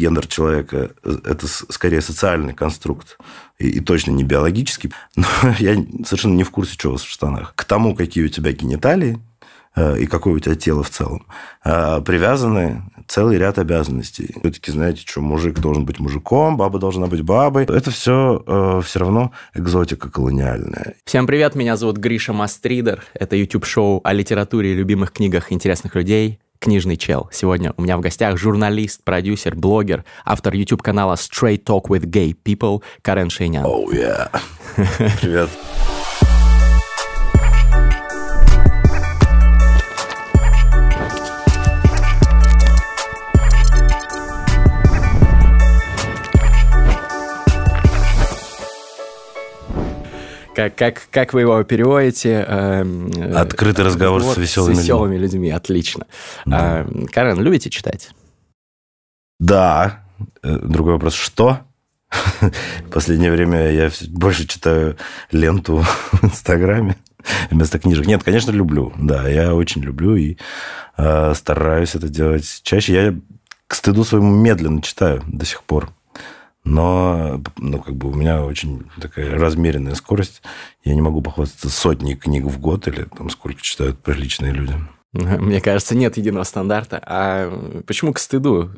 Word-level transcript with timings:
гендер 0.00 0.26
человека– 0.26 0.90
это 1.04 1.46
скорее 1.46 2.00
социальный 2.00 2.54
конструкт 2.54 3.18
и, 3.58 3.68
и 3.68 3.80
точно 3.80 4.12
не 4.12 4.24
биологический. 4.24 4.92
Но 5.16 5.26
я 5.58 5.74
совершенно 6.04 6.34
не 6.34 6.44
в 6.44 6.50
курсе, 6.50 6.76
чего 6.76 6.96
в 6.96 7.02
штанах. 7.02 7.54
К 7.54 7.64
тому, 7.64 7.94
какие 7.94 8.24
у 8.24 8.28
тебя 8.28 8.52
гениталии, 8.52 9.20
Э, 9.76 9.96
и 9.98 10.06
какое 10.06 10.34
у 10.34 10.38
тебя 10.38 10.56
тело 10.56 10.82
в 10.82 10.90
целом, 10.90 11.26
э, 11.64 12.00
привязаны 12.04 12.82
целый 13.06 13.38
ряд 13.38 13.58
обязанностей. 13.58 14.34
Все-таки 14.40 14.72
знаете, 14.72 15.02
что 15.06 15.20
мужик 15.20 15.60
должен 15.60 15.84
быть 15.84 16.00
мужиком, 16.00 16.56
баба 16.56 16.78
должна 16.78 17.06
быть 17.06 17.22
бабой. 17.22 17.64
Это 17.64 17.90
все 17.90 18.42
э, 18.46 18.82
все 18.84 18.98
равно 18.98 19.32
экзотика 19.54 20.10
колониальная. 20.10 20.96
Всем 21.04 21.26
привет, 21.26 21.54
меня 21.54 21.76
зовут 21.76 21.98
Гриша 21.98 22.32
Мастридер. 22.32 23.04
Это 23.14 23.36
YouTube-шоу 23.36 24.00
о 24.02 24.12
литературе 24.12 24.74
любимых 24.74 25.12
книгах 25.12 25.52
интересных 25.52 25.94
людей. 25.94 26.40
Книжный 26.60 26.98
чел. 26.98 27.26
Сегодня 27.32 27.72
у 27.78 27.82
меня 27.82 27.96
в 27.96 28.00
гостях 28.00 28.36
журналист, 28.36 29.02
продюсер, 29.02 29.54
блогер, 29.56 30.04
автор 30.26 30.52
YouTube-канала 30.52 31.14
Straight 31.14 31.64
Talk 31.64 31.84
with 31.88 32.04
Gay 32.04 32.36
People 32.44 32.82
Карен 33.00 33.30
Шейнян. 33.30 33.64
Oh, 33.64 33.90
yeah. 33.90 34.28
Привет. 35.22 35.48
Как, 50.60 50.74
как, 50.74 51.08
как 51.10 51.32
вы 51.32 51.40
его 51.40 51.62
переводите? 51.64 52.44
Эм, 52.46 53.10
э, 53.12 53.32
Открытый 53.32 53.82
разговор 53.82 54.20
вот, 54.20 54.34
с 54.34 54.36
веселыми, 54.36 54.74
с 54.74 54.78
веселыми 54.80 55.14
людьми. 55.14 55.46
людьми. 55.46 55.50
Отлично. 55.52 56.06
Да. 56.44 56.86
Э, 56.86 57.06
Карен, 57.10 57.40
любите 57.40 57.70
читать? 57.70 58.10
Да. 59.38 60.04
Э, 60.42 60.58
другой 60.58 60.94
вопрос, 60.94 61.14
что? 61.14 61.60
В 62.40 62.90
последнее 62.92 63.30
время 63.30 63.70
я 63.70 63.90
больше 64.08 64.46
читаю 64.46 64.98
ленту 65.32 65.78
в 66.12 66.24
Инстаграме 66.24 66.96
вместо 67.50 67.78
книжек. 67.78 68.06
Нет, 68.06 68.22
конечно, 68.22 68.50
люблю. 68.50 68.92
Да, 68.98 69.26
я 69.30 69.54
очень 69.54 69.80
люблю 69.80 70.14
и 70.14 70.36
э, 70.98 71.32
стараюсь 71.34 71.94
это 71.94 72.10
делать 72.10 72.60
чаще. 72.64 72.92
Я 72.92 73.14
к 73.66 73.74
стыду 73.74 74.04
своему 74.04 74.34
медленно 74.34 74.82
читаю 74.82 75.22
до 75.26 75.46
сих 75.46 75.62
пор 75.62 75.90
но 76.64 77.42
ну, 77.56 77.80
как 77.80 77.96
бы 77.96 78.10
у 78.10 78.14
меня 78.14 78.44
очень 78.44 78.86
такая 79.00 79.38
размеренная 79.38 79.94
скорость. 79.94 80.42
Я 80.84 80.94
не 80.94 81.00
могу 81.00 81.22
похвастаться 81.22 81.70
сотней 81.70 82.16
книг 82.16 82.44
в 82.44 82.60
год 82.60 82.86
или 82.86 83.04
там 83.04 83.30
сколько 83.30 83.62
читают 83.62 83.98
приличные 84.00 84.52
люди. 84.52 84.74
Мне 85.12 85.60
кажется, 85.60 85.96
нет 85.96 86.16
единого 86.16 86.44
стандарта. 86.44 87.02
А 87.04 87.82
почему 87.86 88.12
к 88.12 88.18
стыду? 88.18 88.70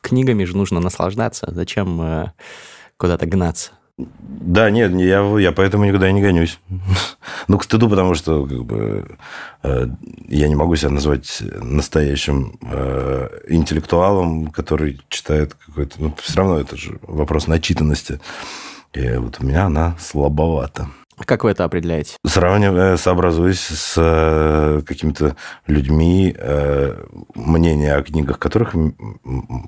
Книгами 0.00 0.44
же 0.44 0.56
нужно 0.56 0.80
наслаждаться. 0.80 1.48
Зачем 1.50 2.00
э, 2.00 2.32
куда-то 2.96 3.26
гнаться? 3.26 3.72
Да, 3.96 4.70
нет, 4.70 4.92
я, 4.92 5.22
я 5.38 5.52
поэтому 5.52 5.84
никуда 5.84 6.10
не 6.10 6.20
гонюсь. 6.20 6.58
ну, 7.48 7.58
к 7.58 7.64
стыду, 7.64 7.88
потому 7.88 8.14
что 8.14 8.44
как 8.44 8.64
бы, 8.64 9.16
э, 9.62 9.86
я 10.28 10.48
не 10.48 10.56
могу 10.56 10.74
себя 10.74 10.90
назвать 10.90 11.42
настоящим 11.62 12.58
э, 12.62 13.28
интеллектуалом, 13.48 14.48
который 14.48 15.00
читает 15.08 15.54
какой-то... 15.54 16.02
Ну, 16.02 16.14
все 16.20 16.38
равно 16.38 16.58
это 16.58 16.76
же 16.76 16.98
вопрос 17.02 17.46
начитанности. 17.46 18.20
И 18.92 19.16
вот 19.16 19.38
у 19.40 19.46
меня 19.46 19.66
она 19.66 19.96
слабовата. 20.00 20.88
Как 21.18 21.44
вы 21.44 21.50
это 21.50 21.64
определяете? 21.64 22.16
Сравнивая, 22.26 22.96
сообразуюсь 22.96 23.60
с 23.60 23.94
э, 23.96 24.82
какими-то 24.84 25.36
людьми, 25.66 26.34
э, 26.36 27.04
мнения 27.34 27.94
о 27.94 28.02
книгах 28.02 28.38
которых 28.38 28.74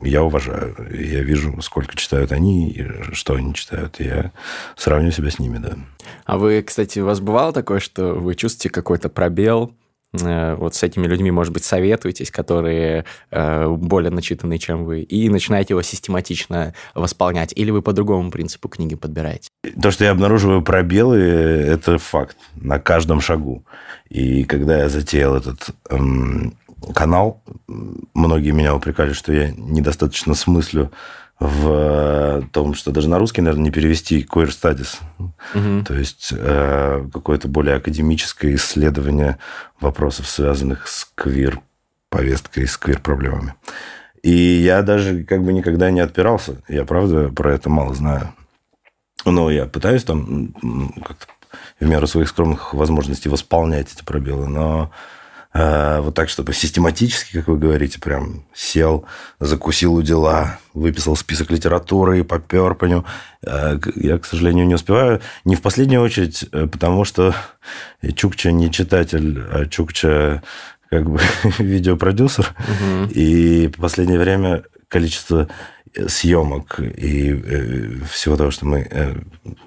я 0.03 0.23
уважаю. 0.23 0.77
Я 0.91 1.23
вижу, 1.23 1.61
сколько 1.63 1.97
читают 1.97 2.33
они, 2.33 2.71
и 2.71 2.87
что 3.13 3.35
они 3.35 3.55
читают. 3.55 4.01
Я 4.01 4.33
сравниваю 4.77 5.13
себя 5.13 5.31
с 5.31 5.39
ними, 5.39 5.59
да. 5.59 5.77
А 6.25 6.39
вы, 6.39 6.63
кстати, 6.63 6.99
у 6.99 7.07
вас 7.07 7.21
бывало 7.21 7.53
такое, 7.53 7.81
что 7.81 8.15
вы 8.15 8.35
чувствуете 8.35 8.71
какой-то 8.71 9.09
пробел 9.09 9.73
вот 10.13 10.75
с 10.75 10.83
этими 10.83 11.07
людьми, 11.07 11.31
может 11.31 11.53
быть, 11.53 11.65
советуетесь, 11.65 12.31
которые 12.31 13.05
э, 13.31 13.69
более 13.69 14.11
начитанные, 14.11 14.59
чем 14.59 14.85
вы, 14.85 15.03
и 15.03 15.29
начинаете 15.29 15.75
его 15.75 15.83
систематично 15.83 16.75
восполнять, 16.95 17.53
или 17.55 17.71
вы 17.71 17.83
по 17.83 17.93
другому 17.93 18.31
принципу 18.31 18.69
книги 18.69 18.95
подбираете? 18.95 19.51
То, 19.81 19.91
что 19.91 20.05
я 20.05 20.13
обнаруживаю 20.13 20.63
пробелы, 20.63 21.19
это 21.19 21.99
факт 21.99 22.37
на 22.55 22.79
каждом 22.79 23.21
шагу. 23.21 23.65
И 24.09 24.45
когда 24.45 24.79
я 24.79 24.89
затеял 24.89 25.35
этот 25.35 25.71
эм, 25.91 26.57
канал, 26.95 27.43
многие 28.15 28.51
меня 28.51 28.75
упрекали, 28.75 29.13
что 29.13 29.33
я 29.33 29.51
недостаточно 29.51 30.35
смыслю 30.35 30.93
в 31.39 31.69
э, 31.69 32.43
том, 32.51 32.75
что 32.75 32.93
даже 32.93 33.09
на 33.09 33.19
русский, 33.19 33.43
наверное, 33.43 33.65
не 33.65 33.71
перевести 33.71 34.23
queer 34.23 34.49
studies. 34.49 34.99
Угу. 35.55 35.85
То 35.85 35.95
есть 35.95 36.33
э, 36.33 37.07
какое-то 37.13 37.49
более 37.49 37.77
академическое 37.77 38.55
исследование 38.55 39.39
вопросов, 39.79 40.29
связанных 40.29 40.89
с 40.89 41.11
квир-повесткой, 41.15 42.67
с 42.67 42.79
квир-проблемами. 42.79 43.55
И 44.23 44.33
я 44.33 44.83
даже 44.83 45.25
как 45.25 45.45
бы 45.45 45.53
никогда 45.53 45.91
не 45.91 46.01
отпирался. 46.01 46.63
Я, 46.69 46.85
правда, 46.85 47.29
про 47.29 47.53
это 47.53 47.69
мало 47.69 47.95
знаю. 47.95 48.33
Но 49.25 49.51
я 49.51 49.67
пытаюсь 49.67 50.05
там 50.05 50.55
как-то 51.05 51.27
в 51.79 51.85
меру 51.87 52.07
своих 52.07 52.29
скромных 52.29 52.73
возможностей 52.75 53.29
восполнять 53.29 53.93
эти 53.93 54.03
пробелы. 54.03 54.49
Но 54.49 54.91
вот 55.59 56.15
так, 56.15 56.29
чтобы 56.29 56.53
систематически, 56.53 57.33
как 57.35 57.49
вы 57.49 57.57
говорите, 57.57 58.01
прям 58.01 58.45
сел, 58.53 59.07
закусил 59.41 59.95
у 59.95 60.03
дела, 60.03 60.59
выписал 60.75 61.17
список 61.17 61.51
литературы 61.51 62.21
и 62.21 62.23
попер 62.23 62.75
по 62.75 62.85
нему. 62.85 63.05
Э, 63.47 63.79
я, 63.95 64.19
к 64.19 64.27
сожалению, 64.27 64.67
не 64.67 64.75
успеваю. 64.75 65.21
Не 65.45 65.57
в 65.57 65.63
последнюю 65.63 66.03
очередь, 66.03 66.45
э, 66.53 66.67
потому 66.67 67.05
что 67.05 67.35
Чукча 68.17 68.53
не 68.53 68.71
читатель, 68.71 69.41
а 69.51 69.67
Чукча 69.67 70.43
как 70.91 71.09
бы 71.09 71.21
видеопродюсер. 71.59 72.55
Угу. 72.59 73.11
И 73.13 73.69
в 73.69 73.81
последнее 73.81 74.19
время 74.19 74.65
количество 74.89 75.49
съемок 76.09 76.79
и 76.81 78.03
всего 78.11 78.37
того, 78.37 78.51
что 78.51 78.67
мы 78.67 79.25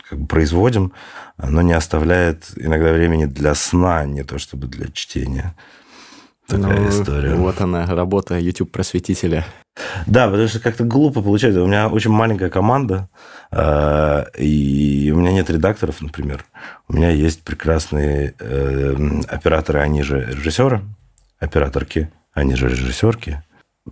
как 0.07 0.19
бы 0.19 0.27
производим, 0.27 0.93
оно 1.37 1.61
не 1.63 1.73
оставляет 1.73 2.51
иногда 2.55 2.91
времени 2.93 3.25
для 3.25 3.55
сна, 3.55 4.05
не 4.05 4.23
то 4.23 4.37
чтобы 4.37 4.67
для 4.67 4.87
чтения. 4.91 5.55
Такая 6.49 6.79
ну, 6.79 6.89
история. 6.89 7.35
Вот 7.35 7.61
она, 7.61 7.85
работа 7.85 8.39
YouTube-просветителя. 8.39 9.45
Да, 10.07 10.27
потому 10.27 10.47
что 10.47 10.59
как-то 10.59 10.83
глупо 10.83 11.21
получается. 11.21 11.61
У 11.61 11.67
меня 11.67 11.87
очень 11.87 12.09
маленькая 12.09 12.49
команда, 12.49 13.07
э, 13.51 14.25
и 14.37 15.11
у 15.13 15.19
меня 15.19 15.31
нет 15.31 15.49
редакторов, 15.51 16.01
например. 16.01 16.43
У 16.87 16.93
меня 16.93 17.11
есть 17.11 17.43
прекрасные 17.43 18.33
э, 18.39 18.95
операторы, 19.27 19.79
они 19.79 20.01
же 20.01 20.25
режиссеры, 20.25 20.81
операторки, 21.39 22.09
они 22.33 22.55
же 22.55 22.67
режиссерки, 22.67 23.43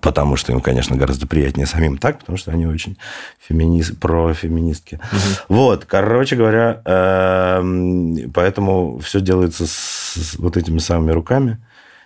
потому 0.02 0.36
что 0.36 0.52
им, 0.52 0.60
конечно, 0.60 0.96
гораздо 0.96 1.28
приятнее 1.28 1.68
самим 1.68 2.00
так, 2.00 2.20
потому 2.20 2.40
что 2.40 2.52
они 2.52 2.66
очень 2.66 2.98
феминист, 3.40 4.00
профеминистки. 4.00 4.96
Угу. 4.96 5.56
Вот, 5.56 5.86
короче 5.86 6.36
говоря, 6.36 6.82
э, 6.84 8.28
поэтому 8.34 8.98
все 8.98 9.22
делается 9.22 9.68
с 9.68 10.36
вот 10.40 10.58
этими 10.58 10.80
самыми 10.80 11.12
руками. 11.12 11.60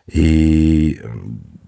И, 0.07 1.01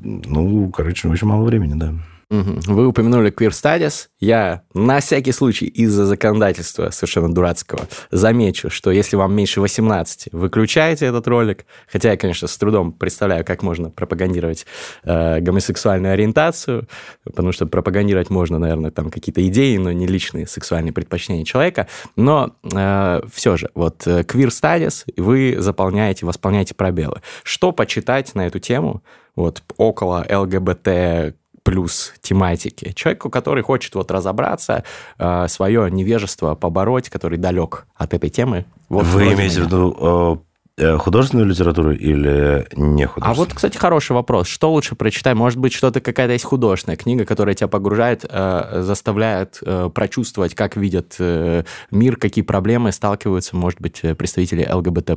ну, 0.01 0.69
короче, 0.71 1.07
очень 1.09 1.27
мало 1.27 1.43
времени, 1.43 1.73
да. 1.75 1.93
Вы 2.33 2.87
упомянули 2.87 3.31
Queer 3.31 3.51
Studies. 3.51 4.07
Я 4.19 4.63
на 4.73 4.99
всякий 5.01 5.31
случай 5.31 5.67
из-за 5.67 6.07
законодательства 6.07 6.89
совершенно 6.89 7.31
дурацкого 7.31 7.81
замечу, 8.09 8.71
что 8.71 8.89
если 8.89 9.15
вам 9.15 9.35
меньше 9.35 9.61
18, 9.61 10.29
выключайте 10.31 11.05
этот 11.05 11.27
ролик. 11.27 11.65
Хотя 11.91 12.09
я, 12.11 12.17
конечно, 12.17 12.47
с 12.47 12.57
трудом 12.57 12.91
представляю, 12.91 13.45
как 13.45 13.61
можно 13.61 13.91
пропагандировать 13.91 14.65
э, 15.03 15.41
гомосексуальную 15.41 16.13
ориентацию, 16.13 16.87
потому 17.23 17.51
что 17.51 17.67
пропагандировать 17.67 18.31
можно, 18.31 18.57
наверное, 18.57 18.89
там 18.89 19.11
какие-то 19.11 19.45
идеи, 19.47 19.77
но 19.77 19.91
не 19.91 20.07
личные 20.07 20.47
сексуальные 20.47 20.91
предпочтения 20.91 21.45
человека. 21.45 21.87
Но 22.15 22.55
э, 22.63 23.21
все 23.31 23.57
же, 23.57 23.69
вот 23.75 24.07
э, 24.07 24.21
Queer 24.21 24.47
Studies 24.47 25.03
вы 25.17 25.57
заполняете, 25.59 26.25
восполняете 26.25 26.73
пробелы. 26.73 27.21
Что 27.43 27.71
почитать 27.71 28.33
на 28.33 28.47
эту 28.47 28.57
тему? 28.57 29.03
Вот 29.35 29.61
около 29.77 30.25
ЛГБТ 30.27 31.35
плюс 31.63 32.13
тематики. 32.21 32.91
Человеку, 32.93 33.29
который 33.29 33.63
хочет 33.63 33.95
вот 33.95 34.11
разобраться, 34.11 34.83
э, 35.17 35.47
свое 35.47 35.89
невежество 35.89 36.55
побороть, 36.55 37.09
который 37.09 37.37
далек 37.37 37.85
от 37.95 38.13
этой 38.13 38.29
темы. 38.29 38.65
Вот 38.89 39.05
Вы 39.05 39.33
имеете 39.33 39.61
в 39.61 39.65
виду 39.65 40.43
э, 40.77 40.97
художественную 40.97 41.47
литературу 41.47 41.91
или 41.91 42.67
не 42.75 43.05
художественную? 43.05 43.31
А 43.31 43.33
вот, 43.33 43.53
кстати, 43.53 43.77
хороший 43.77 44.13
вопрос. 44.13 44.47
Что 44.47 44.71
лучше 44.71 44.95
прочитать? 44.95 45.35
Может 45.35 45.59
быть, 45.59 45.73
что-то 45.73 46.01
какая-то 46.01 46.33
есть 46.33 46.45
художественная 46.45 46.97
книга, 46.97 47.25
которая 47.25 47.55
тебя 47.55 47.67
погружает, 47.67 48.25
э, 48.27 48.81
заставляет 48.83 49.59
э, 49.61 49.89
прочувствовать, 49.93 50.55
как 50.55 50.75
видят 50.75 51.15
э, 51.19 51.63
мир, 51.91 52.15
какие 52.17 52.43
проблемы 52.43 52.91
сталкиваются, 52.91 53.55
может 53.55 53.79
быть, 53.79 54.01
представители 54.17 54.67
ЛГБТ+. 54.69 55.11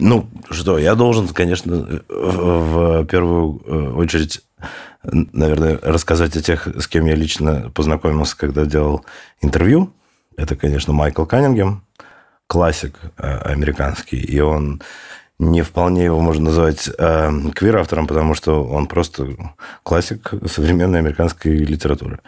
Ну, 0.00 0.28
что, 0.48 0.78
я 0.78 0.94
должен, 0.94 1.26
конечно, 1.26 2.02
в 2.08 3.04
первую 3.06 3.96
очередь 3.96 4.42
наверное, 5.02 5.78
рассказать 5.82 6.36
о 6.36 6.42
тех, 6.42 6.66
с 6.66 6.86
кем 6.86 7.06
я 7.06 7.14
лично 7.14 7.70
познакомился, 7.74 8.36
когда 8.36 8.64
делал 8.64 9.04
интервью. 9.40 9.92
Это, 10.36 10.56
конечно, 10.56 10.92
Майкл 10.92 11.24
Каннингем, 11.24 11.82
классик 12.46 12.98
э, 13.16 13.38
американский, 13.38 14.18
и 14.18 14.40
он 14.40 14.80
не 15.38 15.62
вполне 15.62 16.04
его 16.04 16.20
можно 16.20 16.46
назвать 16.46 16.88
э, 16.98 17.30
квир-автором, 17.54 18.06
потому 18.06 18.34
что 18.34 18.64
он 18.64 18.86
просто 18.86 19.28
классик 19.82 20.32
современной 20.46 20.98
американской 20.98 21.56
литературы. 21.56 22.20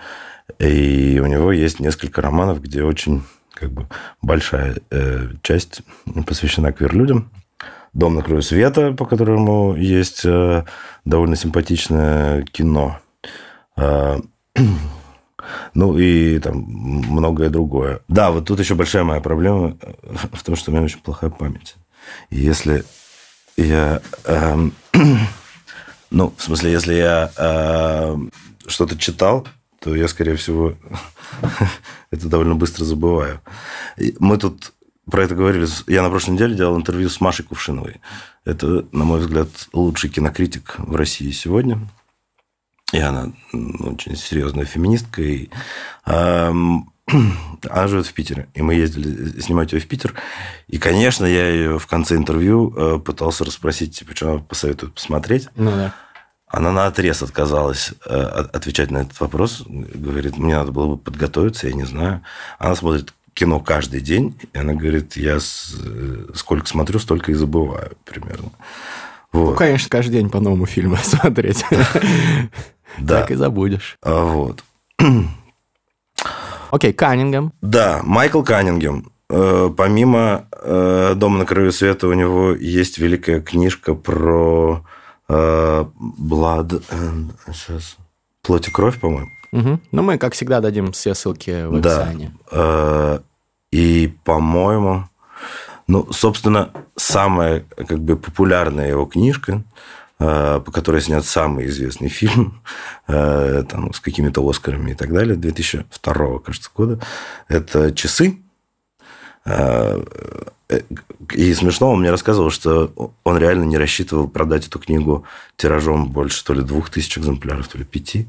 И 0.58 1.20
у 1.22 1.26
него 1.26 1.52
есть 1.52 1.81
несколько 1.81 2.22
романов, 2.22 2.61
где 2.62 2.82
очень 2.82 3.22
как 3.52 3.72
бы 3.72 3.87
большая 4.22 4.76
э, 4.90 5.28
часть 5.43 5.82
посвящена 6.26 6.72
квир-людям. 6.72 7.31
«Дом 7.93 8.15
на 8.15 8.23
краю 8.23 8.43
света», 8.43 8.93
по 8.93 9.05
которому 9.05 9.75
есть 9.75 10.23
э, 10.25 10.65
довольно 11.05 11.37
симпатичное 11.37 12.43
кино. 12.43 13.01
Э, 13.77 14.19
ну 15.75 15.99
и 15.99 16.39
там 16.39 16.62
многое 16.62 17.51
другое. 17.51 18.01
Да, 18.09 18.31
вот 18.31 18.47
тут 18.47 18.61
еще 18.61 18.75
большая 18.75 19.05
моя 19.05 19.21
проблема 19.21 19.77
в 20.33 20.43
том, 20.43 20.57
что 20.57 20.71
у 20.71 20.75
меня 20.75 20.85
очень 20.85 21.01
плохая 21.01 21.31
память. 21.31 21.77
И 22.31 22.37
если 22.37 22.85
я... 23.57 24.01
Э, 24.25 24.69
ну, 26.11 26.33
в 26.37 26.43
смысле, 26.43 26.73
если 26.73 26.95
я 26.95 27.31
э, 27.37 28.17
что-то 28.67 28.97
читал, 28.97 29.47
то 29.81 29.95
я, 29.95 30.09
скорее 30.09 30.37
всего, 30.37 30.75
это 32.11 32.29
довольно 32.29 32.55
быстро 32.55 32.85
забываю. 32.85 33.41
Мы 34.19 34.37
тут 34.37 34.73
про 35.11 35.25
это 35.25 35.35
говорили. 35.35 35.67
Я 35.87 36.03
на 36.03 36.11
прошлой 36.11 36.33
неделе 36.33 36.55
делал 36.55 36.77
интервью 36.77 37.09
с 37.09 37.21
Машей 37.21 37.45
Кувшиновой. 37.45 38.01
Это, 38.45 38.87
на 38.93 39.05
мой 39.05 39.21
взгляд, 39.21 39.49
лучший 39.73 40.11
кинокритик 40.11 40.77
в 40.79 40.95
России 40.97 41.31
сегодня. 41.31 41.81
И 42.93 42.99
она 42.99 43.33
очень 43.53 44.17
серьезная 44.17 44.65
феминистка. 44.65 45.23
И, 45.23 45.51
эм, 46.07 46.91
она 47.69 47.87
живет 47.87 48.07
в 48.07 48.12
Питере. 48.12 48.49
И 48.55 48.62
мы 48.62 48.75
ездили 48.75 49.41
снимать 49.41 49.73
ее 49.73 49.81
в 49.81 49.87
Питер. 49.87 50.15
И, 50.69 50.79
конечно, 50.79 51.25
я 51.25 51.49
ее 51.49 51.79
в 51.79 51.87
конце 51.87 52.17
интервью 52.17 52.73
э, 52.77 52.99
пытался 52.99 53.45
расспросить, 53.45 53.99
типа, 53.99 54.17
что 54.17 54.33
она 54.33 54.41
посоветует 54.41 54.95
посмотреть. 54.95 55.49
Ну 55.56 55.71
да. 55.71 55.95
Она 56.47 56.73
на 56.73 56.87
отрез 56.87 57.23
отказалась 57.23 57.93
э, 58.05 58.13
отвечать 58.13 58.91
на 58.91 58.99
этот 58.99 59.21
вопрос. 59.21 59.63
Говорит, 59.69 60.37
мне 60.37 60.56
надо 60.56 60.73
было 60.73 60.97
бы 60.97 60.99
подготовиться, 60.99 61.69
я 61.69 61.75
не 61.75 61.85
знаю. 61.85 62.23
Она 62.59 62.75
смотрит 62.75 63.15
кино 63.41 63.61
каждый 63.61 64.01
день, 64.01 64.39
и 64.53 64.59
она 64.59 64.75
говорит, 64.75 65.17
я 65.17 65.37
э, 65.37 65.41
сколько 66.35 66.67
смотрю, 66.67 66.99
столько 66.99 67.33
и 67.33 67.35
забываю 67.35 67.93
примерно. 68.05 68.51
Вот. 69.33 69.51
Ну, 69.51 69.57
конечно, 69.57 69.89
каждый 69.89 70.13
день 70.13 70.31
по 70.31 70.41
новому 70.41 70.67
фильму 70.67 70.97
смотреть. 71.03 71.65
Да. 72.99 73.21
Так 73.21 73.31
и 73.31 73.37
забудешь. 73.37 73.99
А 74.03 74.25
вот. 74.25 74.65
Окей, 76.73 76.93
Каннингем. 76.93 77.53
Да, 77.63 78.01
Майкл 78.03 78.43
Каннингем. 78.43 79.13
Э, 79.31 79.71
помимо 79.75 80.47
«Дома 80.61 81.39
на 81.39 81.47
краю 81.47 81.71
света» 81.71 82.09
у 82.09 82.13
него 82.15 82.51
есть 82.53 82.99
великая 82.99 83.41
книжка 83.41 83.95
про 83.95 84.85
Э, 85.31 85.85
Blood 86.19 86.83
and... 86.91 87.31
Сейчас. 87.53 87.97
Плоть 88.43 88.67
и 88.67 88.71
кровь, 88.73 88.99
по-моему. 88.99 89.31
Угу. 89.53 89.81
Ну, 89.93 90.03
мы, 90.03 90.19
как 90.19 90.35
всегда, 90.35 90.61
дадим 90.61 90.91
все 90.91 91.15
ссылки 91.15 91.67
в 91.67 91.77
описании. 91.77 92.33
Да. 92.51 93.23
Э, 93.72 93.76
и, 93.76 94.08
по-моему, 94.25 95.08
ну, 95.87 96.12
собственно, 96.12 96.70
самая 96.96 97.61
как 97.76 98.00
бы 98.00 98.17
популярная 98.17 98.88
его 98.88 99.06
книжка, 99.06 99.62
э, 100.19 100.61
по 100.64 100.72
которой 100.72 101.00
снят 101.00 101.25
самый 101.25 101.67
известный 101.67 102.08
фильм, 102.08 102.62
там, 103.06 103.93
с 103.93 104.00
какими-то 104.00 104.49
Оскарами 104.49 104.93
и 104.93 104.94
так 104.94 105.12
далее, 105.12 105.37
2002, 105.37 106.38
кажется, 106.40 106.70
года, 106.75 107.00
это 107.49 107.93
«Часы», 107.93 108.38
и 111.34 111.55
смешно, 111.55 111.90
он 111.90 112.00
мне 112.00 112.11
рассказывал, 112.11 112.50
что 112.50 113.12
он 113.25 113.38
реально 113.38 113.64
не 113.64 113.78
рассчитывал 113.78 114.28
продать 114.28 114.69
эту 114.69 114.78
книгу 114.78 115.25
тиражом 115.56 116.08
больше 116.08 116.44
то 116.44 116.55
ли 116.55 116.62
двух 116.62 116.90
тысяч 116.90 117.19
экземпляров, 117.19 117.67
то 117.67 117.78
ли 117.78 117.84
пяти. 117.84 118.28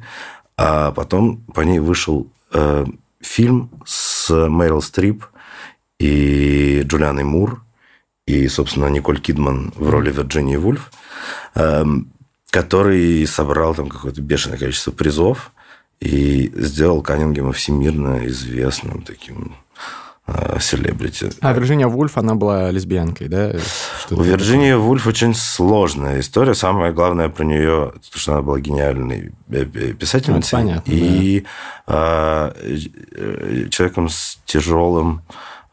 А 0.57 0.91
потом 0.91 1.41
по 1.53 1.61
ней 1.61 1.79
вышел 1.79 2.27
э, 2.53 2.85
фильм 3.21 3.69
с 3.85 4.10
Мэрил 4.29 4.81
Стрип 4.81 5.25
и 5.99 6.81
Джулианой 6.83 7.23
Мур, 7.23 7.63
и, 8.25 8.47
собственно, 8.47 8.87
Николь 8.87 9.19
Кидман 9.19 9.73
в 9.75 9.89
роли 9.89 10.11
Вирджинии 10.11 10.55
Вульф, 10.55 10.91
э, 11.55 11.83
который 12.49 13.25
собрал 13.25 13.75
там 13.75 13.89
какое-то 13.89 14.21
бешеное 14.21 14.57
количество 14.57 14.91
призов 14.91 15.51
и 15.99 16.51
сделал 16.55 17.01
Каннингема 17.01 17.53
всемирно 17.53 18.27
известным 18.27 19.01
таким 19.03 19.55
селебрити. 20.59 21.29
А 21.41 21.53
Вирджиния 21.53 21.87
Вульф, 21.87 22.17
она 22.17 22.35
была 22.35 22.71
лесбиянкой, 22.71 23.27
да? 23.27 23.53
Что 23.99 24.15
У 24.15 24.21
Вирджинии 24.21 24.73
Вульф 24.73 25.07
очень 25.07 25.33
сложная 25.35 26.19
история. 26.19 26.53
Самое 26.53 26.93
главное 26.93 27.29
про 27.29 27.43
нее, 27.43 27.93
то, 28.11 28.19
что 28.19 28.33
она 28.33 28.41
была 28.41 28.59
гениальной 28.59 29.33
э, 29.49 29.65
э, 29.73 29.93
писательницей. 29.93 30.59
Ну, 30.59 30.65
понятно, 30.65 30.91
и 30.91 31.45
да. 31.87 32.53
человеком 33.69 34.09
с 34.09 34.39
тяжелым 34.45 35.21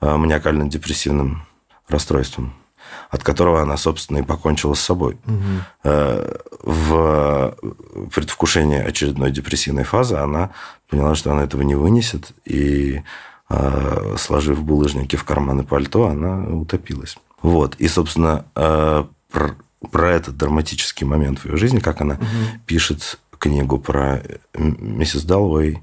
маниакально-депрессивным 0.00 1.42
расстройством 1.88 2.54
от 3.10 3.22
которого 3.22 3.62
она, 3.62 3.76
собственно, 3.76 4.18
и 4.18 4.22
покончила 4.22 4.74
с 4.74 4.80
собой. 4.80 5.18
Угу. 5.26 5.94
В 6.62 7.56
предвкушении 8.14 8.78
очередной 8.78 9.30
депрессивной 9.30 9.84
фазы 9.84 10.16
она 10.16 10.50
поняла, 10.90 11.14
что 11.14 11.32
она 11.32 11.44
этого 11.44 11.62
не 11.62 11.74
вынесет, 11.74 12.32
и 12.44 13.02
а, 13.48 14.14
сложив 14.18 14.62
булыжники 14.62 15.16
в 15.16 15.24
карманы 15.24 15.64
пальто, 15.64 16.06
она 16.06 16.44
утопилась. 16.44 17.16
Вот. 17.42 17.76
И, 17.76 17.88
собственно, 17.88 18.44
а, 18.54 19.08
про, 19.32 19.54
про 19.90 20.12
этот 20.12 20.36
драматический 20.36 21.06
момент 21.06 21.40
в 21.40 21.46
ее 21.46 21.56
жизни, 21.56 21.78
как 21.78 22.00
она 22.00 22.14
угу. 22.14 22.26
пишет 22.66 23.18
книгу 23.38 23.78
про 23.78 24.22
миссис 24.54 25.22
Далвей, 25.22 25.82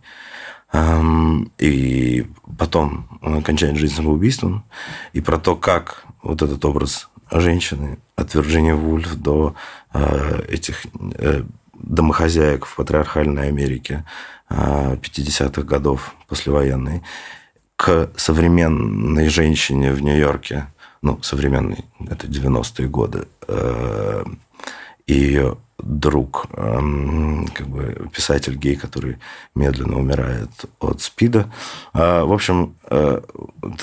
и 1.57 2.27
потом 2.57 3.07
она 3.21 3.41
кончает 3.41 3.77
жизнь 3.77 3.95
самоубийством, 3.95 4.65
и 5.13 5.21
про 5.21 5.37
то, 5.37 5.55
как 5.55 6.05
вот 6.21 6.41
этот 6.41 6.65
образ 6.65 7.07
женщины 7.31 7.97
от 8.17 8.33
Вирджинии 8.33 8.73
Вульф 8.73 9.15
до 9.15 9.55
а, 9.93 10.41
этих 10.49 10.85
э, 11.17 11.43
домохозяек 11.73 12.65
в 12.65 12.75
патриархальной 12.75 13.47
Америке 13.47 14.05
50-х 14.49 15.63
годов 15.63 16.13
послевоенной, 16.27 17.01
к 17.75 18.09
современной 18.15 19.27
женщине 19.29 19.91
в 19.91 20.01
Нью-Йорке, 20.01 20.67
ну, 21.01 21.21
современной, 21.21 21.85
это 22.09 22.27
90-е 22.27 22.87
годы, 22.87 23.27
э, 23.47 24.23
и 25.07 25.13
ее 25.13 25.57
друг, 25.77 26.47
эм, 26.53 27.47
как 27.53 27.67
бы 27.67 28.09
писатель 28.13 28.55
гей, 28.55 28.75
который 28.75 29.19
медленно 29.53 29.97
умирает 29.99 30.49
от 30.79 31.01
СПИДа. 31.01 31.51
А, 31.93 32.23
в 32.23 32.31
общем, 32.31 32.75
э, 32.89 33.21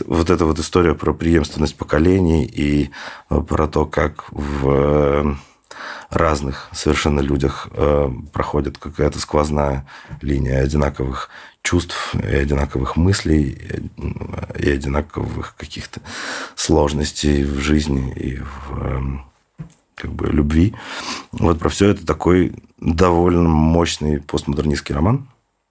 вот 0.06 0.30
эта 0.30 0.46
вот 0.46 0.58
история 0.58 0.94
про 0.94 1.12
преемственность 1.12 1.76
поколений 1.76 2.44
и 2.44 2.90
про 3.28 3.68
то, 3.68 3.86
как 3.86 4.24
в 4.32 5.36
разных 6.10 6.68
совершенно 6.72 7.20
людях 7.20 7.68
э, 7.72 8.10
проходит 8.32 8.78
какая-то 8.78 9.18
сквозная 9.18 9.86
линия 10.20 10.62
одинаковых 10.62 11.30
чувств 11.62 12.14
и 12.14 12.34
одинаковых 12.34 12.96
мыслей, 12.96 13.58
и 14.58 14.70
одинаковых 14.70 15.54
каких-то 15.56 16.00
сложностей 16.56 17.44
в 17.44 17.60
жизни 17.60 18.12
и 18.12 18.38
в 18.38 18.78
эм, 18.78 19.24
как 19.94 20.12
бы 20.12 20.26
любви. 20.26 20.74
Вот 21.30 21.58
про 21.58 21.68
все 21.68 21.90
это 21.90 22.04
такой 22.04 22.52
довольно 22.78 23.48
мощный 23.48 24.20
постмодернистский 24.20 24.94
роман, 24.94 25.28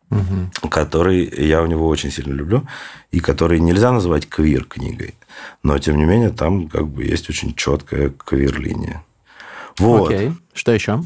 угу. 0.09 0.69
который 0.69 1.25
я 1.45 1.61
у 1.61 1.65
него 1.65 1.87
очень 1.87 2.11
сильно 2.11 2.33
люблю, 2.33 2.65
и 3.11 3.19
который 3.19 3.59
нельзя 3.59 3.91
назвать 3.91 4.29
квир-книгой. 4.29 5.15
Но, 5.63 5.77
тем 5.79 5.97
не 5.97 6.05
менее, 6.05 6.29
там 6.29 6.69
как 6.69 6.87
бы 6.87 7.03
есть 7.03 7.29
очень 7.29 7.53
четкая 7.53 8.09
квир-линия. 8.09 9.03
Вот. 9.77 10.11
Окей. 10.11 10.33
Что 10.53 10.71
еще? 10.71 11.03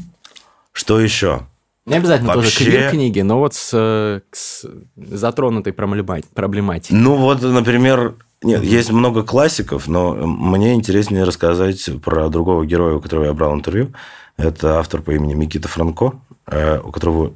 Что 0.72 1.00
еще? 1.00 1.46
Не 1.86 1.96
обязательно 1.96 2.34
Вообще... 2.34 2.64
тоже 2.64 2.70
квир 2.70 2.90
книги, 2.90 3.20
но 3.20 3.38
вот 3.38 3.54
с, 3.54 4.22
с 4.32 4.66
затронутой 4.96 5.72
проблематикой. 5.72 6.98
Ну 6.98 7.14
вот, 7.14 7.42
например, 7.42 8.14
нет, 8.42 8.62
есть 8.64 8.90
много 8.90 9.22
классиков, 9.22 9.86
но 9.86 10.14
мне 10.14 10.74
интереснее 10.74 11.24
рассказать 11.24 11.88
про 12.02 12.28
другого 12.28 12.66
героя, 12.66 12.94
у 12.94 13.00
которого 13.00 13.26
я 13.26 13.32
брал 13.32 13.54
интервью. 13.54 13.92
Это 14.36 14.78
автор 14.78 15.00
по 15.00 15.12
имени 15.12 15.34
Микита 15.34 15.68
Франко, 15.68 16.14
э, 16.46 16.80
у 16.80 16.90
которого 16.90 17.32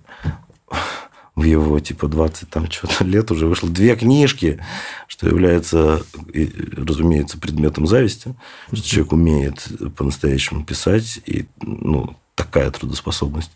в 1.36 1.44
его 1.44 1.78
типа 1.80 2.08
20 2.08 2.48
там 2.50 2.70
что-то 2.70 3.04
лет 3.04 3.30
уже 3.30 3.46
вышло 3.46 3.68
две 3.68 3.96
книжки, 3.96 4.60
что 5.06 5.26
является, 5.28 6.02
разумеется, 6.72 7.38
предметом 7.38 7.86
зависти, 7.86 8.34
что 8.72 8.82
человек 8.82 9.12
умеет 9.12 9.68
по-настоящему 9.96 10.64
писать, 10.64 11.20
и 11.26 11.46
ну, 11.62 12.16
такая 12.34 12.70
трудоспособность. 12.70 13.52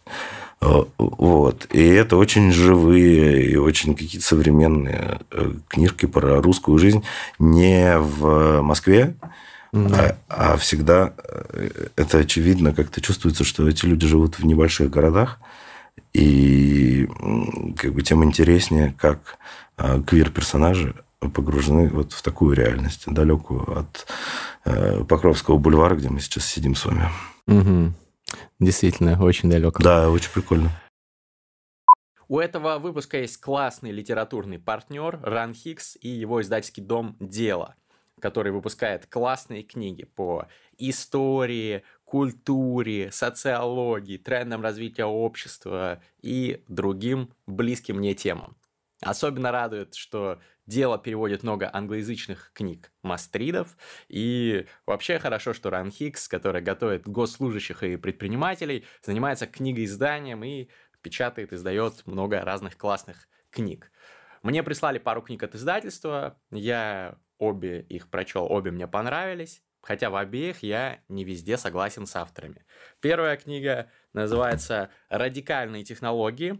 Вот. 0.60 1.66
И 1.72 1.82
это 1.82 2.16
очень 2.16 2.52
живые 2.52 3.50
и 3.50 3.56
очень 3.56 3.94
какие-то 3.94 4.26
современные 4.26 5.20
книжки 5.68 6.06
про 6.06 6.40
русскую 6.40 6.78
жизнь 6.78 7.02
не 7.38 7.98
в 7.98 8.62
Москве, 8.62 9.14
а, 9.74 10.16
а 10.28 10.56
всегда 10.56 11.14
это 11.96 12.18
очевидно, 12.18 12.72
как-то 12.72 13.00
чувствуется, 13.00 13.44
что 13.44 13.68
эти 13.68 13.84
люди 13.84 14.06
живут 14.06 14.38
в 14.38 14.46
небольших 14.46 14.88
городах, 14.88 15.40
и 16.14 17.06
как 17.76 17.92
бы 17.92 18.02
тем 18.02 18.24
интереснее, 18.24 18.94
как 18.98 19.38
квир-персонажи 19.76 20.94
погружены 21.28 21.88
вот 21.88 22.12
в 22.12 22.22
такую 22.22 22.56
реальность, 22.56 23.04
далекую 23.06 23.78
от 23.78 24.06
э, 24.64 25.04
Покровского 25.04 25.58
бульвара, 25.58 25.94
где 25.94 26.08
мы 26.08 26.20
сейчас 26.20 26.46
сидим 26.46 26.74
с 26.74 26.84
вами. 26.84 27.08
Угу. 27.46 27.92
Действительно, 28.60 29.22
очень 29.22 29.50
далеко. 29.50 29.82
Да, 29.82 30.10
очень 30.10 30.30
прикольно. 30.30 30.70
У 32.28 32.38
этого 32.38 32.78
выпуска 32.78 33.18
есть 33.18 33.38
классный 33.38 33.90
литературный 33.90 34.58
партнер 34.58 35.20
Ран 35.22 35.54
Хикс 35.54 35.96
и 36.00 36.08
его 36.08 36.40
издательский 36.40 36.82
дом 36.82 37.16
«Дело», 37.20 37.76
который 38.20 38.50
выпускает 38.50 39.06
классные 39.06 39.62
книги 39.62 40.04
по 40.04 40.46
истории, 40.78 41.82
культуре, 42.04 43.10
социологии, 43.10 44.18
трендам 44.18 44.62
развития 44.62 45.04
общества 45.04 46.02
и 46.22 46.62
другим 46.68 47.32
близким 47.46 47.96
мне 47.96 48.14
темам. 48.14 48.56
Особенно 49.00 49.50
радует, 49.50 49.94
что 49.94 50.40
дело 50.66 50.98
переводит 50.98 51.42
много 51.42 51.68
англоязычных 51.72 52.52
книг 52.54 52.92
мастридов. 53.02 53.76
И 54.08 54.66
вообще 54.86 55.18
хорошо, 55.18 55.52
что 55.52 55.70
Ран 55.70 55.90
Хикс, 55.90 56.28
который 56.28 56.62
готовит 56.62 57.06
госслужащих 57.06 57.82
и 57.82 57.96
предпринимателей, 57.96 58.84
занимается 59.02 59.46
книгоизданием 59.46 60.42
и 60.44 60.68
печатает, 61.02 61.52
издает 61.52 62.06
много 62.06 62.40
разных 62.40 62.78
классных 62.78 63.28
книг. 63.50 63.90
Мне 64.42 64.62
прислали 64.62 64.98
пару 64.98 65.22
книг 65.22 65.42
от 65.42 65.54
издательства, 65.54 66.38
я 66.50 67.18
обе 67.38 67.80
их 67.80 68.08
прочел, 68.08 68.50
обе 68.50 68.70
мне 68.70 68.86
понравились, 68.86 69.62
хотя 69.84 70.10
в 70.10 70.16
обеих 70.16 70.62
я 70.62 71.00
не 71.08 71.24
везде 71.24 71.56
согласен 71.56 72.06
с 72.06 72.16
авторами. 72.16 72.64
Первая 73.00 73.36
книга 73.36 73.90
называется 74.12 74.90
«Радикальные 75.10 75.84
технологии 75.84 76.58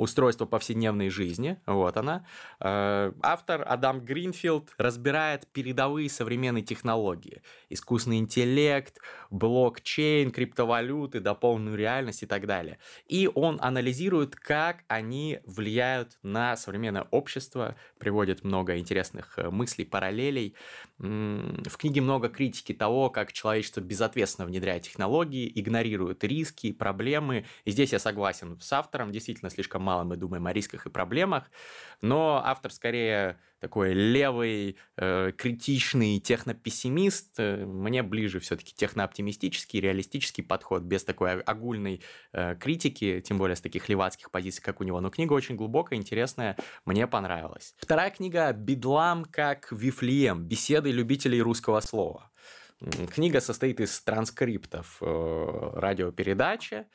устройство 0.00 0.46
повседневной 0.46 1.10
жизни, 1.10 1.58
вот 1.66 1.98
она. 1.98 2.24
Э, 2.58 3.12
автор 3.20 3.62
Адам 3.66 4.00
Гринфилд 4.00 4.72
разбирает 4.78 5.46
передовые 5.48 6.08
современные 6.08 6.62
технологии, 6.62 7.42
искусственный 7.68 8.18
интеллект, 8.18 8.98
блокчейн, 9.30 10.30
криптовалюты, 10.30 11.20
дополненную 11.20 11.76
реальность 11.76 12.22
и 12.22 12.26
так 12.26 12.46
далее. 12.46 12.78
И 13.08 13.28
он 13.34 13.58
анализирует, 13.60 14.36
как 14.36 14.84
они 14.88 15.40
влияют 15.44 16.18
на 16.22 16.56
современное 16.56 17.06
общество, 17.10 17.76
приводит 17.98 18.42
много 18.42 18.78
интересных 18.78 19.38
э, 19.38 19.50
мыслей, 19.50 19.84
параллелей. 19.84 20.54
В 20.98 21.76
книге 21.76 22.00
много 22.00 22.28
критики 22.28 22.72
того, 22.72 23.10
как 23.10 23.32
человечество 23.32 23.80
безответственно 23.80 24.46
внедряет 24.46 24.82
технологии, 24.82 25.50
игнорирует 25.54 26.24
риски, 26.24 26.72
проблемы. 26.72 27.44
И 27.64 27.70
здесь 27.70 27.92
я 27.92 27.98
согласен 27.98 28.58
с 28.60 28.72
автором, 28.72 29.12
действительно 29.12 29.50
слишком 29.50 29.89
мало 29.90 30.04
мы 30.04 30.16
думаем 30.16 30.46
о 30.46 30.52
рисках 30.52 30.86
и 30.86 30.90
проблемах, 30.90 31.50
но 32.00 32.40
автор 32.44 32.70
скорее 32.70 33.40
такой 33.58 33.92
левый, 33.92 34.76
э, 34.96 35.32
критичный 35.36 36.20
технопессимист. 36.20 37.34
Э, 37.38 37.66
мне 37.66 38.02
ближе 38.04 38.38
все-таки 38.38 38.72
технооптимистический, 38.72 39.80
реалистический 39.80 40.44
подход, 40.44 40.82
без 40.82 41.04
такой 41.04 41.40
огульной 41.42 42.02
э, 42.32 42.54
критики, 42.54 43.20
тем 43.20 43.38
более 43.38 43.56
с 43.56 43.60
таких 43.60 43.88
левацких 43.88 44.30
позиций, 44.30 44.62
как 44.62 44.80
у 44.80 44.84
него. 44.84 45.00
Но 45.00 45.10
книга 45.10 45.32
очень 45.32 45.56
глубокая, 45.56 45.98
интересная, 45.98 46.56
мне 46.84 47.06
понравилась. 47.08 47.74
Вторая 47.78 48.10
книга 48.10 48.52
«Бедлам 48.52 49.24
как 49.24 49.72
Вифлеем. 49.72 50.44
Беседы 50.44 50.92
любителей 50.92 51.42
русского 51.42 51.80
слова». 51.80 52.30
Книга 53.14 53.40
состоит 53.40 53.80
из 53.80 54.00
транскриптов 54.00 54.98
э, 55.02 55.70
радиопередачи, 55.74 56.86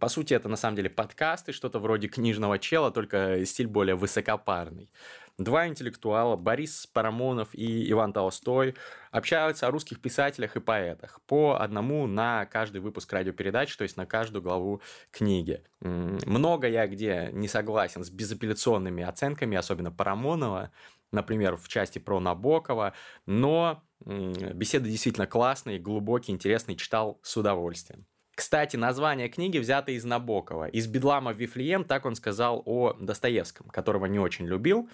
по 0.00 0.08
сути, 0.08 0.34
это 0.34 0.48
на 0.48 0.56
самом 0.56 0.76
деле 0.76 0.90
подкасты, 0.90 1.52
что-то 1.52 1.78
вроде 1.78 2.08
книжного 2.08 2.58
чела, 2.58 2.90
только 2.90 3.44
стиль 3.46 3.66
более 3.66 3.94
высокопарный. 3.94 4.90
Два 5.38 5.66
интеллектуала, 5.66 6.36
Борис 6.36 6.86
Парамонов 6.86 7.54
и 7.54 7.90
Иван 7.90 8.12
Толстой, 8.12 8.74
общаются 9.10 9.66
о 9.66 9.70
русских 9.70 10.00
писателях 10.00 10.56
и 10.56 10.60
поэтах 10.60 11.20
по 11.26 11.60
одному 11.60 12.06
на 12.06 12.46
каждый 12.46 12.80
выпуск 12.80 13.12
радиопередач, 13.12 13.74
то 13.76 13.82
есть 13.82 13.98
на 13.98 14.06
каждую 14.06 14.42
главу 14.42 14.80
книги. 15.10 15.62
Много 15.80 16.68
я 16.68 16.86
где 16.86 17.30
не 17.32 17.48
согласен 17.48 18.02
с 18.02 18.10
безапелляционными 18.10 19.04
оценками, 19.04 19.58
особенно 19.58 19.90
Парамонова, 19.90 20.70
например, 21.12 21.56
в 21.56 21.68
части 21.68 21.98
про 21.98 22.18
Набокова, 22.18 22.94
но 23.26 23.82
беседы 24.04 24.90
действительно 24.90 25.26
классные, 25.26 25.78
глубокие, 25.78 26.34
интересные, 26.34 26.76
читал 26.76 27.20
с 27.22 27.36
удовольствием. 27.36 28.06
Кстати, 28.36 28.76
название 28.76 29.30
книги 29.30 29.56
взято 29.56 29.92
из 29.92 30.04
Набокова. 30.04 30.68
Из 30.68 30.86
«Бедлама 30.86 31.32
в 31.32 31.38
Вифлеем» 31.38 31.84
так 31.84 32.04
он 32.04 32.14
сказал 32.14 32.62
о 32.66 32.92
Достоевском, 32.92 33.70
которого 33.70 34.04
не 34.04 34.18
очень 34.18 34.46
любил. 34.46 34.90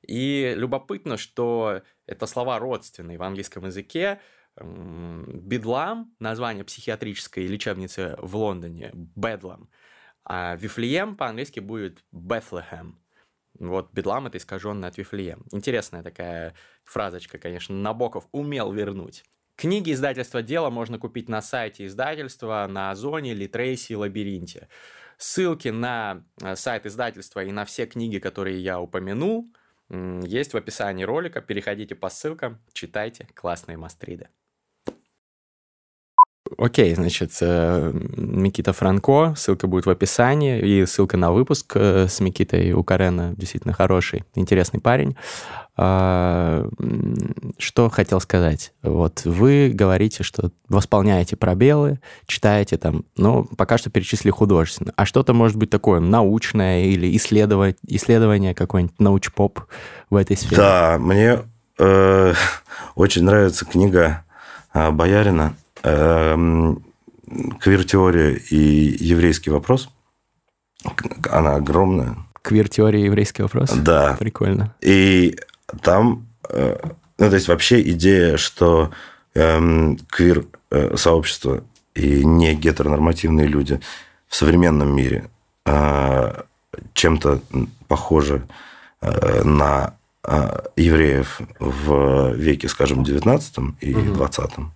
И 0.00 0.54
любопытно, 0.56 1.18
что 1.18 1.82
это 2.06 2.26
слова 2.26 2.58
родственные 2.58 3.18
в 3.18 3.22
английском 3.22 3.66
языке. 3.66 4.18
Бедлам, 4.56 6.14
название 6.20 6.64
психиатрической 6.64 7.46
лечебницы 7.46 8.16
в 8.18 8.34
Лондоне, 8.34 8.90
Бедлам, 8.94 9.68
а 10.24 10.56
Вифлеем 10.56 11.16
по-английски 11.16 11.60
будет 11.60 12.02
Бethlehem. 12.12 12.94
Вот 13.58 13.92
Бедлам 13.92 14.26
это 14.26 14.38
искаженное 14.38 14.88
от 14.88 14.96
Вифлеем. 14.96 15.44
Интересная 15.52 16.02
такая 16.02 16.54
фразочка, 16.84 17.36
конечно, 17.36 17.74
Набоков 17.76 18.26
умел 18.32 18.72
вернуть. 18.72 19.22
Книги 19.60 19.92
издательства 19.92 20.40
«Дело» 20.40 20.70
можно 20.70 20.98
купить 20.98 21.28
на 21.28 21.42
сайте 21.42 21.84
издательства, 21.84 22.66
на 22.66 22.92
Озоне, 22.92 23.34
Литрейсе 23.34 23.92
и 23.92 23.96
Лабиринте. 23.96 24.68
Ссылки 25.18 25.68
на 25.68 26.24
э, 26.40 26.56
сайт 26.56 26.86
издательства 26.86 27.44
и 27.44 27.52
на 27.52 27.66
все 27.66 27.84
книги, 27.84 28.18
которые 28.18 28.58
я 28.58 28.80
упомянул, 28.80 29.52
есть 29.90 30.54
в 30.54 30.56
описании 30.56 31.04
ролика. 31.04 31.42
Переходите 31.42 31.94
по 31.94 32.08
ссылкам, 32.08 32.58
читайте 32.72 33.28
классные 33.34 33.76
мастриды. 33.76 34.30
Окей, 36.58 36.94
значит, 36.94 37.32
э, 37.40 37.92
Микита 38.16 38.72
Франко, 38.72 39.34
ссылка 39.36 39.66
будет 39.66 39.86
в 39.86 39.90
описании, 39.90 40.60
и 40.60 40.86
ссылка 40.86 41.16
на 41.16 41.32
выпуск 41.32 41.72
э, 41.74 42.06
с 42.08 42.20
Микитой 42.20 42.72
у 42.72 42.82
Карена, 42.82 43.34
действительно 43.36 43.74
хороший, 43.74 44.24
интересный 44.34 44.80
парень. 44.80 45.16
А, 45.82 46.68
что 47.58 47.88
хотел 47.88 48.20
сказать? 48.20 48.72
Вот 48.82 49.22
вы 49.24 49.70
говорите, 49.72 50.22
что 50.22 50.50
восполняете 50.68 51.36
пробелы, 51.36 52.00
читаете 52.26 52.76
там, 52.76 53.04
ну, 53.16 53.48
пока 53.56 53.78
что 53.78 53.88
перечислили 53.88 54.30
художественно. 54.30 54.92
А 54.96 55.06
что-то 55.06 55.32
может 55.32 55.56
быть 55.56 55.70
такое 55.70 56.00
научное 56.00 56.84
или 56.84 57.16
исследование, 57.16 57.76
исследование 57.86 58.54
какой-нибудь 58.54 58.98
научпоп 58.98 59.60
в 60.10 60.16
этой 60.16 60.36
сфере? 60.36 60.56
Да, 60.56 60.98
мне 60.98 61.38
э, 61.78 62.34
очень 62.94 63.24
нравится 63.24 63.64
книга 63.64 64.24
э, 64.74 64.90
Боярина 64.90 65.54
квир-теория 67.60 68.34
и 68.36 68.96
еврейский 69.04 69.50
вопрос. 69.50 69.88
Она 71.30 71.56
огромная. 71.56 72.16
Квир-теория 72.42 73.02
и 73.02 73.04
еврейский 73.04 73.42
вопрос? 73.42 73.70
Да. 73.70 74.16
Прикольно. 74.18 74.74
И 74.80 75.36
там, 75.82 76.26
э, 76.48 76.76
ну, 77.18 77.28
то 77.28 77.34
есть 77.34 77.48
вообще 77.48 77.82
идея, 77.90 78.36
что 78.38 78.90
эм, 79.34 79.98
квир-сообщество 80.08 81.62
э, 81.94 82.00
и 82.00 82.24
не 82.24 82.54
гетеронормативные 82.54 83.46
люди 83.46 83.80
в 84.26 84.36
современном 84.36 84.94
мире 84.94 85.28
э, 85.66 86.42
чем-то 86.94 87.40
похожи 87.88 88.42
на 89.44 89.94
евреев 90.76 91.40
в 91.58 92.34
веке, 92.34 92.68
скажем, 92.68 93.02
19 93.02 93.58
и 93.80 93.94
угу. 93.94 94.12
20 94.12 94.50
Эм, 94.58 94.72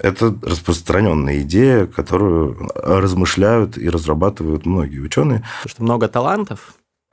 это 0.00 0.34
распространенная 0.42 1.40
идея, 1.40 1.86
которую 1.86 2.70
размышляют 2.74 3.76
и 3.76 3.88
разрабатывают 3.88 4.64
многие 4.64 5.00
ученые. 5.00 5.44
Потому 5.62 5.70
что 5.70 5.82
много 5.82 6.08
талантов? 6.08 6.74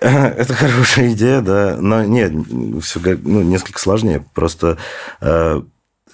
Это 0.00 0.54
хорошая 0.54 1.12
идея, 1.12 1.40
да. 1.40 1.76
Но 1.78 2.04
нет, 2.04 2.32
все 2.82 3.00
ну, 3.22 3.42
несколько 3.42 3.78
сложнее. 3.78 4.24
Просто, 4.34 4.78
э, 5.20 5.62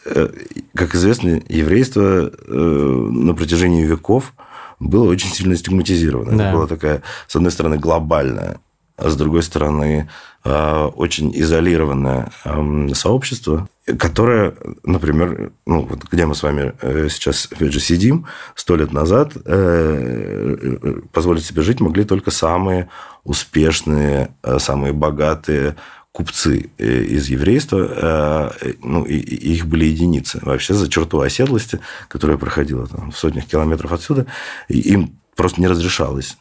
э, 0.05 0.29
как 0.75 0.95
известно, 0.95 1.41
еврейство 1.49 2.31
э, 2.31 2.53
на 2.53 3.35
протяжении 3.35 3.85
веков 3.85 4.35
было 4.81 5.09
очень 5.09 5.31
сильно 5.31 5.57
стигматизировано. 5.57 6.37
Да. 6.37 6.49
Это 6.49 6.57
была 6.57 6.67
такая, 6.67 7.03
с 7.27 7.37
одной 7.37 7.53
стороны, 7.53 7.79
глобальная, 7.79 8.59
а 8.97 9.11
с 9.11 9.17
другой 9.17 9.43
стороны, 9.43 10.09
очень 10.45 11.33
изолированное 11.35 12.31
эм, 12.45 12.95
сообщество. 12.95 13.69
Которая, 13.97 14.55
например, 14.85 15.53
ну, 15.67 15.83
вот 15.83 16.05
где 16.11 16.27
мы 16.27 16.35
с 16.35 16.43
вами 16.43 16.75
э, 16.81 17.09
сейчас, 17.09 17.49
опять 17.51 17.73
же, 17.73 17.81
сидим, 17.81 18.27
сто 18.55 18.77
лет 18.77 18.93
назад 18.93 19.33
э, 19.37 20.57
э, 20.83 21.01
позволить 21.13 21.45
себе 21.45 21.63
жить 21.63 21.81
могли 21.81 22.05
только 22.05 22.31
самые 22.31 22.89
успешные, 23.25 24.35
самые 24.59 24.93
богатые 24.93 25.77
купцы 26.13 26.71
из 26.79 27.29
еврейства, 27.29 28.55
ну, 28.83 29.05
и, 29.05 29.17
и 29.17 29.55
их 29.55 29.67
были 29.67 29.85
единицы. 29.85 30.41
Вообще 30.43 30.75
за 30.75 30.89
черту 30.89 31.21
оседлости, 31.21 31.79
которая 32.09 32.39
проходила 32.39 32.87
там, 32.87 33.11
в 33.13 33.19
сотнях 33.19 33.45
километров 33.45 33.93
отсюда, 33.93 34.27
им 34.69 35.19
просто 35.37 35.61
не 35.61 35.69
разрешалось 35.69 36.39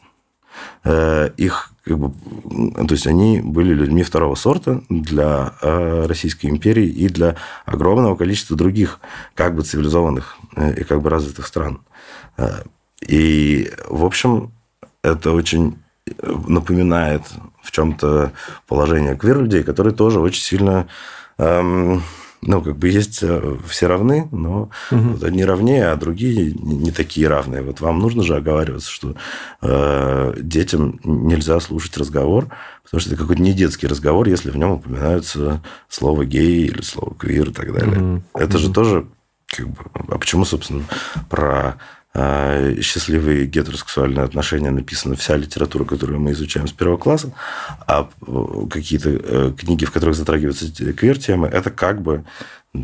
их 1.36 1.70
как 1.88 1.98
бы, 1.98 2.12
то 2.86 2.94
есть 2.94 3.06
они 3.06 3.40
были 3.40 3.72
людьми 3.72 4.02
второго 4.02 4.34
сорта 4.34 4.82
для 4.88 5.54
э, 5.62 6.06
Российской 6.06 6.46
империи 6.46 6.86
и 6.86 7.08
для 7.08 7.36
огромного 7.66 8.16
количества 8.16 8.56
других 8.56 9.00
как 9.34 9.54
бы 9.54 9.62
цивилизованных 9.62 10.36
э, 10.56 10.80
и 10.80 10.84
как 10.84 11.02
бы 11.02 11.10
развитых 11.10 11.46
стран. 11.46 11.80
Э, 12.36 12.62
и, 13.06 13.70
в 13.88 14.04
общем, 14.04 14.52
это 15.02 15.32
очень 15.32 15.78
напоминает 16.22 17.22
в 17.62 17.70
чем-то 17.70 18.32
положение 18.66 19.16
квир-людей, 19.16 19.62
которые 19.62 19.94
тоже 19.94 20.20
очень 20.20 20.42
сильно 20.42 20.88
эм, 21.38 22.02
ну, 22.40 22.62
как 22.62 22.76
бы 22.76 22.88
есть 22.88 23.18
э, 23.22 23.56
все 23.66 23.86
равны, 23.88 24.28
но 24.30 24.70
угу. 24.90 25.00
вот 25.00 25.24
одни 25.24 25.44
равнее, 25.44 25.88
а 25.88 25.96
другие 25.96 26.52
не 26.52 26.92
такие 26.92 27.28
равные. 27.28 27.62
Вот 27.62 27.80
вам 27.80 27.98
нужно 27.98 28.22
же 28.22 28.36
оговариваться, 28.36 28.90
что 28.90 29.14
э, 29.60 30.34
детям 30.38 31.00
нельзя 31.04 31.58
слушать 31.60 31.96
разговор, 31.96 32.48
потому 32.84 33.00
что 33.00 33.10
это 33.10 33.20
какой-то 33.20 33.42
не 33.42 33.52
детский 33.52 33.86
разговор, 33.86 34.28
если 34.28 34.50
в 34.50 34.56
нем 34.56 34.72
упоминаются 34.72 35.62
слово 35.88 36.24
гей 36.24 36.66
или 36.66 36.82
слово 36.82 37.14
квир 37.14 37.50
и 37.50 37.52
так 37.52 37.72
далее. 37.72 37.98
Угу. 37.98 38.22
Это 38.34 38.56
угу. 38.56 38.58
же 38.58 38.72
тоже 38.72 39.06
как 39.46 39.68
бы, 39.68 39.78
а 39.94 40.18
почему, 40.18 40.44
собственно, 40.44 40.84
про 41.28 41.78
счастливые 42.80 43.46
гетеросексуальные 43.46 44.24
отношения 44.24 44.70
написана 44.70 45.16
вся 45.16 45.36
литература, 45.36 45.84
которую 45.84 46.20
мы 46.20 46.32
изучаем 46.32 46.66
с 46.66 46.72
первого 46.72 46.96
класса, 46.96 47.32
а 47.86 48.08
э, 48.26 48.66
какие-то 48.70 49.10
э, 49.10 49.52
книги, 49.58 49.84
в 49.84 49.92
которых 49.92 50.16
затрагиваются 50.16 50.70
квир-темы, 50.92 51.48
это 51.48 51.70
как 51.70 52.02
бы 52.02 52.24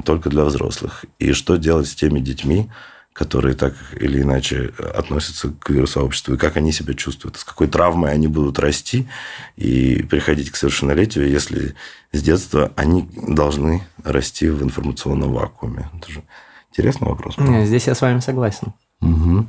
только 0.05 0.31
для 0.31 0.45
взрослых. 0.45 1.05
И 1.19 1.33
что 1.33 1.57
делать 1.57 1.89
с 1.89 1.95
теми 1.95 2.21
детьми, 2.21 2.71
которые 3.13 3.55
так 3.55 3.75
или 4.01 4.23
иначе 4.23 4.73
относятся 4.95 5.49
к 5.49 5.61
квир-сообществу, 5.61 6.35
и 6.35 6.37
как 6.37 6.57
они 6.57 6.73
себя 6.73 6.95
чувствуют, 6.95 7.37
с 7.37 7.45
какой 7.45 7.69
травмой 7.69 8.11
они 8.11 8.27
будут 8.27 8.59
расти 8.59 9.09
и 9.57 10.03
приходить 10.03 10.51
к 10.51 10.57
совершеннолетию, 10.57 11.31
если 11.31 11.75
с 12.13 12.23
детства 12.23 12.73
они 12.75 13.09
должны 13.29 13.87
расти 14.03 14.49
в 14.49 14.63
информационном 14.65 15.33
вакууме. 15.33 15.89
Это 15.97 16.11
же 16.11 16.23
интересный 16.71 17.09
вопрос. 17.09 17.37
Здесь 17.39 17.87
я 17.87 17.95
с 17.95 18.01
вами 18.01 18.19
согласен. 18.19 18.75
Угу. 19.01 19.47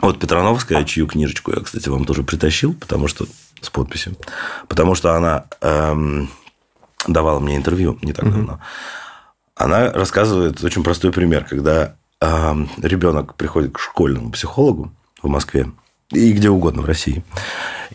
Вот 0.00 0.20
Петрановская, 0.20 0.84
чью 0.84 1.06
книжечку 1.06 1.52
я, 1.52 1.60
кстати, 1.60 1.88
вам 1.88 2.04
тоже 2.04 2.22
притащил, 2.22 2.74
потому 2.74 3.08
что 3.08 3.26
с 3.60 3.70
подписью, 3.70 4.16
потому 4.68 4.94
что 4.94 5.14
она 5.14 5.46
эм, 5.60 6.30
давала 7.06 7.40
мне 7.40 7.56
интервью 7.56 7.98
не 8.02 8.12
так 8.12 8.26
угу. 8.26 8.34
давно. 8.34 8.60
Она 9.56 9.90
рассказывает 9.92 10.62
очень 10.62 10.84
простой 10.84 11.10
пример, 11.10 11.44
когда 11.44 11.96
эм, 12.20 12.70
ребенок 12.78 13.34
приходит 13.34 13.72
к 13.72 13.80
школьному 13.80 14.30
психологу 14.30 14.92
в 15.20 15.28
Москве 15.28 15.72
и 16.10 16.32
где 16.32 16.48
угодно 16.48 16.82
в 16.82 16.86
России 16.86 17.24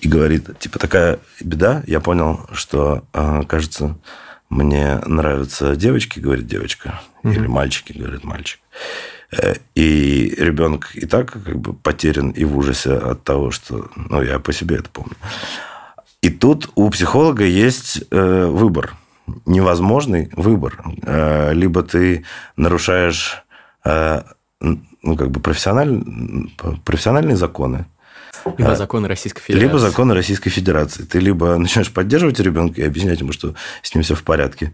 и 0.01 0.07
говорит, 0.07 0.59
типа 0.59 0.79
такая 0.79 1.19
беда, 1.39 1.83
я 1.87 1.99
понял, 1.99 2.47
что, 2.51 3.03
э, 3.13 3.43
кажется, 3.47 3.97
мне 4.49 4.99
нравятся 5.05 5.75
девочки, 5.75 6.19
говорит 6.19 6.45
девочка, 6.45 7.01
угу. 7.23 7.31
или 7.31 7.47
мальчики, 7.47 7.93
говорит 7.93 8.23
мальчик. 8.23 8.59
Э, 9.37 9.55
и 9.75 10.33
ребенок 10.37 10.91
и 10.93 11.05
так 11.05 11.31
как 11.31 11.57
бы 11.57 11.73
потерян 11.73 12.31
и 12.31 12.43
в 12.45 12.57
ужасе 12.57 12.93
от 12.93 13.23
того, 13.23 13.51
что... 13.51 13.89
Ну, 13.95 14.21
я 14.21 14.39
по 14.39 14.53
себе 14.53 14.77
это 14.77 14.89
помню. 14.89 15.15
И 16.21 16.29
тут 16.29 16.69
у 16.75 16.89
психолога 16.89 17.45
есть 17.45 18.03
э, 18.11 18.45
выбор. 18.45 18.95
Невозможный 19.45 20.29
выбор. 20.35 20.83
Э, 21.03 21.53
либо 21.53 21.83
ты 21.83 22.25
нарушаешь 22.55 23.43
ну, 23.85 25.17
как 25.17 25.29
бы 25.29 25.41
профессиональ... 25.41 26.01
профессиональные 26.85 27.35
законы, 27.35 27.85
либо 28.45 28.75
законы 28.77 29.09
Российской 29.09 29.41
Федерации. 29.41 29.67
Либо 29.67 29.77
законы 29.77 30.13
Российской 30.13 30.49
Федерации. 30.49 31.03
Ты 31.03 31.19
либо 31.19 31.57
начинаешь 31.57 31.91
поддерживать 31.91 32.39
ребенка 32.39 32.79
и 32.79 32.85
объяснять 32.85 33.19
ему, 33.19 33.33
что 33.33 33.55
с 33.81 33.93
ним 33.93 34.05
все 34.05 34.15
в 34.15 34.23
порядке. 34.23 34.73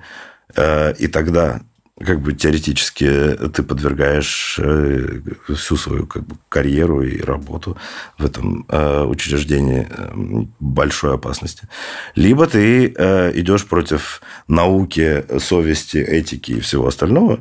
И 0.56 1.08
тогда 1.12 1.62
как 2.06 2.22
бы 2.22 2.34
теоретически 2.34 3.36
ты 3.54 3.64
подвергаешь 3.64 4.60
э, 4.62 5.20
всю 5.54 5.76
свою 5.76 6.08
как 6.08 6.26
бы, 6.26 6.36
карьеру 6.48 7.02
и 7.02 7.22
работу 7.22 7.78
в 8.18 8.26
этом 8.26 8.66
э, 8.70 9.04
учреждении 9.04 9.88
э, 9.90 10.46
большой 10.60 11.16
опасности. 11.16 11.68
Либо 12.16 12.46
ты 12.48 12.88
идешь 12.88 13.66
против 13.66 14.22
науки, 14.48 15.26
совести, 15.40 15.98
этики 15.98 16.54
и 16.54 16.60
всего 16.60 16.88
остального, 16.88 17.40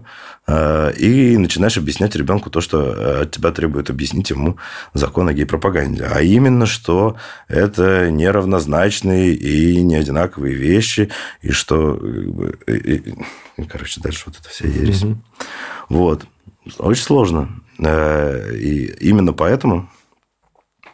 и 0.48 1.36
начинаешь 1.36 1.76
объяснять 1.76 2.16
ребенку 2.16 2.48
то, 2.48 2.60
что 2.62 3.20
от 3.22 3.32
тебя 3.32 3.50
требует 3.50 3.90
объяснить 3.90 4.30
ему 4.30 4.56
закон 4.94 5.28
о 5.28 5.34
гей-пропаганде. 5.34 6.08
А 6.10 6.22
именно, 6.22 6.64
что 6.64 7.16
это 7.48 8.10
неравнозначные 8.10 9.34
и 9.34 9.82
не 9.82 9.96
одинаковые 9.96 10.54
вещи, 10.54 11.10
и 11.42 11.50
что 11.50 11.96
и, 12.66 13.14
короче, 13.68 14.00
дальше 14.00 14.24
вот 14.26 14.36
это 14.40 14.48
вся 14.48 14.66
ересь. 14.66 15.02
Угу. 15.02 15.18
Вот. 15.90 16.24
Очень 16.78 17.02
сложно. 17.02 17.60
Э, 17.78 18.54
и 18.54 18.86
именно 19.00 19.32
поэтому 19.32 19.88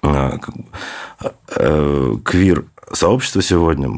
э, 0.03 0.39
э, 1.57 2.15
квир-сообщество 2.25 3.43
сегодня 3.43 3.91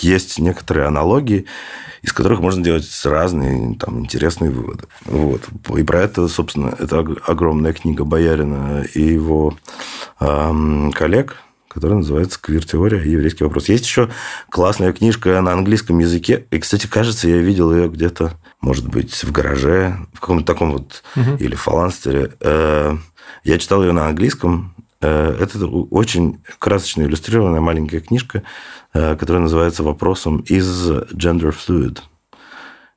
есть 0.00 0.38
некоторые 0.38 0.86
аналогии, 0.86 1.46
из 2.02 2.12
которых 2.12 2.40
можно 2.40 2.62
делать 2.62 2.88
разные 3.04 3.76
там, 3.76 4.00
интересные 4.00 4.50
выводы. 4.50 4.84
Вот. 5.04 5.42
И 5.76 5.82
про 5.82 6.02
это, 6.02 6.28
собственно, 6.28 6.74
это 6.78 6.98
огромная 7.26 7.72
книга 7.72 8.04
Боярина 8.04 8.84
и 8.94 9.02
его 9.02 9.56
эм, 10.20 10.92
коллег– 10.92 11.36
которая 11.68 11.98
называется 11.98 12.40
«Квир-теория. 12.40 13.02
Еврейский 13.08 13.44
вопрос». 13.44 13.68
Есть 13.68 13.84
еще 13.84 14.10
классная 14.50 14.92
книжка 14.92 15.40
на 15.40 15.52
английском 15.52 15.98
языке. 15.98 16.46
И, 16.50 16.58
кстати, 16.58 16.86
кажется, 16.86 17.28
я 17.28 17.38
видел 17.38 17.72
ее 17.72 17.88
где-то, 17.88 18.32
может 18.60 18.88
быть, 18.88 19.14
в 19.22 19.30
гараже, 19.30 19.96
в 20.12 20.20
каком-то 20.20 20.44
таком 20.44 20.72
вот, 20.72 21.02
угу. 21.14 21.36
или 21.38 21.54
в 21.54 21.60
фаланстере. 21.60 22.32
Э, 22.40 22.96
я 23.44 23.58
читал 23.58 23.82
ее 23.82 23.92
на 23.92 24.08
английском. 24.08 24.74
Э, 25.00 25.36
это 25.40 25.66
очень 25.66 26.42
красочно 26.58 27.02
иллюстрированная 27.02 27.60
маленькая 27.60 28.00
книжка, 28.00 28.42
э, 28.92 29.16
которая 29.16 29.42
называется 29.42 29.82
«Вопросом 29.82 30.38
из 30.40 30.90
gender 30.90 31.54
fluid». 31.54 32.00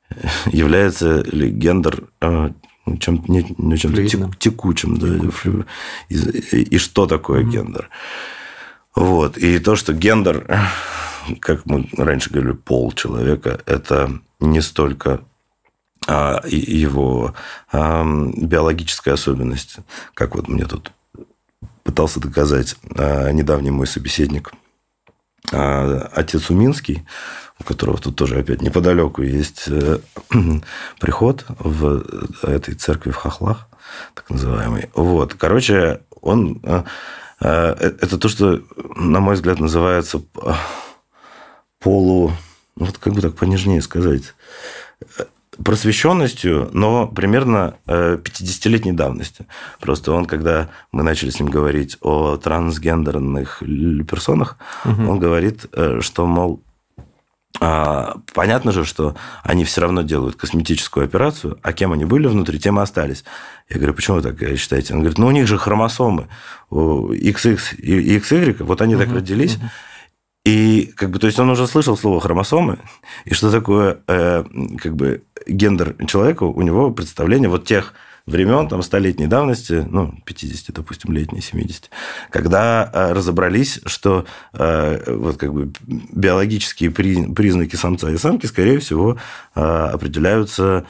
Является 0.51 1.21
ли 1.21 1.49
гендер 1.49 2.07
чем, 2.99 3.23
не, 3.27 3.77
чем 3.77 4.33
текучим, 4.33 4.97
да, 4.97 5.07
и, 6.09 6.15
и, 6.15 6.61
и 6.63 6.77
что 6.77 7.05
такое 7.05 7.43
mm 7.43 7.49
гендер. 7.49 7.89
Вот. 8.95 9.37
И 9.37 9.59
то, 9.59 9.75
что 9.75 9.93
гендер, 9.93 10.45
как 11.39 11.65
мы 11.65 11.87
раньше 11.95 12.31
говорили, 12.31 12.53
пол 12.53 12.91
человека, 12.91 13.61
это 13.65 14.19
не 14.39 14.61
столько 14.61 15.21
а, 16.07 16.41
его 16.47 17.35
а, 17.71 18.03
биологическая 18.35 19.13
особенность, 19.13 19.77
как 20.13 20.35
вот 20.35 20.47
мне 20.47 20.65
тут 20.65 20.91
пытался 21.83 22.19
доказать 22.19 22.75
а, 22.95 23.31
недавний 23.31 23.71
мой 23.71 23.87
собеседник, 23.87 24.51
а, 25.51 26.09
отец 26.13 26.49
Уминский, 26.49 27.05
у 27.59 27.63
которого 27.63 27.97
тут 27.97 28.15
тоже 28.15 28.39
опять 28.39 28.61
неподалеку 28.61 29.21
есть 29.21 29.65
э, 29.67 29.99
приход 30.99 31.45
в 31.59 32.03
этой 32.43 32.73
церкви 32.73 33.11
в 33.11 33.15
Хохлах, 33.15 33.67
так 34.15 34.29
называемый. 34.29 34.89
Вот. 34.95 35.35
Короче, 35.35 36.01
он 36.21 36.59
а, 36.63 36.85
Э, 37.41 37.73
это 37.79 38.17
то, 38.17 38.29
что, 38.29 38.61
на 38.95 39.19
мой 39.19 39.35
взгляд, 39.35 39.59
называется 39.59 40.21
э, 40.41 40.53
полу... 41.79 42.31
Ну, 42.77 42.85
вот 42.85 42.97
как 42.99 43.13
бы 43.13 43.21
так 43.21 43.35
понежнее 43.35 43.81
сказать 43.81 44.33
э, 45.17 45.23
просвещенностью, 45.63 46.69
но 46.73 47.07
примерно 47.07 47.75
50-летней 47.85 48.93
давности. 48.93 49.45
Просто 49.79 50.11
он, 50.11 50.25
когда 50.25 50.69
мы 50.91 51.03
начали 51.03 51.29
с 51.29 51.39
ним 51.39 51.49
говорить 51.49 51.97
о 52.01 52.37
трансгендерных 52.37 53.61
персонах, 54.09 54.57
угу. 54.85 55.11
он 55.11 55.19
говорит, 55.19 55.65
что, 56.01 56.25
мол, 56.25 56.63
а, 57.59 58.15
понятно 58.33 58.71
же, 58.71 58.85
что 58.85 59.15
они 59.43 59.65
все 59.65 59.81
равно 59.81 60.01
делают 60.01 60.35
косметическую 60.35 61.03
операцию, 61.03 61.59
а 61.61 61.73
кем 61.73 61.91
они 61.91 62.05
были 62.05 62.27
внутри, 62.27 62.59
тем 62.59 62.79
и 62.79 62.81
остались. 62.81 63.23
Я 63.69 63.77
говорю, 63.77 63.93
почему 63.93 64.17
вы 64.17 64.23
так 64.23 64.57
считаете? 64.57 64.93
Он 64.93 65.01
говорит, 65.01 65.17
ну, 65.17 65.27
у 65.27 65.31
них 65.31 65.47
же 65.47 65.57
хромосомы 65.57 66.27
XX 66.71 67.59
и 67.77 68.17
XY, 68.17 68.63
вот 68.63 68.81
они 68.81 68.95
угу, 68.95 69.03
так 69.03 69.13
родились, 69.13 69.57
угу. 69.57 69.65
И 70.43 70.91
как 70.95 71.11
бы, 71.11 71.19
то 71.19 71.27
есть 71.27 71.39
он 71.39 71.49
уже 71.51 71.67
слышал 71.67 71.95
слово 71.95 72.19
хромосомы, 72.19 72.79
и 73.25 73.33
что 73.33 73.51
такое 73.51 73.99
э, 74.07 74.43
как 74.81 74.95
бы 74.95 75.23
гендер 75.45 75.95
человека, 76.07 76.43
у 76.43 76.61
него 76.61 76.91
представление 76.91 77.47
вот 77.47 77.65
тех 77.65 77.93
времен, 78.25 78.67
там, 78.67 78.81
столетней 78.81 79.27
давности, 79.27 79.85
ну, 79.89 80.13
50, 80.25 80.75
допустим, 80.75 81.13
летней, 81.13 81.41
70, 81.41 81.89
когда 82.29 82.89
э, 82.91 83.13
разобрались, 83.13 83.81
что 83.85 84.25
э, 84.53 85.13
вот 85.15 85.37
как 85.37 85.53
бы 85.53 85.71
биологические 85.85 86.91
признаки 86.91 87.75
самца 87.75 88.09
и 88.09 88.17
самки, 88.17 88.45
скорее 88.45 88.79
всего, 88.79 89.17
э, 89.55 89.61
определяются 89.61 90.85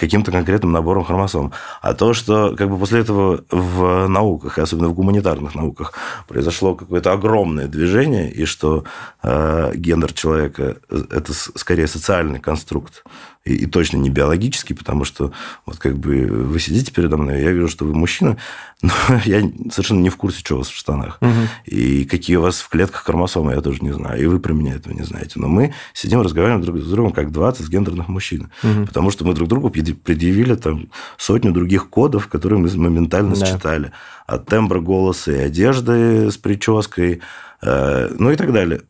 каким-то 0.00 0.32
конкретным 0.32 0.72
набором 0.72 1.04
хромосом. 1.04 1.52
А 1.82 1.92
то, 1.92 2.14
что 2.14 2.54
как 2.56 2.70
бы 2.70 2.78
после 2.78 3.00
этого 3.00 3.44
в 3.50 4.06
науках, 4.08 4.58
особенно 4.58 4.88
в 4.88 4.94
гуманитарных 4.94 5.54
науках, 5.54 5.92
произошло 6.26 6.74
какое-то 6.74 7.12
огромное 7.12 7.66
движение, 7.66 8.32
и 8.32 8.46
что 8.46 8.84
э, 9.22 9.72
гендер 9.74 10.12
человека– 10.14 10.78
это 10.88 11.32
скорее 11.34 11.86
социальный 11.86 12.40
конструкт, 12.40 13.04
и, 13.44 13.54
и 13.54 13.66
точно 13.66 13.96
не 13.96 14.10
биологический, 14.10 14.74
потому 14.74 15.04
что 15.04 15.32
вот 15.64 15.78
как 15.78 15.98
бы 15.98 16.26
вы 16.26 16.60
сидите 16.60 16.92
передо 16.92 17.16
мной, 17.16 17.42
я 17.42 17.50
вижу, 17.52 17.68
что 17.68 17.84
вы 17.84 17.94
мужчина, 17.94 18.36
но 18.82 18.92
я 19.24 19.42
совершенно 19.70 20.00
не 20.00 20.10
в 20.10 20.16
курсе, 20.16 20.40
что 20.40 20.56
у 20.56 20.58
вас 20.58 20.68
в 20.68 20.76
штанах. 20.76 21.18
Угу. 21.20 21.30
И 21.66 22.04
какие 22.04 22.36
у 22.36 22.42
вас 22.42 22.60
в 22.60 22.68
клетках 22.68 23.04
хромосомы, 23.04 23.52
я 23.52 23.60
тоже 23.60 23.78
не 23.80 23.92
знаю. 23.92 24.22
И 24.22 24.26
вы 24.26 24.40
про 24.40 24.52
меня 24.52 24.74
этого 24.74 24.92
не 24.92 25.02
знаете. 25.02 25.34
Но 25.36 25.48
мы 25.48 25.74
сидим, 25.92 26.20
разговариваем 26.20 26.62
друг 26.62 26.78
с 26.78 26.90
другом, 26.90 27.12
как 27.12 27.32
20 27.32 27.68
гендерных 27.68 28.08
мужчин. 28.08 28.50
Угу. 28.62 28.69
Потому 28.86 29.10
что 29.10 29.24
мы 29.24 29.34
друг 29.34 29.48
другу 29.48 29.70
предъявили 29.70 30.54
там 30.54 30.88
сотню 31.16 31.52
других 31.52 31.88
кодов, 31.88 32.28
которые 32.28 32.58
мы 32.58 32.68
моментально 32.76 33.34
да. 33.36 33.46
считали. 33.46 33.92
От 34.26 34.46
тембра 34.46 34.80
голоса 34.80 35.32
и 35.32 35.38
одежды 35.38 36.30
с 36.30 36.36
прической, 36.36 37.20
э, 37.62 38.10
ну 38.18 38.30
и 38.30 38.36
так 38.36 38.52
далее. 38.52 38.82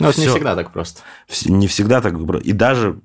Но 0.00 0.10
это 0.10 0.20
не 0.20 0.28
всегда 0.28 0.54
так 0.54 0.72
просто. 0.72 1.00
Не 1.46 1.66
всегда 1.66 2.00
так 2.00 2.14
просто. 2.24 2.48
И 2.48 2.52
даже, 2.52 2.96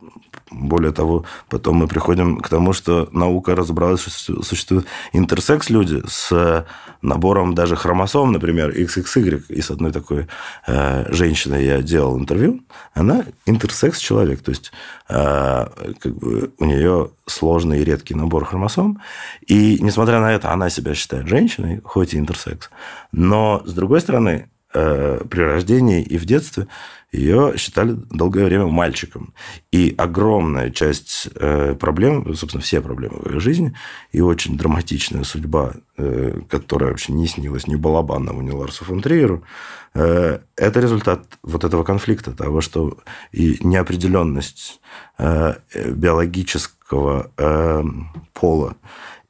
более 0.52 0.92
того, 0.92 1.26
потом 1.50 1.78
мы 1.78 1.88
приходим 1.88 2.40
к 2.40 2.50
тому, 2.50 2.74
что 2.74 3.08
наука 3.12 3.56
разобралась, 3.56 4.02
что 4.02 4.44
существуют 4.44 4.86
интерсекс-люди 5.14 6.04
с 6.08 6.66
набором 7.02 7.56
даже 7.56 7.76
хромосом, 7.76 8.32
например, 8.32 8.70
XXY. 8.70 9.46
И 9.50 9.62
с 9.62 9.72
одной 9.72 9.92
такой 9.92 10.28
э, 10.68 11.12
женщиной 11.14 11.66
я 11.66 11.82
делал 11.82 12.20
интервью. 12.20 12.62
Она 12.94 13.26
интерсекс-человек. 13.46 14.42
То 14.42 14.52
есть, 14.52 14.72
э, 15.10 15.68
как 16.00 16.16
бы 16.18 16.52
у 16.60 16.66
нее 16.66 17.12
сложный 17.26 17.82
и 17.82 17.86
редкий 17.86 18.14
набор 18.14 18.46
хромосом. 18.46 19.02
И, 19.48 19.78
несмотря 19.82 20.20
на 20.20 20.34
это, 20.34 20.52
она 20.52 20.70
себя 20.70 20.94
считает 20.94 21.28
женщиной, 21.28 21.82
хоть 21.84 22.14
и 22.14 22.20
интерсекс. 22.20 22.70
Но, 23.12 23.64
с 23.66 23.74
другой 23.74 24.02
стороны, 24.02 24.50
Э, 24.61 24.61
при 24.74 25.42
рождении 25.42 26.02
и 26.02 26.18
в 26.18 26.26
детстве 26.26 26.68
ее 27.12 27.54
считали 27.58 27.98
долгое 28.10 28.46
время 28.46 28.68
мальчиком. 28.68 29.34
И 29.72 29.94
огромная 29.98 30.72
часть 30.72 31.28
э, 31.36 31.76
проблем, 31.76 32.34
собственно, 32.36 32.64
все 32.64 32.80
проблемы 32.80 33.20
в 33.20 33.32
ее 33.32 33.42
жизни, 33.42 33.74
и 34.14 34.22
очень 34.22 34.58
драматичная 34.58 35.24
судьба, 35.24 35.74
э, 35.98 36.40
которая 36.50 36.92
вообще 36.92 37.12
не 37.12 37.28
снилась 37.28 37.68
ни 37.68 37.76
Балабанову, 37.76 38.42
ни 38.42 38.52
Ларсу 38.52 38.86
фон 38.86 39.02
Триеру, 39.02 39.44
это 39.94 40.80
результат 40.80 41.38
вот 41.44 41.66
этого 41.66 41.84
конфликта, 41.84 42.32
того, 42.32 42.62
что 42.62 42.98
и 43.34 43.58
неопределенность 43.60 44.80
биологического 45.20 47.30
пола 48.32 48.78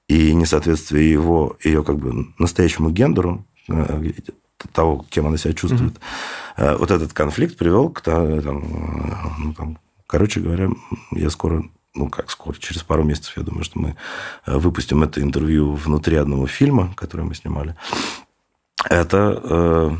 и 0.08 0.36
несоответствие 0.36 1.12
его, 1.12 1.58
ее 1.63 1.84
как 1.84 1.97
бы 1.97 2.27
настоящему 2.38 2.91
гендеру, 2.91 3.43
того, 4.69 5.06
кем 5.10 5.28
она 5.28 5.38
себя 5.38 5.54
чувствует. 5.54 6.00
Mm-hmm. 6.58 6.78
Вот 6.78 6.91
этот 6.91 7.13
конфликт 7.13 7.58
привел 7.58 7.89
к 7.89 8.02
там, 8.02 8.39
ну, 9.39 9.54
там, 9.54 9.78
короче 10.08 10.39
говоря, 10.39 10.69
я 11.12 11.30
скоро 11.30 11.63
ну 11.93 12.10
как 12.10 12.32
скоро, 12.32 12.56
через 12.58 12.84
пару 12.84 13.04
месяцев, 13.04 13.36
я 13.38 13.43
думаю, 13.43 13.63
что 13.63 13.80
мы 13.80 13.95
э, 14.45 14.58
выпустим 14.58 15.04
это 15.04 15.21
интервью 15.21 15.74
внутри 15.74 16.15
одного 16.15 16.47
фильма, 16.47 16.93
который 16.95 17.26
мы 17.26 17.36
снимали. 17.36 17.76
Это 18.89 19.41
э, 19.43 19.91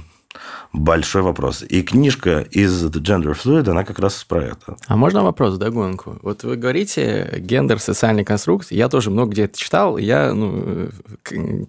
большой 0.74 1.22
вопрос. 1.22 1.64
И 1.68 1.82
книжка 1.82 2.40
из 2.40 2.86
The 2.86 3.02
Gender 3.02 3.38
Fluid, 3.38 3.70
она 3.70 3.84
как 3.84 4.00
раз 4.00 4.24
про 4.24 4.44
это. 4.44 4.78
А 4.88 4.96
можно 4.96 5.24
вопрос, 5.24 5.58
догонку? 5.58 6.18
Вот 6.22 6.44
вы 6.44 6.56
говорите 6.56 7.36
гендер, 7.38 7.80
социальный 7.80 8.24
конструкт. 8.24 8.72
Я 8.72 8.90
тоже 8.90 9.10
много 9.12 9.32
где 9.32 9.44
это 9.46 9.58
читал. 9.58 9.98
Я, 9.98 10.34
ну, 10.34 10.90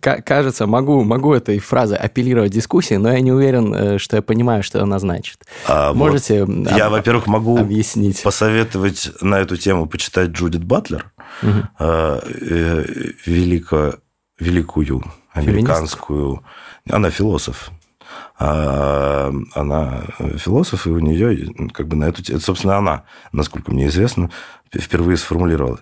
кажется, 0.01 0.67
могу, 0.67 1.03
могу 1.05 1.35
этой 1.35 1.59
фразой 1.59 1.99
апеллировать 1.99 2.53
дискуссии, 2.53 2.95
но 2.95 3.13
я 3.13 3.21
не 3.21 3.33
уверен, 3.33 3.75
э, 3.75 3.99
что 3.99 4.17
я 4.17 4.23
понимаю, 4.23 4.63
что 4.63 4.83
она 4.83 4.99
значит. 4.99 5.41
А, 5.67 5.93
Можете 5.93 6.45
вот. 6.45 6.71
Я, 6.71 6.87
об, 6.87 6.93
во-первых, 6.93 7.27
могу 7.27 7.59
объяснить. 7.59 8.23
посоветовать 8.23 9.11
на 9.21 9.41
эту 9.41 9.57
тему 9.57 9.87
почитать 9.87 10.31
Джудит 10.31 10.65
Батлер, 10.65 11.11
угу. 11.43 11.69
великую, 13.27 14.01
великую 14.39 15.05
американскую... 15.33 16.43
Она 16.91 17.11
философ, 17.11 17.71
а 18.39 19.33
она 19.55 20.03
философ, 20.37 20.87
и 20.87 20.91
у 20.91 20.99
нее 20.99 21.53
как 21.73 21.89
бы 21.89 21.97
на 21.97 22.05
эту... 22.05 22.23
Это, 22.23 22.41
собственно, 22.41 22.77
она, 22.77 23.05
насколько 23.33 23.71
мне 23.71 23.87
известно, 23.87 24.31
впервые 24.73 25.17
сформулировала, 25.17 25.81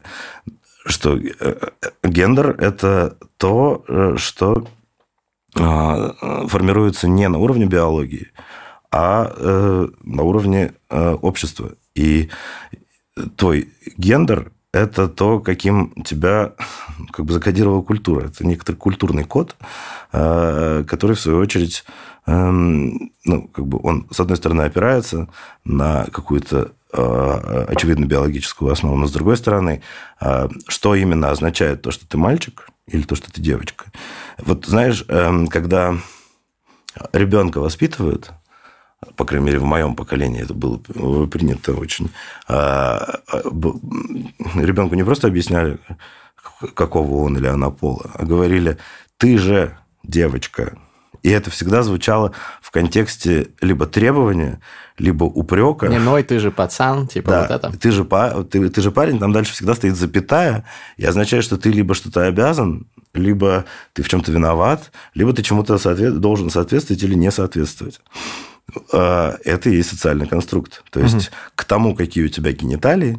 что 0.87 1.17
э, 1.17 1.71
гендер– 2.03 2.57
это 2.59 3.17
то, 3.37 3.85
э, 3.87 4.15
что 4.17 4.67
а, 5.57 6.47
формируется 6.47 7.09
не 7.09 7.29
на 7.29 7.39
уровне 7.39 7.67
биологии, 7.67 8.29
а 8.93 9.33
э, 9.35 9.89
на 10.05 10.23
уровне 10.23 10.75
общества. 10.89 11.73
И 11.95 12.31
твой 13.37 13.69
гендер– 13.97 14.53
это 14.73 15.09
то, 15.09 15.41
каким 15.41 15.93
тебя 16.05 16.53
как 17.11 17.27
бы 17.27 17.33
закодировала 17.33 17.83
культура. 17.83 18.27
Это 18.27 18.47
некоторый 18.47 18.77
культурный 18.77 19.25
код, 19.25 19.57
который, 20.13 21.17
в 21.17 21.21
свою 21.21 21.39
очередь, 21.39 21.85
ну, 22.27 23.49
как 23.49 23.67
бы 23.67 23.81
он, 23.83 24.07
с 24.11 24.21
одной 24.21 24.37
стороны, 24.37 24.63
опирается 24.63 25.29
на 25.65 26.05
какую-то 26.07 26.73
э, 26.93 27.65
очевидно 27.69 28.05
биологическую 28.05 28.73
основу, 28.73 28.97
но 28.97 29.07
с 29.07 29.13
другой 29.13 29.37
стороны, 29.37 29.83
э, 30.21 30.49
что 30.69 30.95
именно 30.95 31.31
означает 31.31 31.83
то, 31.83 31.91
что 31.91 32.07
ты 32.07 32.19
мальчик 32.19 32.69
или 32.87 33.03
то, 33.03 33.15
что 33.15 33.33
ты 33.33 33.41
девочка. 33.41 33.87
Вот 34.39 34.67
знаешь, 34.67 35.05
эм, 35.09 35.47
когда 35.47 35.97
ребенка 37.13 37.61
воспитывают, 37.61 38.33
по 39.17 39.25
крайней 39.25 39.47
мере, 39.47 39.59
в 39.59 39.65
моем 39.65 39.95
поколении 39.95 40.43
это 40.43 40.53
было 40.53 40.77
принято 41.27 41.73
очень. 41.73 42.11
Э, 42.49 42.99
ребенку 44.55 44.95
не 44.95 45.05
просто 45.05 45.29
объясняли, 45.29 45.79
какого 46.75 47.23
он 47.23 47.37
или 47.37 47.47
она 47.47 47.71
пола, 47.71 48.11
а 48.15 48.25
говорили, 48.25 48.79
ты 49.17 49.39
же 49.39 49.79
девочка, 50.03 50.79
и 51.23 51.31
это 51.31 51.51
всегда 51.51 51.83
звучало 51.83 52.33
в 52.61 52.71
контексте 52.71 53.49
либо 53.61 53.87
требования, 53.87 54.61
либо 54.99 55.25
упрека. 55.25 55.89
Не 55.89 55.99
ной, 55.99 56.23
ты 56.23 56.39
же 56.39 56.51
пацан, 56.51 57.07
типа 57.07 57.31
да, 57.31 57.41
вот 57.43 57.51
это. 57.51 57.79
Ты 57.79 57.91
же, 57.91 58.07
ты, 58.51 58.69
ты 58.69 58.81
же 58.81 58.91
парень, 58.91 59.19
там 59.19 59.33
дальше 59.33 59.53
всегда 59.53 59.75
стоит 59.75 59.97
запятая, 59.97 60.65
и 60.97 61.05
означает, 61.05 61.45
что 61.45 61.57
ты 61.57 61.71
либо 61.71 61.95
что-то 61.95 62.27
обязан, 62.27 62.87
либо 63.15 63.65
ты 63.93 64.03
в 64.03 64.09
чем-то 64.09 64.31
виноват, 64.33 64.93
либо 65.15 65.33
ты 65.33 65.43
чему-то 65.43 65.79
соответ... 65.79 66.19
должен 66.21 66.51
соответствовать 66.51 67.03
или 67.03 67.15
не 67.15 67.31
соответствовать. 67.31 68.01
А, 68.93 69.37
это 69.45 69.71
и 69.71 69.77
есть 69.77 69.91
социальный 69.91 70.27
конструкт. 70.27 70.85
То 70.91 71.01
есть 71.01 71.29
угу. 71.29 71.37
к 71.55 71.65
тому, 71.65 71.95
какие 71.95 72.25
у 72.25 72.29
тебя 72.29 72.53
гениталии, 72.53 73.19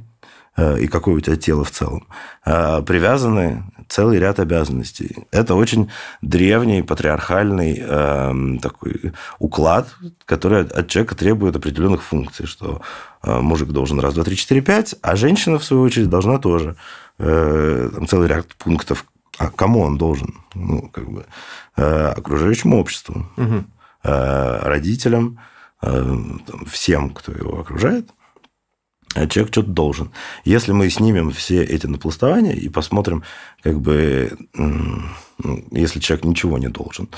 и 0.57 0.87
какое 0.87 1.15
у 1.15 1.19
тебя 1.19 1.37
тело 1.37 1.63
в 1.63 1.71
целом, 1.71 2.05
э, 2.45 2.81
привязаны 2.81 3.63
целый 3.87 4.19
ряд 4.19 4.39
обязанностей. 4.39 5.25
Это 5.31 5.55
очень 5.55 5.89
древний, 6.21 6.81
патриархальный 6.81 7.81
э, 7.81 8.57
такой 8.61 9.13
уклад, 9.39 9.95
который 10.25 10.65
от 10.65 10.87
человека 10.87 11.15
требует 11.15 11.55
определенных 11.55 12.03
функций, 12.03 12.45
что 12.45 12.81
мужик 13.23 13.69
должен 13.69 13.99
раз, 13.99 14.13
два, 14.13 14.23
три, 14.23 14.35
четыре, 14.35 14.61
пять, 14.61 14.95
а 15.01 15.15
женщина, 15.15 15.59
в 15.59 15.63
свою 15.63 15.83
очередь, 15.83 16.09
должна 16.09 16.39
тоже. 16.39 16.75
Там 17.17 18.07
целый 18.07 18.27
ряд 18.27 18.47
пунктов. 18.55 19.05
А 19.37 19.49
кому 19.51 19.81
он 19.81 19.97
должен? 19.97 20.41
Ну, 20.55 20.89
как 20.89 21.07
бы 21.07 21.25
окружающему 21.75 22.79
обществу, 22.79 23.27
угу. 23.37 23.63
родителям, 24.03 25.39
всем, 26.65 27.11
кто 27.11 27.31
его 27.31 27.59
окружает– 27.59 28.09
а 29.15 29.27
человек 29.27 29.51
что-то 29.51 29.69
должен. 29.69 30.11
Если 30.45 30.71
мы 30.71 30.89
снимем 30.89 31.31
все 31.31 31.63
эти 31.63 31.87
напластования 31.87 32.53
и 32.53 32.69
посмотрим, 32.69 33.23
как 33.61 33.79
бы, 33.79 34.37
ну, 34.53 35.63
если 35.71 35.99
человек 35.99 36.25
ничего 36.25 36.57
не 36.57 36.69
должен, 36.69 37.09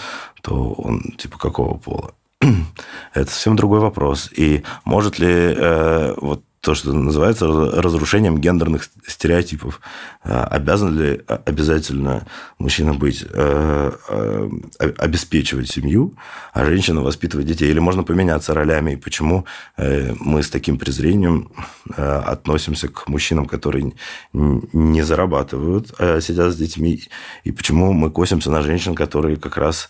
то 0.41 0.73
он 0.73 1.01
типа 1.17 1.38
какого 1.38 1.77
пола? 1.77 2.13
Это 3.13 3.29
совсем 3.29 3.56
другой 3.56 3.79
вопрос. 3.79 4.29
И 4.36 4.63
может 4.86 5.19
ли 5.19 5.27
э, 5.29 6.15
вот 6.17 6.43
то, 6.63 6.76
что 6.76 6.93
называется 6.93 7.45
разрушением 7.45 8.38
гендерных 8.38 8.89
стереотипов. 9.06 9.82
А, 10.23 10.45
обязан 10.45 10.97
ли 10.97 11.21
обязательно 11.28 12.26
мужчина 12.58 12.93
быть, 12.93 13.26
э, 13.30 13.91
э, 14.08 14.49
обеспечивать 14.97 15.69
семью, 15.69 16.15
а 16.54 16.63
женщина 16.63 17.02
воспитывать 17.02 17.47
детей? 17.47 17.69
Или 17.69 17.80
можно 17.80 18.04
поменяться 18.04 18.54
ролями? 18.54 18.91
И 18.91 18.95
почему 18.95 19.45
э, 19.76 20.13
мы 20.21 20.41
с 20.41 20.49
таким 20.49 20.78
презрением 20.78 21.52
относимся 21.97 22.88
к 22.88 23.10
мужчинам, 23.10 23.45
которые 23.45 23.91
не 24.32 25.02
зарабатывают, 25.02 25.93
а 25.99 26.21
сидят 26.21 26.54
с 26.54 26.56
детьми? 26.56 27.02
И 27.43 27.52
почему 27.52 27.91
мы 27.91 28.10
косимся 28.10 28.49
на 28.49 28.62
женщин, 28.62 28.95
которые 28.95 29.36
как 29.36 29.58
раз 29.58 29.89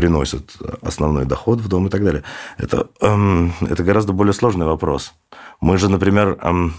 приносят 0.00 0.56
основной 0.80 1.26
доход 1.26 1.60
в 1.60 1.68
дом 1.68 1.86
и 1.86 1.90
так 1.90 2.02
далее. 2.02 2.22
Это, 2.56 2.88
эм, 3.02 3.52
это 3.60 3.82
гораздо 3.82 4.14
более 4.14 4.32
сложный 4.32 4.64
вопрос. 4.64 5.12
Мы 5.60 5.76
же, 5.76 5.90
например, 5.90 6.38
эм, 6.40 6.72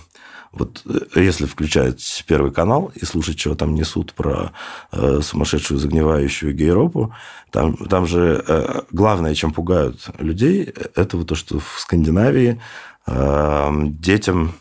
вот 0.51 0.81
э, 0.87 1.21
если 1.21 1.45
включать 1.45 2.23
Первый 2.27 2.51
канал 2.51 2.91
и 2.95 3.05
слушать, 3.05 3.37
чего 3.37 3.53
там 3.53 3.75
несут 3.75 4.13
про 4.13 4.53
э, 4.91 5.19
сумасшедшую 5.21 5.79
загнивающую 5.79 6.51
гейропу, 6.55 7.13
там, 7.51 7.77
там 7.77 8.07
же 8.07 8.43
э, 8.47 8.81
главное, 8.91 9.35
чем 9.35 9.53
пугают 9.53 10.09
людей, 10.17 10.73
это 10.95 11.15
вот 11.15 11.27
то, 11.27 11.35
что 11.35 11.59
в 11.59 11.77
Скандинавии 11.77 12.59
э, 13.05 13.69
детям 13.83 14.53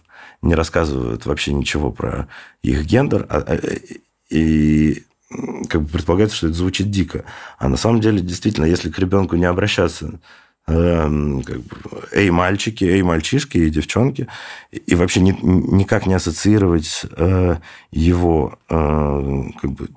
не 0.43 0.55
рассказывают 0.55 1.25
вообще 1.25 1.55
ничего 1.55 1.91
про 1.93 2.29
их 2.63 2.85
гендер, 2.85 3.25
а, 3.31 3.39
а, 3.39 3.59
и 4.29 5.03
как 5.69 5.83
бы 5.83 5.89
предполагается, 5.89 6.37
что 6.37 6.47
это 6.49 6.57
звучит 6.57 6.91
дико. 6.91 7.25
А 7.59 7.69
на 7.69 7.77
самом 7.77 8.01
деле, 8.01 8.21
действительно, 8.21 8.65
если 8.65 8.91
к 8.91 8.99
ребенку 8.99 9.37
не 9.37 9.45
обращаться, 9.45 10.21
э, 10.67 11.41
как 11.45 11.61
бы, 11.61 11.77
эй, 12.13 12.31
мальчики, 12.31 12.85
эй, 12.85 13.03
мальчишки 13.03 13.59
и 13.59 13.71
девчонки, 13.71 14.27
и 14.73 14.95
вообще 14.95 15.21
ни, 15.21 15.37
никак 15.43 16.07
не 16.07 16.15
ассоциировать 16.15 17.07
э, 17.17 17.57
его 17.93 18.59
э, 18.69 19.43
как 19.61 19.71
бы, 19.73 19.89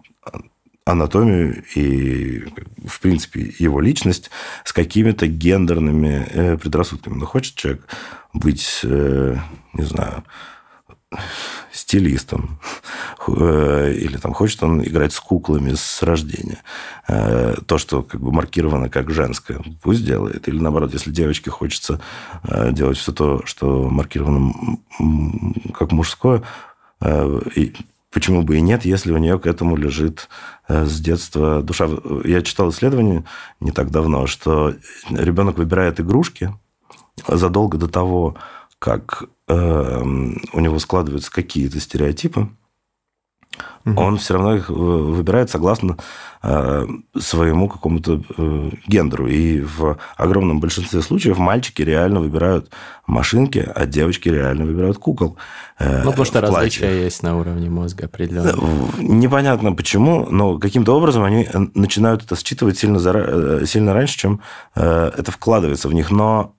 анатомию 0.86 1.64
и, 1.76 2.44
в 2.86 3.00
принципе, 3.00 3.54
его 3.58 3.80
личность 3.80 4.30
с 4.66 4.74
какими-то 4.74 5.28
гендерными 5.28 6.28
э, 6.30 6.58
предрассудками. 6.58 7.16
Ну, 7.16 7.26
хочет 7.26 7.56
человек 7.56 7.88
быть, 8.34 8.82
не 8.84 9.84
знаю, 9.84 10.24
стилистом, 11.72 12.60
э, 13.28 13.94
или 13.94 14.18
там 14.18 14.34
хочет 14.34 14.62
он 14.64 14.82
играть 14.84 15.12
с 15.12 15.20
куклами 15.20 15.74
с 15.76 16.04
рождения. 16.04 16.62
Э, 17.08 17.56
то, 17.66 17.78
что 17.78 18.04
как 18.04 18.22
бы 18.22 18.32
маркировано 18.32 18.90
как 18.90 19.10
женское, 19.10 19.60
пусть 19.82 20.06
делает. 20.06 20.48
Или 20.48 20.60
наоборот, 20.60 20.94
если 20.94 21.12
девочке 21.12 21.50
хочется 21.50 22.00
э, 22.44 22.72
делать 22.72 22.98
все 22.98 23.12
то, 23.12 23.42
что 23.46 23.90
маркировано 23.90 24.54
как 25.74 25.92
мужское, 25.92 26.44
и 27.56 27.74
почему 28.12 28.44
бы 28.44 28.58
и 28.58 28.62
нет, 28.62 28.86
если 28.86 29.12
у 29.12 29.18
нее 29.18 29.38
к 29.38 29.46
этому 29.46 29.76
лежит 29.76 30.30
с 30.70 31.02
детства 31.02 31.62
душа. 31.62 31.90
Я 32.24 32.42
читал 32.42 32.70
исследование 32.70 33.26
не 33.60 33.72
так 33.72 33.92
давно, 33.92 34.26
что 34.26 34.74
ребенок 35.10 35.58
выбирает 35.58 36.00
игрушки 36.00 36.56
задолго 37.28 37.78
до 37.78 37.90
того, 37.90 38.38
как 38.80 39.26
у 39.48 40.60
него 40.60 40.80
складываются 40.80 41.32
какие-то 41.32 41.80
стереотипы, 41.80 42.50
угу. 43.86 44.02
он 44.02 44.18
все 44.18 44.34
равно 44.36 44.56
их 44.56 44.70
э, 44.70 44.74
выбирает 44.74 45.50
согласно 45.50 45.98
э, 46.42 46.88
своему 47.18 47.70
какому-то 47.70 48.22
э, 48.38 48.70
гендеру. 48.88 49.28
И 49.28 49.62
в 49.62 49.98
огромном 50.16 50.60
большинстве 50.60 51.02
случаев 51.02 51.38
мальчики 51.38 51.82
реально 51.82 52.20
выбирают 52.20 52.72
машинки, 53.06 53.70
а 53.76 53.86
девочки 53.86 54.30
реально 54.30 54.66
выбирают 54.66 54.98
кукол. 54.98 55.38
Ну, 55.80 56.12
потому 56.12 56.26
что 56.26 56.42
различия 56.42 57.04
есть 57.04 57.24
на 57.24 57.38
уровне 57.38 57.70
мозга 57.70 58.06
определенно. 58.06 58.54
Непонятно 59.00 59.74
почему, 59.74 60.28
но 60.30 60.58
каким-то 60.58 60.96
образом 60.96 61.24
они 61.24 61.48
начинают 61.74 62.24
это 62.24 62.36
считывать 62.36 62.78
сильно, 62.78 63.66
сильно 63.66 63.94
раньше, 63.94 64.18
чем 64.18 64.42
это 64.76 65.32
вкладывается 65.32 65.90
в 65.90 65.94
них. 65.94 66.12
Но 66.12 66.56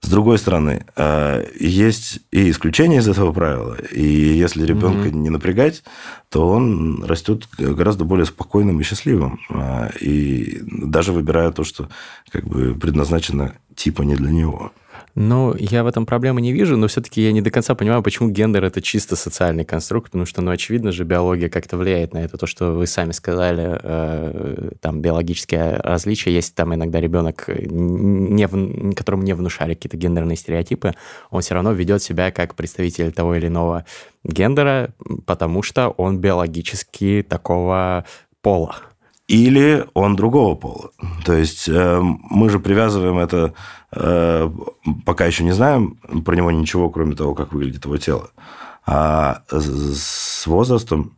с 0.00 0.08
другой 0.08 0.38
стороны, 0.38 0.86
э, 0.96 1.44
есть 1.58 2.20
и 2.30 2.50
исключения 2.50 2.98
из 2.98 3.08
этого 3.08 3.32
правила. 3.32 3.76
И 3.92 4.02
если 4.02 4.64
ребенка 4.64 5.08
mm-hmm. 5.08 5.14
не 5.14 5.28
напрягать, 5.28 5.82
то 6.30 6.48
он 6.48 7.04
растет 7.04 7.48
гораздо 7.58 8.04
более 8.04 8.24
спокойным 8.24 8.80
и 8.80 8.82
счастливым. 8.82 9.40
Э, 9.50 9.90
и 10.00 10.62
даже 10.62 11.12
выбирая 11.12 11.50
то, 11.50 11.64
что 11.64 11.88
как 12.30 12.46
бы 12.46 12.74
предназначено 12.74 13.54
типа 13.74 14.02
не 14.02 14.16
для 14.16 14.30
него. 14.30 14.72
Ну, 15.14 15.54
я 15.58 15.82
в 15.82 15.86
этом 15.86 16.06
проблемы 16.06 16.40
не 16.40 16.52
вижу, 16.52 16.76
но 16.76 16.86
все-таки 16.86 17.22
я 17.22 17.32
не 17.32 17.40
до 17.40 17.50
конца 17.50 17.74
понимаю, 17.74 18.02
почему 18.02 18.30
гендер 18.30 18.64
это 18.64 18.80
чисто 18.80 19.16
социальный 19.16 19.64
конструкт, 19.64 20.06
потому 20.06 20.24
что, 20.24 20.40
ну, 20.40 20.50
очевидно 20.50 20.92
же, 20.92 21.04
биология 21.04 21.48
как-то 21.48 21.76
влияет 21.76 22.14
на 22.14 22.18
это. 22.18 22.36
То, 22.36 22.46
что 22.46 22.72
вы 22.72 22.86
сами 22.86 23.12
сказали, 23.12 23.80
э, 23.82 24.70
там 24.80 25.00
биологические 25.00 25.76
различия, 25.76 26.32
есть 26.32 26.54
там 26.54 26.74
иногда 26.74 27.00
ребенок, 27.00 27.48
не, 27.48 28.46
в, 28.46 28.94
которому 28.94 29.22
не 29.22 29.34
внушали 29.34 29.74
какие-то 29.74 29.96
гендерные 29.96 30.36
стереотипы, 30.36 30.94
он 31.30 31.42
все 31.42 31.54
равно 31.54 31.72
ведет 31.72 32.02
себя 32.02 32.30
как 32.30 32.54
представитель 32.54 33.12
того 33.12 33.34
или 33.34 33.48
иного 33.48 33.84
гендера, 34.22 34.90
потому 35.26 35.62
что 35.62 35.88
он 35.88 36.18
биологически 36.18 37.24
такого 37.28 38.04
пола 38.42 38.76
или 39.30 39.86
он 39.94 40.16
другого 40.16 40.56
пола. 40.56 40.90
То 41.24 41.34
есть 41.34 41.68
э, 41.68 42.00
мы 42.02 42.50
же 42.50 42.58
привязываем 42.58 43.18
это, 43.18 43.54
э, 43.92 44.50
пока 45.06 45.24
еще 45.26 45.44
не 45.44 45.52
знаем 45.52 45.98
про 46.24 46.34
него 46.34 46.50
ничего, 46.50 46.90
кроме 46.90 47.14
того, 47.14 47.34
как 47.34 47.52
выглядит 47.52 47.84
его 47.84 47.96
тело. 47.96 48.30
А 48.86 49.42
с 49.50 50.46
возрастом... 50.46 51.16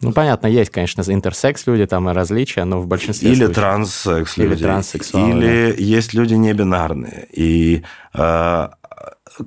Ну, 0.00 0.12
понятно, 0.12 0.48
есть, 0.48 0.70
конечно, 0.70 1.02
интерсекс 1.06 1.64
люди, 1.68 1.86
там 1.86 2.10
и 2.10 2.12
различия, 2.12 2.64
но 2.64 2.80
в 2.80 2.88
большинстве 2.88 3.28
Или 3.28 3.36
случаев... 3.36 3.54
транссекс 3.54 4.36
люди. 4.36 4.52
Или 4.54 4.62
транссексуалы. 4.62 5.30
Или 5.30 5.74
есть 5.78 6.12
люди 6.12 6.34
небинарные. 6.34 7.28
И 7.32 7.84
э, 8.14 8.68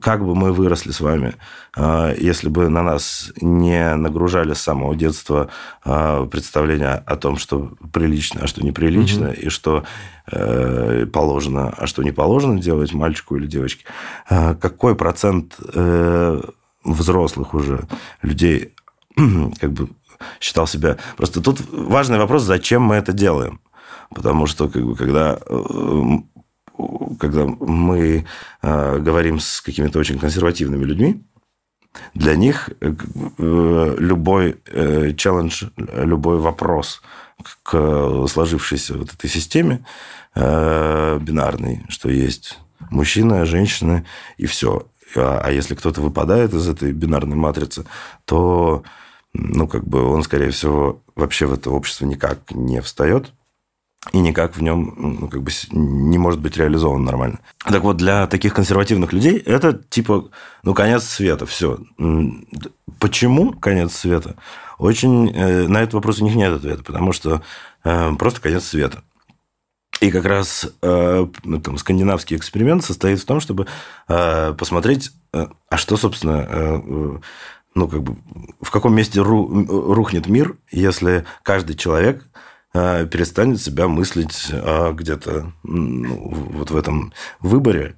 как 0.02 0.26
бы 0.26 0.36
мы 0.36 0.54
выросли 0.54 0.92
с 0.92 1.02
вами, 1.02 1.36
а, 1.76 2.14
если 2.14 2.50
бы 2.50 2.70
на 2.70 2.84
нас 2.84 3.32
не 3.42 3.96
нагружали 3.96 4.54
с 4.54 4.62
самого 4.62 4.96
детства 4.96 5.50
а, 5.84 6.26
представления 6.26 7.04
о 7.06 7.16
том, 7.16 7.38
что 7.38 7.72
прилично, 7.92 8.42
а 8.44 8.48
что 8.48 8.64
неприлично, 8.64 9.30
угу. 9.30 9.36
и 9.36 9.50
что 9.50 9.84
э, 10.32 11.06
положено, 11.12 11.74
а 11.78 11.88
что 11.88 12.04
не 12.04 12.12
положено 12.12 12.60
делать 12.60 12.94
мальчику 12.94 13.36
или 13.36 13.48
девочке, 13.48 13.86
а, 14.30 14.56
какой 14.56 14.96
процент 14.96 15.56
э, 15.74 16.42
взрослых 16.84 17.54
уже 17.54 17.82
людей 18.22 18.74
как 19.60 19.72
бы 19.72 19.90
считал 20.40 20.68
себя... 20.68 20.98
Просто 21.18 21.42
тут 21.42 21.62
важный 21.72 22.18
вопрос, 22.18 22.44
зачем 22.44 22.84
мы 22.84 22.96
это 22.96 23.14
делаем. 23.14 23.60
Потому 24.14 24.46
что, 24.46 24.70
как 24.70 24.86
бы, 24.86 24.96
когда 24.96 25.40
э, 25.46 26.04
когда 27.20 27.46
мы 27.46 28.26
э, 28.62 29.00
говорим 29.00 29.40
с 29.40 29.62
какими-то 29.62 30.00
очень 30.00 30.20
консервативными 30.20 30.84
людьми, 30.84 31.24
для 32.14 32.36
них 32.36 32.70
э, 32.82 32.94
э, 33.38 33.96
любой 34.00 34.58
челлендж, 35.16 35.66
любой 35.78 36.40
вопрос 36.40 37.02
к 37.64 38.28
сложившейся 38.28 38.98
вот 38.98 39.14
этой 39.14 39.30
системе 39.30 39.86
бинарной, 40.36 41.86
что 41.90 42.10
есть 42.10 42.60
мужчина, 42.90 43.46
женщина 43.46 44.06
и 44.38 44.46
все. 44.46 44.88
А, 45.16 45.42
а 45.44 45.52
если 45.52 45.76
кто-то 45.76 46.02
выпадает 46.02 46.54
из 46.54 46.68
этой 46.68 46.92
бинарной 46.92 47.36
матрицы, 47.36 47.86
то 48.26 48.84
ну, 49.34 49.68
как 49.68 49.86
бы 49.86 50.04
он, 50.04 50.24
скорее 50.24 50.52
всего, 50.52 51.02
вообще 51.16 51.46
в 51.46 51.54
это 51.54 51.72
общество 51.72 52.06
никак 52.06 52.52
не 52.52 52.82
встает 52.82 53.32
и 54.12 54.20
никак 54.20 54.56
в 54.56 54.62
нем 54.62 54.94
ну, 55.22 55.28
как 55.28 55.42
бы 55.42 55.52
не 55.72 56.18
может 56.18 56.42
быть 56.42 56.58
реализован 56.58 57.04
нормально. 57.04 57.40
Так 57.64 57.84
вот, 57.84 57.98
для 57.98 58.28
таких 58.28 58.54
консервативных 58.54 59.14
людей 59.14 59.38
это 59.38 59.74
типа, 59.74 60.30
ну, 60.64 60.74
конец 60.74 61.04
света, 61.04 61.46
все. 61.46 61.80
Почему 63.00 63.54
конец 63.54 63.94
света? 63.96 64.36
Очень 64.78 65.30
э, 65.30 65.68
на 65.68 65.82
этот 65.82 65.94
вопрос 65.94 66.20
у 66.20 66.26
них 66.26 66.36
нет 66.36 66.54
ответа, 66.54 66.84
потому 66.84 67.14
что 67.14 67.42
э, 67.84 68.14
просто 68.18 68.42
конец 68.42 68.66
света. 68.66 69.04
И 70.02 70.12
как 70.12 70.26
раз 70.26 70.70
э, 70.82 71.28
там, 71.64 71.78
скандинавский 71.78 72.36
эксперимент 72.36 72.84
состоит 72.84 73.22
в 73.22 73.26
том, 73.26 73.40
чтобы 73.40 73.68
э, 74.10 74.54
посмотреть, 74.58 75.12
э, 75.32 75.48
а 75.70 75.78
что, 75.78 75.96
собственно, 75.96 76.46
э, 76.50 77.20
ну, 77.76 77.88
как 77.88 78.04
бы, 78.04 78.18
в 78.62 78.70
каком 78.70 78.96
месте 78.96 79.22
ру, 79.22 79.48
рухнет 79.94 80.28
мир, 80.28 80.58
если 80.72 81.26
каждый 81.44 81.76
человек 81.76 82.28
перестанет 82.74 83.62
себя 83.62 83.88
мыслить 83.88 84.50
а, 84.52 84.92
где-то 84.94 85.54
ну, 85.64 86.30
вот 86.54 86.72
в 86.72 86.76
этом 86.76 87.14
выборе, 87.40 87.96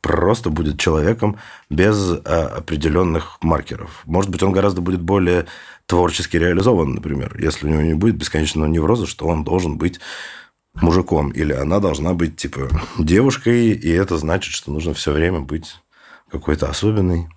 просто 0.00 0.48
будет 0.50 0.80
человеком 0.80 1.36
без 1.68 2.10
а, 2.24 2.46
определенных 2.56 3.38
маркеров. 3.42 4.02
Может 4.06 4.30
быть, 4.30 4.42
он 4.42 4.52
гораздо 4.52 4.80
будет 4.80 5.02
более 5.02 5.46
творчески 5.86 6.36
реализован, 6.36 6.94
например, 6.94 7.36
если 7.38 7.66
у 7.66 7.70
него 7.70 7.82
не 7.82 7.94
будет 7.94 8.16
бесконечного 8.16 8.66
невроза, 8.66 9.06
что 9.06 9.26
он 9.26 9.44
должен 9.44 9.76
быть 9.76 10.00
мужиком, 10.74 11.30
или 11.30 11.52
она 11.52 11.80
должна 11.80 12.14
быть, 12.14 12.36
типа, 12.36 12.70
девушкой, 12.98 13.72
и 13.72 13.90
это 13.90 14.16
значит, 14.16 14.54
что 14.54 14.70
нужно 14.72 14.94
все 14.94 15.12
время 15.12 15.40
быть 15.40 15.76
какой-то 16.30 16.68
особенной. 16.68 17.28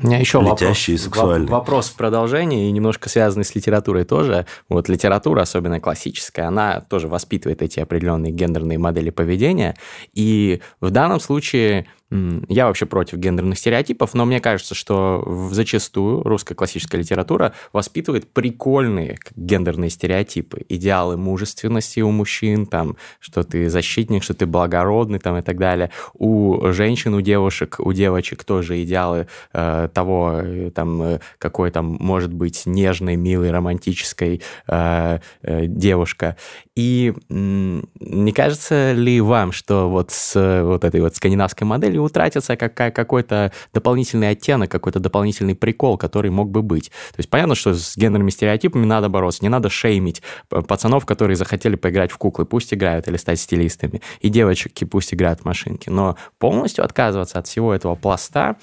У 0.00 0.06
меня 0.06 0.18
еще 0.18 0.40
Летящий 0.40 0.50
вопрос, 0.50 0.88
и 0.88 0.96
сексуальный. 0.96 1.48
вопрос 1.48 1.88
в 1.88 1.94
продолжении, 1.94 2.68
и 2.68 2.72
немножко 2.72 3.08
связанный 3.08 3.44
с 3.44 3.54
литературой 3.54 4.04
тоже. 4.04 4.46
Вот 4.68 4.88
литература, 4.88 5.42
особенно 5.42 5.80
классическая, 5.80 6.46
она 6.46 6.80
тоже 6.80 7.08
воспитывает 7.08 7.62
эти 7.62 7.80
определенные 7.80 8.32
гендерные 8.32 8.78
модели 8.78 9.10
поведения. 9.10 9.76
И 10.14 10.60
в 10.80 10.90
данном 10.90 11.18
случае 11.18 11.86
я 12.10 12.66
вообще 12.66 12.86
против 12.86 13.18
гендерных 13.18 13.58
стереотипов, 13.58 14.14
но 14.14 14.24
мне 14.24 14.40
кажется, 14.40 14.74
что 14.74 15.48
зачастую 15.52 16.22
русская 16.22 16.54
классическая 16.54 16.96
литература 16.96 17.52
воспитывает 17.72 18.32
прикольные 18.32 19.18
гендерные 19.36 19.90
стереотипы. 19.90 20.64
Идеалы 20.70 21.18
мужественности 21.18 22.00
у 22.00 22.10
мужчин, 22.10 22.64
там, 22.64 22.96
что 23.20 23.42
ты 23.42 23.68
защитник, 23.68 24.22
что 24.22 24.32
ты 24.32 24.46
благородный 24.46 25.18
там, 25.18 25.36
и 25.36 25.42
так 25.42 25.58
далее. 25.58 25.90
У 26.14 26.72
женщин, 26.72 27.12
у 27.12 27.20
девушек, 27.20 27.76
у 27.78 27.92
девочек 27.92 28.42
тоже 28.44 28.82
идеалы 28.82 29.26
э, 29.52 29.88
того, 29.92 30.40
э, 30.42 30.70
там, 30.74 31.02
э, 31.02 31.20
какой 31.36 31.70
там 31.70 31.98
может 32.00 32.32
быть 32.32 32.62
нежной, 32.64 33.16
милой, 33.16 33.50
романтической 33.50 34.40
э, 34.66 35.18
э, 35.42 35.66
девушка. 35.66 36.36
И 36.74 37.12
э, 37.28 37.82
не 38.00 38.32
кажется 38.32 38.92
ли 38.92 39.20
вам, 39.20 39.52
что 39.52 39.90
вот 39.90 40.10
с 40.10 40.62
вот 40.64 40.84
этой 40.84 41.02
вот 41.02 41.14
скандинавской 41.14 41.66
моделью 41.66 41.97
или 41.98 42.04
утратится 42.04 42.56
как, 42.56 42.74
какой-то 42.74 43.52
дополнительный 43.74 44.30
оттенок, 44.30 44.70
какой-то 44.70 45.00
дополнительный 45.00 45.54
прикол, 45.54 45.98
который 45.98 46.30
мог 46.30 46.50
бы 46.50 46.62
быть. 46.62 46.88
То 46.88 47.18
есть 47.18 47.28
понятно, 47.28 47.54
что 47.54 47.74
с 47.74 47.96
гендерными 47.96 48.30
стереотипами 48.30 48.86
надо 48.86 49.08
бороться, 49.08 49.40
не 49.42 49.48
надо 49.48 49.68
шеймить 49.68 50.22
пацанов, 50.48 51.04
которые 51.04 51.36
захотели 51.36 51.76
поиграть 51.76 52.12
в 52.12 52.18
куклы, 52.18 52.46
пусть 52.46 52.72
играют 52.72 53.08
или 53.08 53.16
стать 53.16 53.40
стилистами, 53.40 54.00
и 54.20 54.28
девочки 54.28 54.84
пусть 54.84 55.12
играют 55.12 55.40
в 55.40 55.44
машинки. 55.44 55.90
Но 55.90 56.16
полностью 56.38 56.84
отказываться 56.84 57.38
от 57.38 57.46
всего 57.46 57.74
этого 57.74 57.94
пласта, 57.94 58.56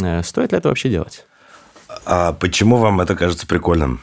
э, 0.00 0.22
стоит 0.22 0.52
ли 0.52 0.58
это 0.58 0.68
вообще 0.68 0.90
делать? 0.90 1.26
А 2.04 2.32
почему 2.32 2.76
вам 2.76 3.00
это 3.00 3.16
кажется 3.16 3.46
прикольным? 3.46 4.00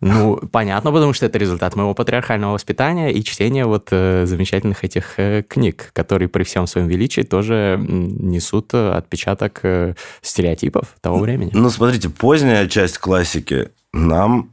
Ну, 0.00 0.36
понятно, 0.36 0.92
потому 0.92 1.12
что 1.12 1.26
это 1.26 1.38
результат 1.38 1.74
моего 1.74 1.94
патриархального 1.94 2.52
воспитания 2.52 3.12
и 3.12 3.24
чтения 3.24 3.64
вот 3.64 3.88
э, 3.90 4.26
замечательных 4.26 4.84
этих 4.84 5.18
э, 5.18 5.42
книг, 5.42 5.90
которые 5.94 6.28
при 6.28 6.44
всем 6.44 6.66
своем 6.66 6.86
величии 6.86 7.22
тоже 7.22 7.78
несут 7.80 8.74
отпечаток 8.74 9.60
э, 9.62 9.94
стереотипов 10.20 10.96
того 11.00 11.18
времени. 11.18 11.50
Ну, 11.54 11.70
смотрите, 11.70 12.10
поздняя 12.10 12.68
часть 12.68 12.98
классики 12.98 13.70
нам 13.92 14.50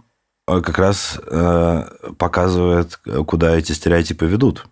э, 0.47 0.61
как 0.61 0.77
раз 0.77 1.19
э, 1.25 1.83
показывает, 2.17 2.99
куда 3.27 3.55
эти 3.55 3.73
стереотипы 3.73 4.25
ведут. 4.25 4.65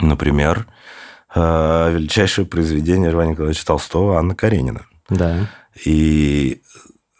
Например, 0.00 0.66
э, 1.34 1.92
величайшее 1.92 2.46
произведение 2.46 3.10
Льва 3.10 3.26
Николаевича 3.26 3.66
Толстого 3.66 4.18
Анна 4.18 4.34
Каренина. 4.34 4.86
Да. 5.08 5.48
И 5.84 6.62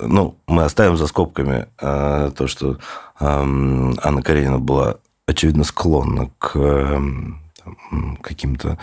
ну, 0.03 0.37
мы 0.47 0.65
оставим 0.65 0.97
за 0.97 1.07
скобками 1.07 1.67
э, 1.81 2.31
то, 2.37 2.47
что 2.47 2.73
э, 2.73 2.77
Анна 3.21 4.23
Каренина 4.23 4.59
была, 4.59 4.97
очевидно, 5.27 5.65
склонна 5.65 6.31
к 6.39 6.57
э, 6.57 7.01
каким-то 8.23 8.79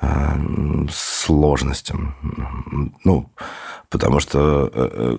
э, 0.00 0.06
сложностям. 0.90 2.14
Ну, 3.04 3.30
потому 3.88 4.20
что 4.20 4.70
э, 4.72 5.18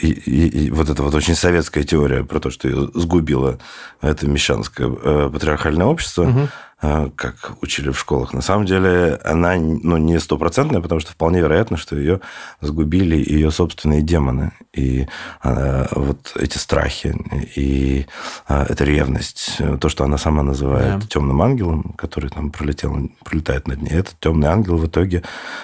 и, 0.00 0.08
и, 0.08 0.66
и 0.66 0.70
вот 0.70 0.90
эта 0.90 1.02
вот 1.02 1.14
очень 1.14 1.36
советская 1.36 1.84
теория 1.84 2.24
про 2.24 2.40
то, 2.40 2.50
что 2.50 2.68
ее 2.68 2.90
сгубило 2.94 3.58
это 4.00 4.26
мещанское 4.26 4.88
э, 4.88 5.30
патриархальное 5.32 5.86
общество, 5.86 6.24
угу. 6.24 6.48
Э, 6.82 7.10
как 7.14 7.62
учили 7.62 7.90
в 7.90 7.98
школах, 7.98 8.32
на 8.32 8.42
самом 8.42 8.66
деле 8.66 9.18
она 9.24 9.56
ну, 9.56 9.96
не 9.96 10.18
стопроцентная, 10.20 10.80
потому 10.80 11.00
что 11.00 11.12
вполне 11.12 11.40
вероятно, 11.40 11.76
что 11.76 11.96
ее 11.96 12.20
сгубили 12.60 13.16
ее 13.16 13.50
собственные 13.50 14.02
демоны. 14.02 14.52
И 14.72 15.06
э, 15.42 15.86
вот 15.92 16.32
эти 16.36 16.58
страхи, 16.58 17.16
и 17.54 18.06
э, 18.48 18.66
эта 18.68 18.84
ревность, 18.84 19.58
то, 19.80 19.88
что 19.88 20.04
она 20.04 20.18
сама 20.18 20.42
называет 20.42 21.00
да. 21.00 21.06
темным 21.06 21.42
ангелом, 21.42 21.94
который 21.96 22.30
там 22.30 22.50
пролетел, 22.50 23.10
пролетает 23.24 23.68
над 23.68 23.82
ней, 23.82 23.92
этот 23.92 24.18
темный 24.20 24.48
ангел 24.48 24.76
в 24.76 24.86
итоге... 24.86 25.20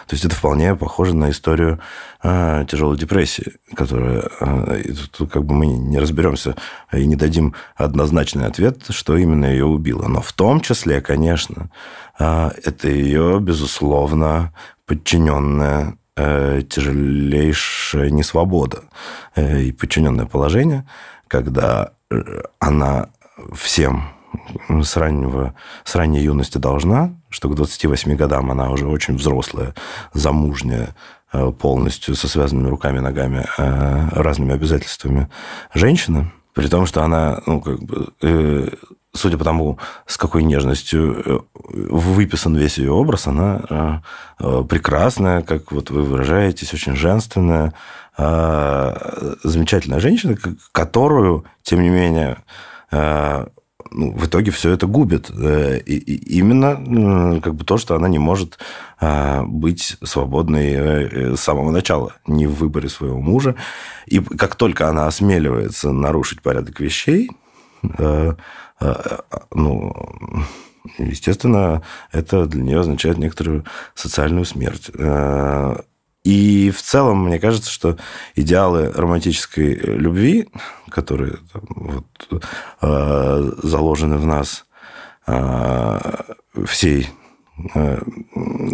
То 0.07 0.15
есть 0.15 0.25
это 0.25 0.35
вполне 0.35 0.75
похоже 0.75 1.15
на 1.15 1.31
историю 1.31 1.81
э, 2.23 2.65
тяжелой 2.69 2.97
депрессии, 2.97 3.53
которая 3.75 4.29
Э, 4.73 4.83
тут 5.11 5.31
как 5.31 5.45
бы 5.45 5.55
мы 5.55 5.67
не 5.67 5.99
разберемся 5.99 6.57
и 6.93 7.07
не 7.07 7.17
дадим 7.17 7.55
однозначный 7.77 8.47
ответ, 8.47 8.83
что 8.91 9.17
именно 9.17 9.47
ее 9.47 9.67
убило. 9.67 10.09
Но 10.09 10.21
в 10.21 10.33
том 10.33 10.61
числе, 10.61 11.01
конечно, 11.01 11.71
э, 12.19 12.51
это 12.65 12.89
ее, 12.89 13.39
безусловно, 13.41 14.53
подчиненная 14.87 15.97
э, 16.17 16.63
тяжелейшая 16.69 18.11
несвобода 18.11 18.85
и 19.37 19.73
подчиненное 19.73 20.27
положение, 20.27 20.87
когда 21.29 21.93
она 22.59 23.09
всем 23.55 24.11
с, 24.69 24.97
раннего, 24.97 25.55
с 25.85 25.95
ранней 25.95 26.21
юности 26.21 26.59
должна, 26.59 27.15
что 27.31 27.49
к 27.49 27.55
28 27.55 28.15
годам 28.17 28.51
она 28.51 28.71
уже 28.71 28.87
очень 28.87 29.17
взрослая, 29.17 29.75
замужняя, 30.13 30.95
Э, 30.95 31.22
полностью 31.59 32.15
со 32.15 32.29
связанными 32.29 32.69
руками, 32.69 32.99
ногами, 32.99 33.47
э, 33.59 34.09
разными 34.13 34.55
обязательствами 34.55 35.29
женщина, 35.75 36.33
при 36.55 36.69
том, 36.69 36.87
что 36.87 37.03
она, 37.03 37.41
ну, 37.47 37.61
как 37.61 37.83
бы, 37.83 38.09
э, 38.21 38.69
судя 39.15 39.39
по 39.39 39.45
тому, 39.45 39.79
с 40.07 40.17
какой 40.17 40.43
нежностью 40.43 41.47
выписан 41.69 42.57
весь 42.57 42.79
ее 42.79 42.93
образ, 42.93 43.27
она 43.27 44.03
прекрасная, 44.39 45.43
как 45.43 45.71
вот 45.71 45.91
вы 45.91 46.03
выражаетесь, 46.03 46.73
очень 46.73 46.97
женственная, 46.97 47.75
замечательная 48.17 50.01
женщина, 50.01 50.37
которую, 50.73 51.45
тем 51.63 51.83
не 51.83 51.91
менее, 51.91 52.39
ну, 53.91 54.13
в 54.13 54.27
итоге 54.27 54.51
все 54.51 54.71
это 54.71 54.87
губит. 54.87 55.31
Э, 55.31 55.79
и, 55.79 55.97
и 55.97 56.39
именно 56.39 57.41
как 57.41 57.55
бы 57.55 57.65
то, 57.65 57.79
что 57.79 57.95
она 57.95 58.09
не 58.09 58.19
может 58.19 58.59
а, 59.01 59.43
быть 59.45 59.97
свободной 60.03 60.73
э, 60.73 61.37
с 61.37 61.41
самого 61.41 61.71
начала, 61.71 62.15
не 62.27 62.47
в 62.47 62.55
выборе 62.55 62.89
своего 62.89 63.21
мужа. 63.21 63.57
И 64.07 64.21
как 64.21 64.57
только 64.57 64.89
она 64.89 65.07
осмеливается 65.07 65.93
нарушить 65.93 66.43
порядок 66.43 66.81
вещей, 66.81 67.31
э, 67.99 68.35
ну, 69.53 69.95
естественно, 70.99 71.83
это 72.11 72.47
для 72.47 72.63
нее 72.63 72.81
означает 72.81 73.19
некоторую 73.19 73.65
социальную 73.95 74.45
смерть. 74.45 74.91
И 76.25 76.71
в 76.71 76.81
целом, 76.83 77.25
мне 77.25 77.41
кажется, 77.41 77.71
что 77.71 77.97
идеалы 78.37 78.93
романтической 78.95 79.75
любви, 79.75 80.49
которые 80.89 81.39
вот, 81.53 82.07
э, 82.81 83.51
заложены 83.63 84.19
в 84.19 84.27
нас 84.27 84.65
э, 85.27 85.99
всей 86.65 87.09
э, 87.75 88.01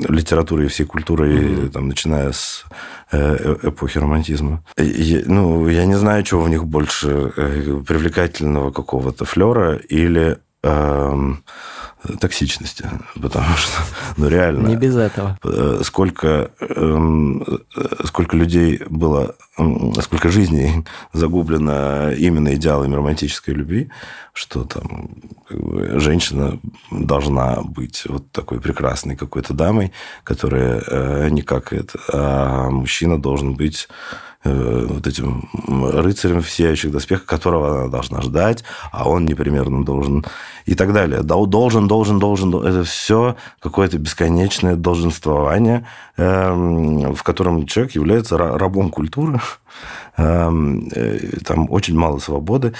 литературой 0.08 0.66
и 0.66 0.68
всей 0.68 0.84
культурой, 0.84 1.36
mm-hmm. 1.36 1.68
там, 1.70 1.88
начиная 1.88 2.32
с 2.32 2.64
э, 3.12 3.56
эпохи 3.62 3.96
романтизма. 3.98 4.62
Я, 4.76 5.22
ну, 5.24 5.68
я 5.68 5.86
не 5.86 5.96
знаю, 5.96 6.24
чего 6.24 6.42
в 6.42 6.50
них 6.50 6.66
больше 6.66 7.32
э, 7.34 7.82
привлекательного 7.86 8.72
какого-то 8.72 9.24
флера 9.24 9.76
или 9.76 10.38
э, 10.62 11.32
токсичности, 12.20 12.88
потому 13.20 13.56
что, 13.56 13.78
ну, 14.16 14.28
реально... 14.28 14.66
Не 14.68 14.76
без 14.76 14.96
этого. 14.96 15.38
Э, 15.42 15.80
сколько, 15.82 16.50
эм, 16.60 17.42
э, 17.42 18.04
сколько 18.04 18.36
людей 18.36 18.82
было, 18.88 19.34
сколько 20.02 20.30
жизней 20.30 20.84
загублено 21.12 22.12
именно 22.12 22.54
идеалами 22.54 22.94
романтической 22.94 23.54
любви, 23.54 23.90
что 24.32 24.64
там 24.64 25.10
как 25.48 25.60
бы, 25.60 26.00
женщина 26.00 26.58
должна 26.90 27.62
быть 27.62 28.04
вот 28.06 28.30
такой 28.30 28.60
прекрасной 28.60 29.16
какой-то 29.16 29.54
дамой, 29.54 29.92
которая 30.24 30.82
э, 30.86 31.28
не 31.30 31.42
как 31.42 31.72
это, 31.72 31.98
а 32.12 32.70
мужчина 32.70 33.20
должен 33.20 33.54
быть 33.54 33.88
Э, 34.44 34.86
вот 34.88 35.04
этим 35.06 35.48
рыцарем 35.66 36.42
в 36.42 36.50
сияющих 36.50 36.92
доспехах, 36.92 37.26
которого 37.26 37.80
она 37.80 37.88
должна 37.88 38.22
ждать, 38.22 38.62
а 38.92 39.08
он 39.08 39.26
непримерно 39.26 39.84
должен 39.84 40.24
и 40.64 40.76
так 40.76 40.92
далее. 40.92 41.22
Должен, 41.22 41.88
должен, 41.88 42.20
должен. 42.20 42.54
Это 42.54 42.84
все 42.84 43.36
какое-то 43.60 43.98
бесконечное 43.98 44.76
долженствование, 44.76 45.86
эм, 46.16 47.14
в 47.16 47.22
котором 47.24 47.66
человек 47.66 47.96
является 47.96 48.38
рабом 48.38 48.90
культуры. 48.90 49.40
Эм, 50.16 50.88
э, 50.94 51.38
там 51.44 51.70
очень 51.70 51.96
мало 51.96 52.18
свободы. 52.18 52.74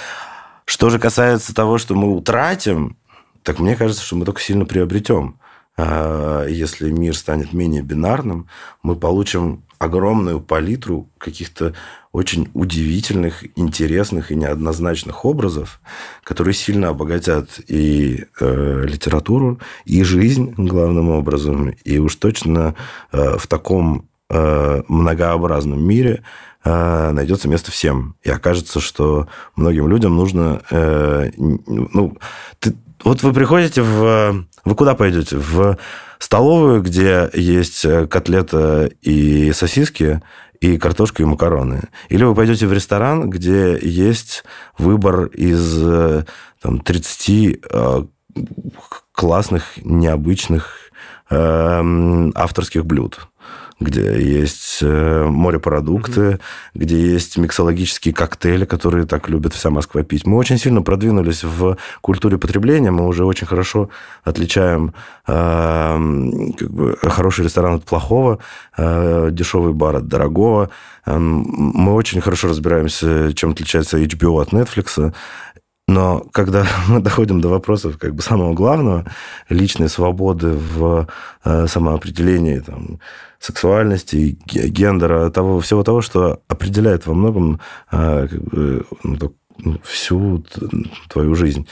Что 0.65 0.89
же 0.89 0.99
касается 0.99 1.55
того, 1.55 1.77
что 1.77 1.95
мы 1.95 2.13
утратим, 2.13 2.97
так 3.43 3.59
мне 3.59 3.75
кажется, 3.75 4.03
что 4.03 4.17
мы 4.17 4.25
только 4.25 4.41
сильно 4.41 4.65
приобретем. 4.65 5.39
э, 5.77 6.47
если 6.49 6.91
мир 6.91 7.15
станет 7.15 7.53
менее 7.53 7.81
бинарным, 7.81 8.49
мы 8.83 8.97
получим 8.97 9.63
огромную 9.79 10.41
палитру 10.41 11.09
каких-то 11.17 11.73
очень 12.11 12.49
удивительных, 12.53 13.45
интересных 13.57 14.31
и 14.31 14.35
неоднозначных 14.35 15.23
образов, 15.23 15.79
которые 16.23 16.53
сильно 16.53 16.89
обогатят 16.89 17.61
и 17.67 18.25
э, 18.41 18.83
литературу, 18.85 19.59
и 19.85 20.03
жизнь 20.03 20.53
главным 20.57 21.09
образом. 21.09 21.69
И 21.85 21.97
уж 21.97 22.15
точно 22.17 22.75
э, 23.13 23.37
в 23.37 23.47
таком 23.47 24.09
э, 24.29 24.81
многообразном 24.87 25.81
мире 25.81 26.23
э, 26.63 27.11
найдется 27.11 27.47
место 27.47 27.71
всем. 27.71 28.15
И 28.23 28.29
окажется, 28.29 28.79
что 28.79 29.27
многим 29.55 29.87
людям 29.87 30.15
нужно... 30.15 30.61
Э, 30.71 31.29
ну, 31.37 32.17
ты, 32.59 32.75
вот 33.03 33.23
вы 33.23 33.33
приходите 33.33 33.81
в... 33.81 34.45
Вы 34.65 34.75
куда 34.75 34.95
пойдете? 34.95 35.37
В 35.37 35.77
столовую, 36.19 36.81
где 36.81 37.29
есть 37.33 37.85
котлета 38.09 38.89
и 39.01 39.51
сосиски, 39.53 40.21
и 40.59 40.77
картошка, 40.77 41.23
и 41.23 41.25
макароны. 41.25 41.83
Или 42.09 42.25
вы 42.25 42.35
пойдете 42.35 42.67
в 42.67 42.73
ресторан, 42.73 43.29
где 43.29 43.79
есть 43.81 44.43
выбор 44.77 45.27
из 45.27 46.25
там, 46.61 46.79
30 46.79 47.59
э, 47.71 48.03
классных, 49.11 49.63
необычных 49.77 50.91
э, 51.29 52.31
авторских 52.35 52.85
блюд 52.85 53.19
где 53.79 54.21
есть 54.21 54.79
э, 54.81 55.25
морепродукты, 55.25 56.21
mm-hmm. 56.21 56.39
где 56.75 57.13
есть 57.13 57.37
миксологические 57.37 58.13
коктейли, 58.13 58.65
которые 58.65 59.05
так 59.05 59.29
любит 59.29 59.53
вся 59.53 59.69
Москва 59.69 60.03
пить. 60.03 60.27
Мы 60.27 60.37
очень 60.37 60.57
сильно 60.57 60.81
продвинулись 60.81 61.43
в 61.43 61.77
культуре 62.01 62.37
потребления, 62.37 62.91
мы 62.91 63.07
уже 63.07 63.23
очень 63.25 63.47
хорошо 63.47 63.89
отличаем 64.23 64.93
э, 65.27 66.53
как 66.57 66.71
бы, 66.71 66.97
хороший 67.01 67.45
ресторан 67.45 67.75
от 67.75 67.85
плохого, 67.85 68.39
э, 68.77 69.29
дешевый 69.31 69.73
бар 69.73 69.97
от 69.97 70.07
дорогого. 70.07 70.69
Э, 71.05 71.17
мы 71.17 71.93
очень 71.93 72.21
хорошо 72.21 72.49
разбираемся, 72.49 73.33
чем 73.33 73.51
отличается 73.51 73.97
HBO 73.97 74.41
от 74.41 74.49
Netflix. 74.49 75.13
Но 75.89 76.23
когда 76.31 76.67
мы 76.87 76.99
доходим 76.99 77.41
до 77.41 77.49
вопросов 77.49 77.97
как 77.97 78.13
бы 78.13 78.21
самого 78.21 78.53
главного, 78.53 79.05
личной 79.49 79.89
свободы 79.89 80.51
в 80.51 81.07
э, 81.43 81.67
самоопределении, 81.67 82.59
там, 82.59 82.99
сексуальности, 83.39 84.37
гендера, 84.45 85.29
того, 85.29 85.59
всего 85.59 85.83
того, 85.83 86.01
что 86.01 86.41
определяет 86.47 87.07
во 87.07 87.13
многом 87.13 87.59
ну, 87.91 89.33
ну, 89.57 89.79
всю 89.83 90.43
твою 91.09 91.35
жизнь. 91.35 91.67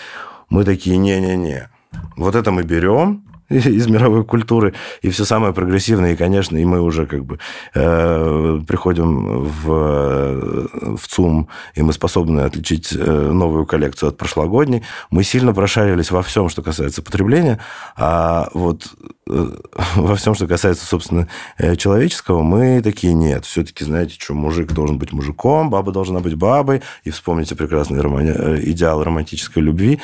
Мы 0.50 0.64
такие, 0.64 0.98
не-не-не, 0.98 1.70
вот 2.16 2.36
это 2.36 2.52
мы 2.52 2.64
берем, 2.64 3.27
из 3.50 3.88
мировой 3.88 4.26
культуры, 4.26 4.74
и 5.02 5.10
все 5.10 5.26
самое 5.26 5.54
прогрессивное, 5.54 6.14
и, 6.14 6.16
конечно, 6.16 6.58
и 6.58 6.66
мы 6.66 6.82
уже 6.82 7.06
как 7.06 7.26
бы 7.26 7.40
э, 7.74 8.60
приходим 8.68 9.44
в, 9.44 10.98
в 10.98 11.08
ЦУМ, 11.08 11.48
и 11.76 11.82
мы 11.82 11.94
способны 11.94 12.42
отличить 12.42 12.94
э, 12.94 13.32
новую 13.32 13.66
коллекцию 13.66 14.10
от 14.10 14.18
прошлогодней. 14.18 14.84
Мы 15.10 15.24
сильно 15.24 15.54
прошарились 15.54 16.12
во 16.12 16.24
всем, 16.24 16.50
что 16.50 16.62
касается 16.62 17.02
потребления, 17.02 17.60
а 17.96 18.50
вот 18.54 18.88
э, 19.30 19.48
во 19.96 20.16
всем, 20.16 20.36
что 20.36 20.48
касается, 20.48 20.86
собственно, 20.86 21.28
э, 21.58 21.76
человеческого, 21.78 22.42
мы 22.42 22.82
такие, 22.82 23.14
нет, 23.14 23.46
все-таки, 23.46 23.86
знаете, 23.86 24.16
что 24.20 24.34
мужик 24.34 24.74
должен 24.74 24.98
быть 24.98 25.14
мужиком, 25.14 25.70
баба 25.70 25.92
должна 25.94 26.20
быть 26.20 26.36
бабой, 26.36 26.82
и 27.04 27.12
вспомните 27.12 27.56
прекрасный 27.56 28.02
роман... 28.02 28.28
Э, 28.28 28.58
идеал 28.62 29.04
романтической 29.04 29.64
любви, 29.64 30.00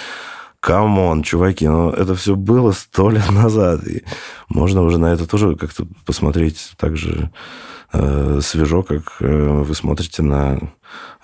come 0.63 0.98
on, 0.98 1.23
чуваки, 1.23 1.67
ну 1.67 1.89
это 1.89 2.15
все 2.15 2.35
было 2.35 2.71
сто 2.71 3.09
лет 3.09 3.29
назад. 3.31 3.85
И 3.85 4.03
можно 4.47 4.81
уже 4.81 4.97
на 4.97 5.13
это 5.13 5.27
тоже 5.27 5.55
как-то 5.55 5.85
посмотреть 6.05 6.71
так 6.77 6.95
же 6.95 7.31
э, 7.91 8.39
свежо, 8.41 8.81
как 8.81 9.17
э, 9.19 9.63
вы 9.65 9.75
смотрите 9.75 10.21
на, 10.21 10.57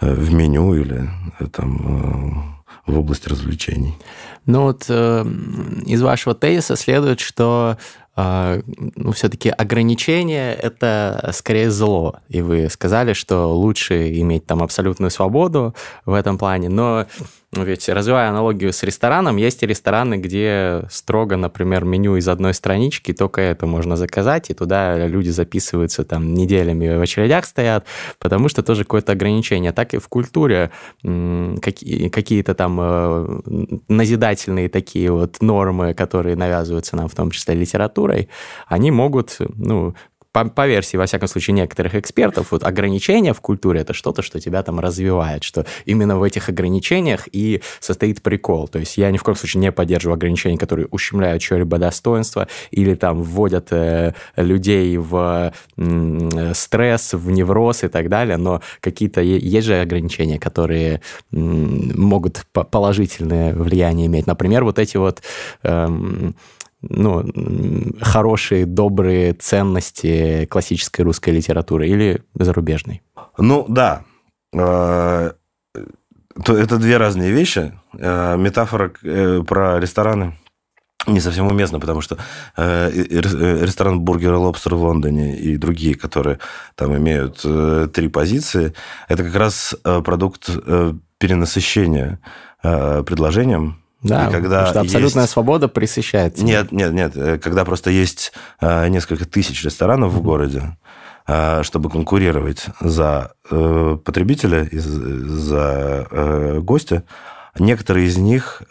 э, 0.02 0.14
в 0.14 0.34
меню 0.34 0.74
или 0.74 1.10
э, 1.40 1.46
там 1.48 2.54
э, 2.86 2.92
в 2.92 3.00
области 3.00 3.30
развлечений. 3.30 3.96
Ну 4.46 4.64
вот 4.64 4.86
э, 4.90 5.26
из 5.86 6.02
вашего 6.02 6.36
тезиса 6.36 6.76
следует, 6.76 7.22
что 7.22 7.78
ну, 8.16 9.12
все-таки 9.14 9.50
ограничение– 9.50 10.54
это 10.62 11.30
скорее 11.34 11.72
зло. 11.72 12.20
И 12.28 12.42
вы 12.42 12.70
сказали, 12.70 13.14
что 13.14 13.54
лучше 13.54 14.20
иметь 14.20 14.46
там 14.46 14.62
абсолютную 14.62 15.10
свободу 15.10 15.74
в 16.06 16.14
этом 16.14 16.38
плане. 16.38 16.70
Но 16.70 17.06
ну, 17.52 17.64
ведь, 17.64 17.90
развивая 17.90 18.30
аналогию 18.30 18.72
с 18.72 18.84
рестораном, 18.84 19.38
есть 19.38 19.64
и 19.64 19.66
рестораны, 19.66 20.18
где 20.18 20.84
строго, 20.92 21.36
например, 21.36 21.84
меню 21.84 22.16
из 22.16 22.28
одной 22.28 22.54
странички, 22.54 23.12
только 23.12 23.42
это 23.42 23.66
можно 23.66 23.96
заказать, 23.96 24.52
и 24.52 24.54
туда 24.54 25.08
люди 25.08 25.30
записываются 25.30 26.06
там 26.06 26.36
неделями 26.36 26.96
в 26.96 27.02
очередях 27.02 27.46
стоят, 27.46 27.86
потому 28.20 28.50
что 28.50 28.62
тоже 28.62 28.84
какое-то 28.84 29.14
ограничение. 29.14 29.72
Так 29.72 29.96
и 29.96 29.98
в 29.98 30.08
культуре 30.10 30.70
какие-то 31.02 32.54
там 32.54 32.80
э, 32.80 33.42
назидательные 33.88 34.70
такие 34.70 35.12
вот 35.12 35.42
нормы, 35.42 35.96
которые 35.96 36.36
навязываются 36.36 36.96
нам, 36.96 37.08
в 37.08 37.16
том 37.16 37.32
числе 37.32 37.56
литературой, 38.00 38.30
они 38.68 38.92
могут, 38.92 39.38
ну, 39.56 39.94
по, 40.32 40.46
по 40.46 40.68
версии, 40.68 40.96
во 40.96 41.08
всяком 41.08 41.28
случае, 41.28 41.56
некоторых 41.56 41.96
экспертов, 41.96 42.52
вот 42.52 42.64
ограничения 42.64 43.34
в 43.34 43.42
культуре– 43.42 43.80
это 43.82 43.94
что-то, 43.94 44.22
что 44.22 44.40
тебя 44.40 44.62
там 44.62 44.80
развивает, 44.80 45.44
что 45.44 45.66
именно 45.86 46.20
в 46.20 46.24
этих 46.24 46.50
ограничениях 46.50 47.28
и 47.32 47.62
состоит 47.80 48.22
прикол. 48.22 48.68
То 48.68 48.78
есть 48.78 48.98
я 48.98 49.10
ни 49.10 49.18
в 49.18 49.24
коем 49.24 49.36
случае 49.36 49.62
не 49.62 49.72
поддерживаю 49.72 50.14
ограничения, 50.14 50.60
которые 50.60 50.88
ущемляют 50.92 51.42
чье-либо 51.42 51.80
достоинство 51.80 52.48
или 52.70 52.94
там 52.94 53.24
вводят 53.24 53.70
э, 53.72 54.14
людей 54.36 54.98
в 54.98 55.52
э, 55.78 56.54
стресс, 56.54 57.14
в 57.14 57.32
невроз 57.32 57.84
и 57.84 57.88
так 57.88 58.08
далее, 58.08 58.38
но 58.38 58.62
какие-то 58.82 59.22
есть 59.22 59.66
же 59.66 59.82
ограничения, 59.82 60.38
которые 60.38 60.94
э, 60.96 61.02
могут 61.32 62.46
положительное 62.54 63.56
влияние 63.56 64.06
иметь. 64.06 64.28
Например, 64.28 64.64
вот 64.64 64.78
эти 64.78 64.98
вот... 64.98 65.24
Э, 65.64 65.90
ну, 66.82 67.26
хорошие, 68.02 68.66
добрые 68.66 69.34
ценности 69.34 70.46
классической 70.46 71.02
русской 71.02 71.32
литературы 71.32 71.88
или 71.88 72.24
зарубежной? 72.36 73.02
Ну, 73.38 73.66
да. 73.68 74.04
Э, 74.54 75.32
это 76.36 76.78
две 76.78 76.98
разные 76.98 77.32
вещи. 77.32 77.74
Э, 77.98 78.38
метафора 78.38 78.92
э, 79.04 79.44
про 79.46 79.80
рестораны 79.80 80.38
не 81.08 81.22
совсем 81.22 81.48
уместно, 81.48 81.80
потому 81.80 82.02
что 82.02 82.18
ресторан 82.58 84.02
«Бургер 84.02 84.34
и 84.34 84.36
лобстер» 84.36 84.76
в 84.76 84.84
Лондоне 84.84 85.40
и 85.40 85.56
другие, 85.56 85.96
которые 85.96 86.40
там 86.76 86.96
имеют 86.98 87.42
три 87.94 88.10
позиции, 88.10 88.74
это 89.08 89.24
как 89.24 89.34
раз 89.36 89.76
продукт 89.84 90.50
перенасыщения 91.18 92.20
предложением 92.62 93.79
да, 94.02 94.28
и 94.28 94.32
когда 94.32 94.66
потому 94.66 94.68
что 94.70 94.80
абсолютная 94.82 95.24
есть... 95.24 95.34
свобода 95.34 95.68
пресыщает. 95.68 96.36
Тебя. 96.36 96.48
Нет, 96.48 96.72
нет, 96.72 96.94
нет. 96.94 97.18
Э, 97.18 97.38
когда 97.38 97.66
просто 97.66 97.90
есть 97.90 98.32
э, 98.62 98.88
несколько 98.88 99.26
тысяч 99.26 99.64
ресторанов 99.64 100.14
mm-hmm. 100.14 100.18
в 100.18 100.22
городе, 100.22 100.78
э, 101.28 101.64
чтобы 101.64 101.90
конкурировать 101.90 102.66
за 102.80 103.32
потребителя 103.50 104.64
и 104.64 104.78
за 104.78 106.60
гостя, 106.62 107.04
некоторые 107.58 108.08
из 108.08 108.18
них 108.18 108.62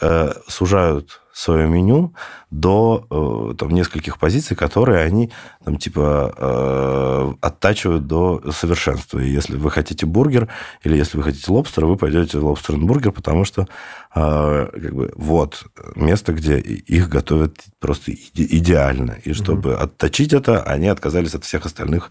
сужают 0.47 1.21
свое 1.39 1.69
меню 1.69 2.13
до 2.51 3.07
э, 3.11 3.55
там, 3.57 3.71
нескольких 3.71 4.19
позиций, 4.19 4.57
которые 4.57 5.05
они 5.05 5.31
там, 5.65 5.77
типа 5.77 6.35
э, 6.37 7.33
оттачивают 7.41 8.07
до 8.09 8.43
совершенства. 8.51 9.21
И 9.21 9.31
если 9.31 9.57
вы 9.57 9.71
хотите 9.71 10.05
бургер 10.05 10.49
или 10.83 10.97
если 10.97 11.17
вы 11.17 11.23
хотите 11.23 11.53
лобстер, 11.53 11.87
вы 11.87 11.97
пойдете 11.97 12.39
в 12.39 12.45
лобстер 12.45 12.77
бургер, 12.77 13.13
потому 13.13 13.45
что 13.45 13.69
э, 14.17 14.69
как 14.73 14.95
бы, 14.95 15.13
вот 15.15 15.65
место, 15.95 16.33
где 16.33 16.59
их 16.59 17.09
готовят 17.09 17.55
просто 17.79 18.13
идеально. 18.35 19.19
И 19.23 19.33
чтобы 19.33 19.71
mm-hmm. 19.71 19.83
отточить 19.85 20.33
это, 20.33 20.65
они 20.65 20.89
отказались 20.89 21.35
от 21.35 21.45
всех 21.45 21.67
остальных 21.67 22.11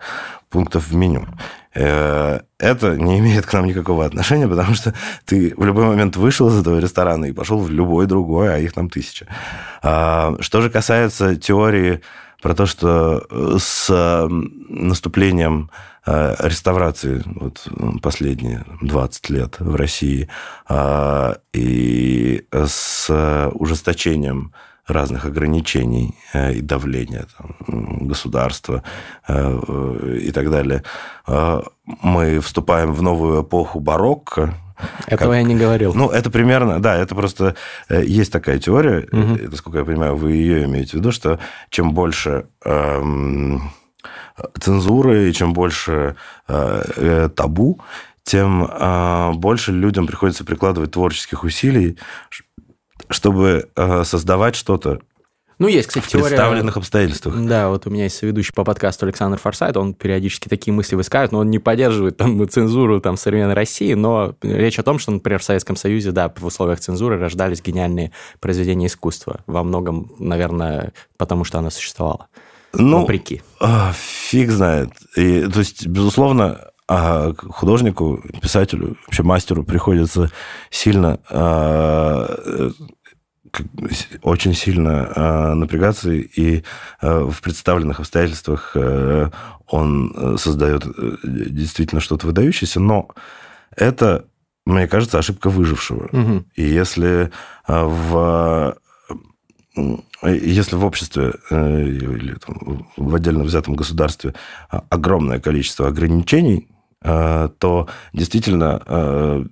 пунктов 0.49 0.87
в 0.87 0.95
меню. 0.95 1.27
Э, 1.73 2.39
это 2.57 2.95
не 2.97 3.19
имеет 3.19 3.45
к 3.45 3.53
нам 3.53 3.65
никакого 3.65 4.05
отношения, 4.05 4.47
потому 4.47 4.73
что 4.73 4.93
ты 5.25 5.53
в 5.55 5.63
любой 5.63 5.85
момент 5.85 6.15
вышел 6.15 6.47
из 6.49 6.59
этого 6.59 6.79
ресторана 6.79 7.25
и 7.25 7.33
пошел 7.33 7.59
в 7.59 7.69
любой 7.69 8.07
другой, 8.07 8.53
а 8.53 8.57
их 8.57 8.73
там 8.73 8.89
тысяча. 8.89 9.27
А, 9.83 10.35
что 10.39 10.61
же 10.61 10.69
касается 10.69 11.35
теории 11.35 12.01
про 12.41 12.53
то, 12.53 12.65
что 12.65 13.25
с 13.59 14.27
наступлением 14.69 15.69
э, 16.05 16.35
реставрации 16.39 17.21
вот, 17.25 17.67
последние 18.01 18.63
20 18.81 19.29
лет 19.29 19.55
в 19.59 19.75
России 19.75 20.29
а, 20.67 21.37
и 21.53 22.45
с 22.51 23.49
ужесточением 23.53 24.53
разных 24.87 25.25
ограничений 25.25 26.15
э, 26.33 26.53
и 26.53 26.61
давления 26.61 27.27
там, 27.37 28.07
государства 28.07 28.83
э, 29.27 30.19
и 30.21 30.31
так 30.31 30.49
далее, 30.49 30.83
э, 31.27 31.61
мы 31.85 32.39
вступаем 32.39 32.93
в 32.93 33.01
новую 33.01 33.43
эпоху 33.43 33.79
барокко, 33.79 34.53
этого 35.07 35.31
как, 35.31 35.37
я 35.37 35.43
не 35.43 35.55
говорил. 35.55 35.93
Ну, 35.95 36.09
это 36.09 36.29
примерно, 36.29 36.79
да, 36.79 36.95
это 36.95 37.15
просто 37.15 37.55
есть 37.89 38.31
такая 38.31 38.59
теория, 38.59 39.07
угу. 39.11 39.49
насколько 39.49 39.79
я 39.79 39.85
понимаю, 39.85 40.15
вы 40.15 40.33
ее 40.33 40.65
имеете 40.65 40.91
в 40.91 40.93
виду, 40.95 41.11
что 41.11 41.39
чем 41.71 41.93
больше 41.93 42.45
эм, 42.63 43.71
цензуры 44.59 45.29
и 45.29 45.33
чем 45.33 45.53
больше 45.53 46.15
э, 46.47 47.29
табу, 47.35 47.81
тем 48.27 48.65
э, 48.65 49.31
больше 49.35 49.71
людям 49.71 50.05
приходится 50.05 50.43
прикладывать 50.43 50.91
творческих 50.91 51.43
усилий, 51.43 51.97
чтобы 53.09 53.69
э, 53.75 54.03
создавать 54.03 54.55
что-то 54.55 54.99
ну, 55.59 55.67
есть, 55.67 55.87
кстати, 55.87 56.05
в 56.05 56.07
теория... 56.07 56.27
представленных 56.27 56.77
обстоятельствах. 56.77 57.35
Да, 57.43 57.69
вот 57.69 57.87
у 57.87 57.89
меня 57.89 58.03
есть 58.03 58.21
ведущий 58.21 58.53
по 58.53 58.63
подкасту 58.63 59.07
Александр 59.07 59.39
Форсайт, 59.39 59.75
он 59.75 59.95
периодически 59.95 60.47
такие 60.47 60.71
мысли 60.71 60.95
высказывает, 60.95 61.31
но 61.31 61.39
он 61.39 61.49
не 61.49 61.57
поддерживает 61.57 62.15
там 62.15 62.47
цензуру 62.49 63.01
там, 63.01 63.17
современной 63.17 63.55
России, 63.55 63.93
но 63.93 64.35
речь 64.43 64.77
о 64.77 64.83
том, 64.83 64.99
что, 64.99 65.11
например, 65.11 65.39
в 65.39 65.43
Советском 65.43 65.75
Союзе, 65.75 66.11
да, 66.11 66.31
в 66.35 66.45
условиях 66.45 66.79
цензуры 66.79 67.17
рождались 67.17 67.63
гениальные 67.63 68.11
произведения 68.39 68.85
искусства. 68.85 69.41
Во 69.47 69.63
многом, 69.63 70.11
наверное, 70.19 70.93
потому 71.17 71.43
что 71.43 71.57
она 71.57 71.71
существовала. 71.71 72.27
Ну, 72.73 73.01
Вопреки. 73.01 73.41
А, 73.59 73.93
фиг 73.95 74.51
знает. 74.51 74.91
И, 75.15 75.41
то 75.47 75.59
есть, 75.59 75.87
безусловно, 75.87 76.69
а 76.89 77.33
художнику, 77.49 78.23
писателю, 78.41 78.95
вообще 79.07 79.23
мастеру 79.23 79.63
приходится 79.63 80.31
сильно 80.69 81.19
а, 81.29 82.71
очень 84.21 84.53
сильно 84.53 85.11
э, 85.15 85.53
напрягаться, 85.53 86.11
и 86.11 86.63
э, 87.01 87.19
в 87.29 87.41
представленных 87.41 87.99
обстоятельствах 87.99 88.71
э, 88.75 89.29
он 89.67 90.37
создает 90.37 90.85
действительно 91.23 92.01
что-то 92.01 92.27
выдающееся, 92.27 92.79
но 92.79 93.09
это, 93.75 94.25
мне 94.65 94.87
кажется, 94.87 95.19
ошибка 95.19 95.49
выжившего. 95.49 96.09
Угу. 96.11 96.45
И 96.55 96.63
если 96.63 97.31
в 97.67 98.77
если 100.23 100.75
в 100.75 100.85
обществе 100.85 101.33
или 101.51 102.33
там, 102.35 102.87
в 102.97 103.13
отдельно 103.13 103.43
взятом 103.43 103.75
государстве 103.75 104.33
огромное 104.69 105.39
количество 105.39 105.87
ограничений, 105.87 106.67
то 107.01 107.87
действительно 108.11 109.47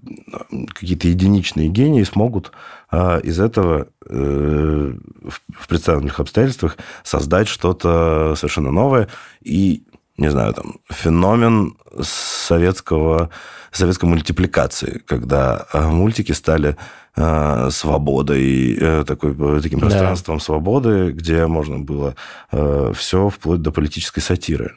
какие-то 0.74 1.08
единичные 1.08 1.70
гении 1.70 2.04
смогут 2.04 2.52
а 2.98 3.18
из 3.18 3.40
этого 3.40 3.88
э, 4.08 4.94
в 5.60 5.68
представленных 5.68 6.20
обстоятельствах 6.20 6.78
создать 7.04 7.48
что-то 7.48 8.36
совершенно 8.38 8.72
новое 8.72 9.10
и, 9.42 9.84
не 10.18 10.30
знаю, 10.30 10.54
там, 10.54 10.76
феномен 10.90 11.76
советского, 12.00 13.32
советской 13.72 14.06
мультипликации, 14.06 15.02
когда 15.06 15.66
мультики 15.74 16.32
стали 16.32 16.78
а, 17.18 17.70
свободой, 17.70 18.78
э, 18.80 19.04
такой, 19.06 19.62
таким 19.62 19.80
пространством 19.80 20.38
да. 20.38 20.44
свободы, 20.44 21.12
где 21.12 21.48
можно 21.48 21.80
было 21.80 22.16
э, 22.52 22.94
все 22.96 23.30
вплоть 23.30 23.62
до 23.62 23.72
политической 23.72 24.22
сатиры. 24.22 24.76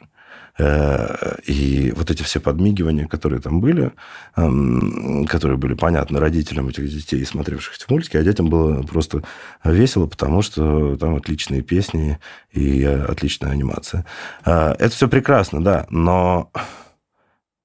Э, 0.59 1.37
и 1.45 1.93
вот 1.95 2.11
эти 2.11 2.21
все 2.23 2.41
подмигивания, 2.41 3.07
которые 3.07 3.41
там 3.41 3.61
были, 3.61 3.93
эм, 4.35 5.25
которые 5.25 5.57
были 5.57 5.73
понятны 5.73 6.19
родителям 6.19 6.67
этих 6.67 6.89
детей, 6.89 7.25
смотревших 7.25 7.77
эти 7.77 7.85
мультики, 7.89 8.17
а 8.17 8.23
детям 8.23 8.49
было 8.49 8.83
просто 8.83 9.23
весело, 9.63 10.05
потому 10.05 10.41
что 10.41 10.97
там 10.97 11.15
отличные 11.15 11.61
песни 11.61 12.19
и 12.51 12.83
отличная 12.83 13.51
анимация. 13.51 14.05
Э, 14.45 14.73
это 14.77 14.89
все 14.89 15.07
прекрасно, 15.07 15.63
да, 15.63 15.87
но 15.89 16.51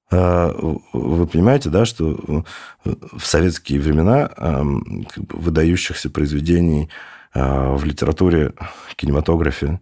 э, 0.09 0.51
вы 0.93 1.27
понимаете, 1.27 1.69
да, 1.69 1.83
что 1.83 2.45
в 2.85 3.25
советские 3.25 3.81
времена 3.81 4.31
эм, 4.37 5.05
выдающихся 5.29 6.09
произведений 6.09 6.89
в 7.33 7.83
литературе, 7.83 8.53
кинематографе, 8.95 9.81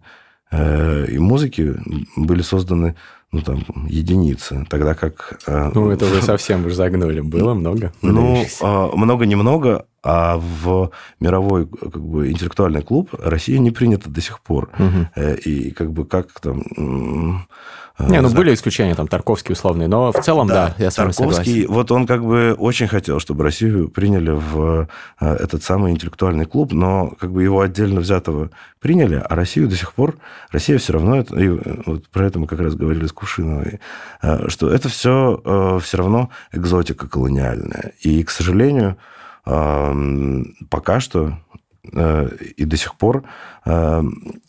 и 0.52 1.18
музыки 1.18 1.74
были 2.16 2.42
созданы 2.42 2.94
ну, 3.34 3.40
там, 3.40 3.64
единицы, 3.88 4.64
тогда 4.70 4.94
как... 4.94 5.40
Э, 5.48 5.70
ну, 5.74 5.90
это 5.90 6.06
вы 6.06 6.22
совсем 6.22 6.66
уж 6.66 6.74
загнули. 6.74 7.20
Было 7.20 7.54
много? 7.54 7.92
Ну, 8.00 8.44
а, 8.60 8.94
много-немного, 8.94 9.86
а 10.04 10.36
в 10.38 10.92
мировой 11.18 11.66
как 11.66 12.00
бы, 12.00 12.30
интеллектуальный 12.30 12.82
клуб 12.82 13.10
Россия 13.18 13.58
не 13.58 13.72
принята 13.72 14.08
до 14.08 14.20
сих 14.20 14.40
пор. 14.40 14.70
Угу. 14.78 15.20
И 15.44 15.72
как 15.72 15.92
бы 15.92 16.06
как 16.06 16.28
там 16.40 16.62
Э, 16.72 17.40
не, 17.98 18.20
ну 18.20 18.28
были 18.28 18.52
исключения, 18.52 18.94
там, 18.96 19.06
Тарковский 19.06 19.52
условный, 19.52 19.86
но 19.86 20.10
в 20.10 20.20
целом, 20.20 20.48
да, 20.48 20.74
да 20.76 20.84
я 20.84 20.90
с 20.90 20.98
вами 20.98 21.12
Тарковский, 21.12 21.62
согласен. 21.62 21.72
вот 21.72 21.92
он 21.92 22.06
как 22.08 22.24
бы 22.24 22.54
очень 22.58 22.88
хотел, 22.88 23.20
чтобы 23.20 23.44
Россию 23.44 23.88
приняли 23.88 24.30
в 24.30 24.88
э, 25.20 25.34
этот 25.34 25.62
самый 25.62 25.92
интеллектуальный 25.92 26.44
клуб, 26.44 26.72
но 26.72 27.12
как 27.20 27.30
бы 27.30 27.44
его 27.44 27.60
отдельно 27.60 28.00
взятого 28.00 28.50
приняли, 28.80 29.22
а 29.24 29.34
Россию 29.36 29.68
до 29.68 29.76
сих 29.76 29.92
пор, 29.92 30.16
Россия 30.50 30.78
все 30.78 30.94
равно, 30.94 31.18
это, 31.18 31.38
и 31.38 31.48
вот 31.48 32.08
про 32.08 32.26
это 32.26 32.40
мы 32.40 32.48
как 32.48 32.58
раз 32.58 32.74
говорили 32.74 33.06
с 33.06 33.12
Кувшиновой, 33.12 33.78
э, 34.22 34.48
что 34.48 34.70
это 34.70 34.88
все 34.88 35.40
все 35.80 35.96
равно 35.96 36.30
экзотика 36.52 37.08
колониальная. 37.08 37.92
И, 38.00 38.22
к 38.24 38.30
сожалению, 38.30 38.96
пока 39.44 41.00
что 41.00 41.34
Э, 41.53 41.53
и 41.92 42.64
до 42.64 42.76
сих 42.76 42.94
пор 42.96 43.24
э, 43.66 44.02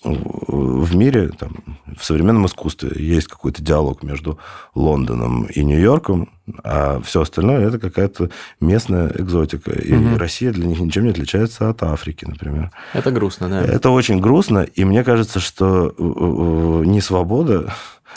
в 0.03 0.95
мире, 0.95 1.29
там, 1.38 1.57
в 1.97 2.03
современном 2.03 2.45
искусстве 2.45 2.91
есть 2.95 3.27
какой-то 3.27 3.61
диалог 3.61 4.03
между 4.03 4.39
Лондоном 4.73 5.45
и 5.45 5.63
Нью-Йорком, 5.63 6.29
а 6.63 7.01
все 7.01 7.21
остальное 7.21 7.67
это 7.67 7.79
какая-то 7.79 8.29
местная 8.61 9.11
экзотика. 9.17 9.71
И 9.71 9.93
угу. 9.93 10.17
Россия 10.17 10.51
для 10.51 10.65
них 10.65 10.79
ничем 10.79 11.03
не 11.03 11.09
отличается 11.09 11.69
от 11.69 11.83
Африки, 11.83 12.25
например. 12.25 12.71
Это 12.93 13.11
грустно, 13.11 13.49
да. 13.49 13.61
Это 13.61 13.89
очень 13.89 14.19
грустно, 14.19 14.59
и 14.59 14.86
мне 14.86 15.03
кажется, 15.03 15.39
что 15.39 15.89
э, 15.89 16.86
не 16.86 17.01
свобода, 17.01 17.73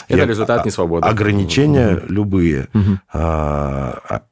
это 0.07 0.25
результат 0.25 0.65
не 0.65 0.71
свободы. 0.71 1.05
Ограничения 1.05 1.95
угу. 1.95 2.05
любые, 2.07 2.67
угу. 2.73 2.99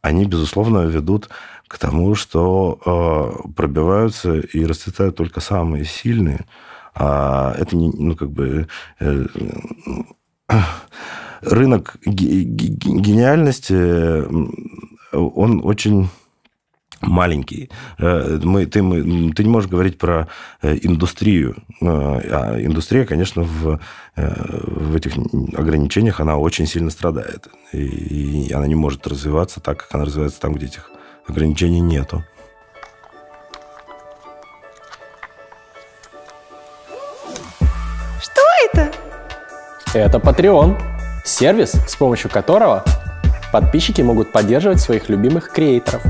они, 0.01 0.25
безусловно, 0.25 0.85
ведут 0.85 1.29
к 1.67 1.77
тому, 1.77 2.15
что 2.15 2.79
э, 2.85 3.51
пробиваются 3.55 4.39
и 4.39 4.65
расцветают 4.65 5.15
только 5.15 5.41
самые 5.41 5.85
сильные. 5.85 6.45
А 6.95 7.53
это 7.57 7.75
не, 7.75 7.91
ну, 7.91 8.15
как 8.15 8.31
бы 8.31 8.67
э, 8.99 9.25
рынок 11.41 11.97
гениальности, 12.05 13.73
он 15.13 15.61
очень 15.63 16.09
маленький. 17.01 17.69
Э, 17.99 18.39
мы, 18.41 18.65
ты, 18.65 18.81
мы, 18.81 19.31
ты 19.33 19.43
не 19.43 19.49
можешь 19.49 19.69
говорить 19.69 19.97
про 19.97 20.27
э, 20.61 20.77
индустрию. 20.81 21.57
А 21.81 22.57
индустрия, 22.59 23.05
конечно, 23.05 23.43
в, 23.43 23.79
в 24.15 24.95
этих 24.95 25.15
ограничениях, 25.55 26.19
она 26.19 26.37
очень 26.37 26.65
сильно 26.65 26.89
страдает. 26.89 27.49
И, 27.71 28.47
и 28.47 28.53
она 28.53 28.65
не 28.65 28.75
может 28.75 29.05
развиваться 29.05 29.59
так, 29.59 29.77
как 29.79 29.93
она 29.93 30.05
развивается 30.05 30.39
там, 30.39 30.53
где 30.53 30.65
этих 30.65 30.89
ограничений 31.27 31.81
нету. 31.81 32.23
Что 38.21 38.41
это? 38.65 38.91
Это 39.93 40.17
Patreon. 40.17 40.79
Сервис, 41.23 41.73
с 41.87 41.95
помощью 41.95 42.29
которого 42.29 42.83
подписчики 43.51 44.01
могут 44.01 44.31
поддерживать 44.31 44.79
своих 44.79 45.09
любимых 45.09 45.51
креаторов. 45.51 46.01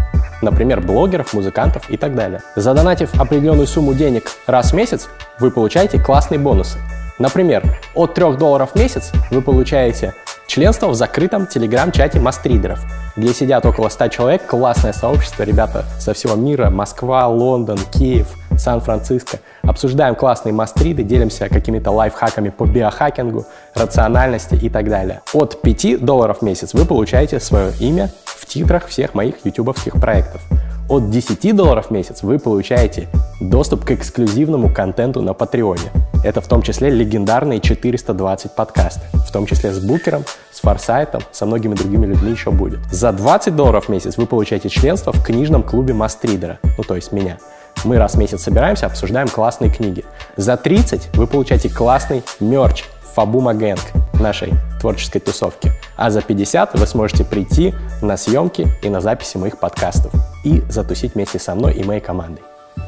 Например, 0.41 0.80
блогеров, 0.80 1.34
музыкантов 1.34 1.89
и 1.89 1.97
так 1.97 2.13
далее. 2.13 2.41
Задонатив 2.55 3.20
определенную 3.20 3.65
сумму 3.65 3.95
денег 3.95 4.32
раз 4.45 4.72
в 4.72 4.76
месяц, 4.76 5.09
вы 5.39 5.49
получаете 5.49 5.99
классные 5.99 6.39
бонусы. 6.39 6.78
Например, 7.18 7.63
от 7.95 8.13
3 8.13 8.34
долларов 8.38 8.72
в 8.74 8.76
месяц 8.76 9.11
вы 9.32 9.41
получаете 9.41 10.13
членство 10.47 10.87
в 10.87 10.95
закрытом 10.95 11.47
телеграм-чате 11.47 12.19
мастридеров– 12.19 12.79
где 13.17 13.33
сидят 13.33 13.65
около 13.65 13.89
100 13.89 14.07
человек, 14.09 14.45
классное 14.45 14.93
сообщество, 14.93 15.43
ребята 15.43 15.85
со 15.99 16.13
всего 16.13 16.35
мира, 16.35 16.69
Москва, 16.69 17.27
Лондон, 17.27 17.79
Киев, 17.91 18.27
Сан-Франциско. 18.55 19.39
Обсуждаем 19.63 20.15
классные 20.15 20.53
мастриды, 20.53 21.03
делимся 21.03 21.49
какими-то 21.49 21.91
лайфхаками 21.91 22.49
по 22.49 22.65
биохакингу, 22.65 23.45
рациональности 23.73 24.55
и 24.55 24.69
так 24.69 24.87
далее. 24.87 25.21
От 25.33 25.61
5 25.61 26.05
долларов 26.05 26.37
в 26.39 26.41
месяц 26.43 26.73
вы 26.73 26.85
получаете 26.85 27.39
свое 27.39 27.71
имя 27.79 28.11
в 28.23 28.45
титрах 28.45 28.87
всех 28.87 29.15
моих 29.15 29.43
ютубовских 29.43 29.93
проектов. 29.93 30.41
От 30.87 31.09
10 31.09 31.55
долларов 31.55 31.87
в 31.87 31.91
месяц 31.91 32.21
вы 32.21 32.39
получаете 32.39 33.07
доступ 33.41 33.83
к 33.83 33.91
эксклюзивному 33.91 34.73
контенту 34.73 35.21
на 35.21 35.33
Патреоне. 35.33 35.91
Это 36.23 36.39
в 36.39 36.47
том 36.47 36.61
числе 36.61 36.89
легендарные 36.89 37.59
420 37.59 38.51
подкасты, 38.53 39.01
в 39.28 39.32
том 39.32 39.45
числе 39.45 39.71
с 39.71 39.80
Букером, 39.80 40.23
с 40.51 40.59
Форсайтом, 40.61 41.21
со 41.32 41.45
многими 41.45 41.75
другими 41.75 42.05
людьми 42.05 42.32
еще 42.32 42.51
будет. 42.51 42.80
За 42.91 43.11
20 43.11 43.55
долларов 43.55 43.86
в 43.86 43.89
месяц 43.89 44.17
вы 44.17 44.25
получаете 44.25 44.69
членство 44.69 45.11
в 45.11 45.23
книжном 45.23 45.63
клубе 45.63 45.93
Мастридера, 45.93 46.59
ну 46.78 46.84
то 46.84 46.95
есть 46.95 47.11
меня. 47.11 47.38
Мы 47.84 47.97
раз 47.97 48.15
в 48.15 48.17
месяц 48.17 48.41
собираемся, 48.41 48.88
обсуждаем 48.88 49.28
классные 49.28 49.71
книги. 49.71 50.03
За 50.36 50.57
30 50.57 51.15
вы 51.15 51.28
получаете 51.28 51.69
классный 51.69 52.23
мерч 52.39 52.86
Фабума 53.13 53.53
Гэнг 53.53 53.82
нашей 54.19 54.53
творческой 54.80 55.19
тусовки. 55.19 55.71
А 55.95 56.09
за 56.09 56.21
50 56.21 56.78
вы 56.80 56.88
сможете 56.88 57.23
прийти 57.23 57.73
на 58.01 58.17
съемки 58.17 58.67
и 58.82 58.89
на 58.89 59.01
записи 59.01 59.38
моих 59.38 59.59
подкастов 59.59 60.11
и 60.43 60.63
затусить 60.69 61.15
вместе 61.15 61.39
со 61.39 61.55
мной 61.55 61.73
и 61.73 61.84
моей 61.84 62.01
командой. 62.01 62.43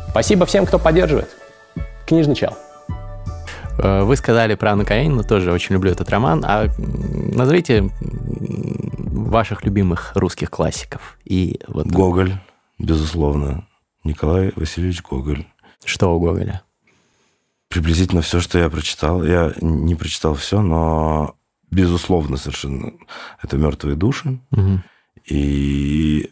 Спасибо 0.10 0.46
всем, 0.46 0.66
кто 0.66 0.80
поддерживает. 0.80 1.30
Книжный 2.06 2.36
чел. 2.36 2.54
Э, 3.82 4.04
вы 4.04 4.16
сказали 4.16 4.56
про 4.56 4.74
Анну 4.74 4.86
Каренину, 4.86 5.24
тоже 5.24 5.52
очень 5.52 5.74
люблю 5.74 5.92
этот 5.92 6.10
роман. 6.10 6.44
А 6.46 6.68
назовите 6.78 7.90
ваших 9.30 9.64
любимых 9.64 10.12
русских 10.16 10.50
классиков. 10.50 11.18
И 11.24 11.60
вот... 11.68 11.88
Гоголь, 11.88 12.34
безусловно. 12.78 13.68
Николай 14.04 14.52
Васильевич 14.56 15.02
Гоголь. 15.04 15.46
Что 15.84 16.16
у 16.16 16.20
Гоголя? 16.20 16.64
Приблизительно 17.68 18.22
все, 18.22 18.40
что 18.40 18.58
я 18.58 18.70
прочитал. 18.70 19.24
Я 19.24 19.54
не 19.62 19.96
прочитал 19.96 20.34
все, 20.34 20.62
но 20.62 21.36
безусловно 21.70 22.38
совершенно 22.38 22.94
это 23.42 23.58
мертвые 23.58 23.96
души. 23.96 24.40
Угу. 24.52 24.82
И 25.28 26.32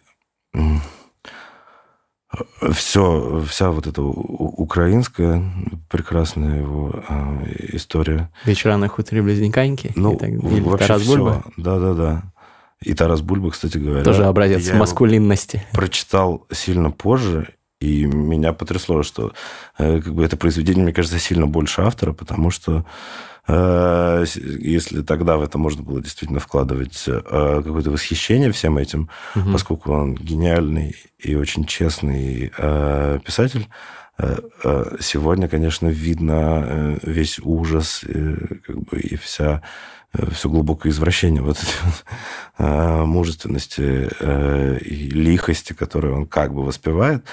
все, 2.73 3.43
вся 3.47 3.71
вот 3.71 3.87
эта 3.87 4.01
украинская 4.01 5.43
прекрасная 5.89 6.59
его 6.59 7.03
э, 7.07 7.75
история. 7.75 8.29
Вечера 8.45 8.77
на 8.77 8.87
хуторе 8.87 9.21
Близнеканьки? 9.21 9.91
Ну, 9.95 10.15
так, 10.15 10.29
или 10.29 10.59
вообще 10.59 10.87
Тарас 10.87 11.07
Бульба? 11.07 11.43
Да-да-да. 11.55 12.23
И 12.81 12.93
Тарас 12.93 13.21
Бульба, 13.21 13.51
кстати 13.51 13.77
говоря. 13.77 14.03
Тоже 14.03 14.25
образец 14.25 14.71
маскулинности. 14.73 15.63
Прочитал 15.71 16.45
сильно 16.51 16.91
позже, 16.91 17.49
и 17.79 18.05
меня 18.05 18.53
потрясло, 18.53 19.03
что 19.03 19.33
э, 19.77 20.01
как 20.01 20.13
бы 20.13 20.23
это 20.23 20.35
произведение, 20.35 20.83
мне 20.83 20.93
кажется, 20.93 21.19
сильно 21.19 21.47
больше 21.47 21.81
автора, 21.81 22.11
потому 22.11 22.51
что 22.51 22.85
если 23.47 25.03
тогда 25.03 25.37
в 25.37 25.41
это 25.41 25.57
можно 25.57 25.81
было 25.81 26.01
действительно 26.01 26.39
вкладывать 26.39 27.05
э, 27.07 27.61
какое-то 27.63 27.91
восхищение 27.91 28.51
всем 28.51 28.77
этим, 28.77 29.09
угу. 29.35 29.53
поскольку 29.53 29.93
он 29.93 30.15
гениальный 30.15 30.95
и 31.17 31.35
очень 31.35 31.65
честный 31.65 32.51
э, 32.57 33.19
писатель, 33.25 33.67
сегодня, 34.99 35.47
конечно, 35.47 35.89
видно 35.89 36.97
весь 37.03 37.37
ужас 37.37 38.03
как 38.65 38.75
бы, 38.75 38.99
и 38.99 39.15
вся 39.15 39.61
все 40.31 40.49
глубокое 40.49 40.91
извращение 40.91 41.43
вот 41.43 41.59
этой 42.57 43.05
мужественности 43.05 44.09
и 44.83 45.09
лихости, 45.11 45.73
которую 45.73 46.15
он 46.15 46.25
как 46.25 46.51
бы 46.51 46.65
воспевает, 46.65 47.25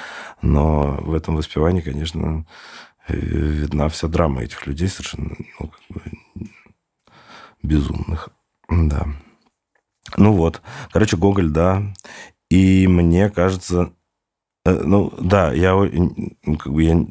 но 0.42 0.98
в 1.00 1.14
этом 1.14 1.36
воспевании, 1.36 1.80
конечно, 1.80 2.44
видна 3.08 3.88
вся 3.88 4.08
драма 4.08 4.42
этих 4.42 4.66
людей 4.66 4.88
совершенно 4.88 5.34
ну, 5.60 5.68
как 5.68 5.80
бы 5.88 6.02
безумных. 7.62 8.30
Да. 8.68 9.06
Ну 10.16 10.32
вот. 10.32 10.62
Короче, 10.92 11.16
Гоголь, 11.16 11.50
да. 11.50 11.82
И 12.50 12.86
мне 12.86 13.30
кажется... 13.30 13.92
Э, 14.64 14.72
ну, 14.72 15.12
да, 15.20 15.52
я, 15.52 15.72
как 16.58 16.72
бы, 16.72 16.82
я 16.82 17.06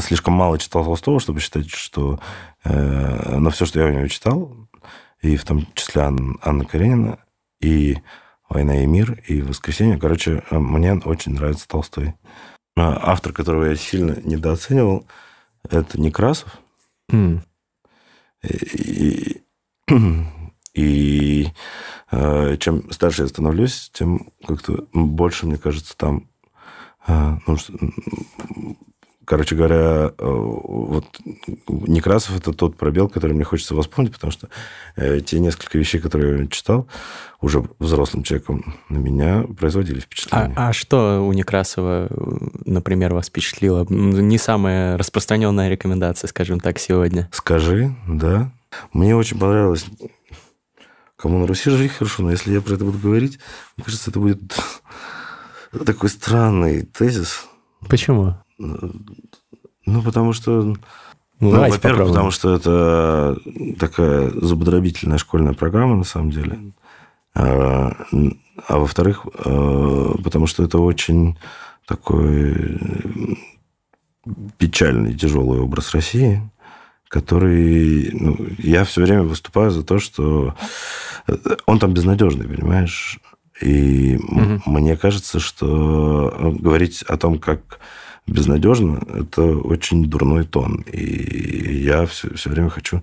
слишком 0.00 0.34
мало 0.34 0.58
читал 0.58 0.84
Толстого, 0.84 1.20
чтобы 1.20 1.40
считать, 1.40 1.70
что... 1.70 2.20
Э, 2.64 3.38
но 3.38 3.50
все, 3.50 3.66
что 3.66 3.80
я 3.80 3.86
у 3.86 3.90
него 3.90 4.08
читал, 4.08 4.68
и 5.22 5.36
в 5.36 5.44
том 5.44 5.66
числе 5.74 6.02
Анна, 6.02 6.36
Анна 6.42 6.64
Каренина, 6.64 7.18
и 7.60 7.98
«Война 8.48 8.82
и 8.82 8.86
мир», 8.86 9.22
и 9.26 9.42
«Воскресенье». 9.42 9.98
Короче, 9.98 10.42
мне 10.50 10.94
очень 10.94 11.34
нравится 11.34 11.68
Толстой. 11.68 12.14
А, 12.80 13.12
автор, 13.12 13.32
которого 13.32 13.64
я 13.64 13.76
сильно 13.76 14.20
недооценивал, 14.22 15.06
это 15.68 16.00
Некрасов. 16.00 16.58
Mm. 17.10 17.40
И, 18.42 19.42
и 20.74 21.48
э, 22.12 22.56
чем 22.58 22.92
старше 22.92 23.22
я 23.22 23.28
становлюсь, 23.28 23.90
тем 23.92 24.32
как-то 24.46 24.86
больше, 24.92 25.46
мне 25.46 25.58
кажется, 25.58 25.96
там 25.96 26.28
э, 27.06 27.38
ну, 27.46 27.56
короче 29.28 29.54
говоря, 29.54 29.76
э, 29.76 30.12
вот 30.18 31.04
Некрасов 31.68 32.38
это 32.38 32.52
тот 32.54 32.76
пробел, 32.76 33.10
который 33.10 33.34
мне 33.34 33.44
хочется 33.44 33.74
восполнить, 33.74 34.12
потому 34.12 34.30
что 34.30 34.48
э, 34.96 35.20
те 35.20 35.38
несколько 35.38 35.76
вещей, 35.76 36.00
которые 36.00 36.42
я 36.42 36.46
читал, 36.46 36.88
уже 37.42 37.62
взрослым 37.78 38.22
человеком 38.22 38.74
на 38.88 38.96
меня 38.96 39.44
производили 39.58 40.00
впечатление. 40.00 40.54
А, 40.56 40.70
а 40.70 40.72
что 40.72 41.20
у 41.26 41.32
Некрасова, 41.34 42.08
например, 42.64 43.12
вас 43.12 43.28
впечатлило? 43.28 43.86
Не 43.90 44.38
самая 44.38 44.96
распространенная 44.96 45.68
рекомендация, 45.68 46.28
скажем 46.28 46.58
так, 46.58 46.78
сегодня. 46.78 47.28
Скажи, 47.30 47.94
да. 48.08 48.50
Мне 48.92 49.14
очень 49.14 49.38
понравилось 49.38 49.86
Кому 51.16 51.40
на 51.40 51.48
Руси 51.48 51.68
жить 51.68 51.90
хорошо, 51.90 52.22
но 52.22 52.30
если 52.30 52.52
я 52.52 52.60
про 52.60 52.74
это 52.74 52.84
буду 52.84 52.98
говорить, 52.98 53.40
мне 53.76 53.84
кажется, 53.84 54.10
это 54.10 54.20
будет 54.20 54.40
такой 55.84 56.08
странный 56.10 56.82
тезис. 56.82 57.48
Почему? 57.88 58.36
Ну, 58.58 60.02
потому 60.02 60.32
что... 60.32 60.62
Ну, 60.62 60.76
ну 61.40 61.68
во-первых, 61.68 62.08
потому 62.08 62.30
что 62.30 62.54
это 62.54 63.38
такая 63.78 64.30
зубодробительная 64.30 65.18
школьная 65.18 65.52
программа, 65.52 65.96
на 65.96 66.04
самом 66.04 66.30
деле. 66.30 66.72
А, 67.34 67.92
а 68.66 68.78
во-вторых, 68.78 69.26
а, 69.44 70.14
потому 70.22 70.46
что 70.46 70.64
это 70.64 70.78
очень 70.78 71.38
такой 71.86 72.78
печальный, 74.58 75.14
тяжелый 75.14 75.60
образ 75.60 75.94
России, 75.94 76.42
который... 77.08 78.10
Ну, 78.12 78.36
я 78.58 78.84
все 78.84 79.02
время 79.02 79.22
выступаю 79.22 79.70
за 79.70 79.84
то, 79.84 79.98
что 79.98 80.54
он 81.66 81.78
там 81.78 81.94
безнадежный, 81.94 82.48
понимаешь? 82.48 83.20
И 83.60 84.16
угу. 84.16 84.62
мне 84.66 84.96
кажется, 84.96 85.40
что 85.40 86.54
говорить 86.58 87.02
о 87.02 87.16
том, 87.16 87.38
как 87.38 87.80
безнадежно, 88.28 89.02
это 89.14 89.42
очень 89.42 90.04
дурной 90.06 90.44
тон. 90.44 90.84
И 90.92 91.82
я 91.82 92.06
все, 92.06 92.32
все 92.34 92.50
время 92.50 92.70
хочу 92.70 93.02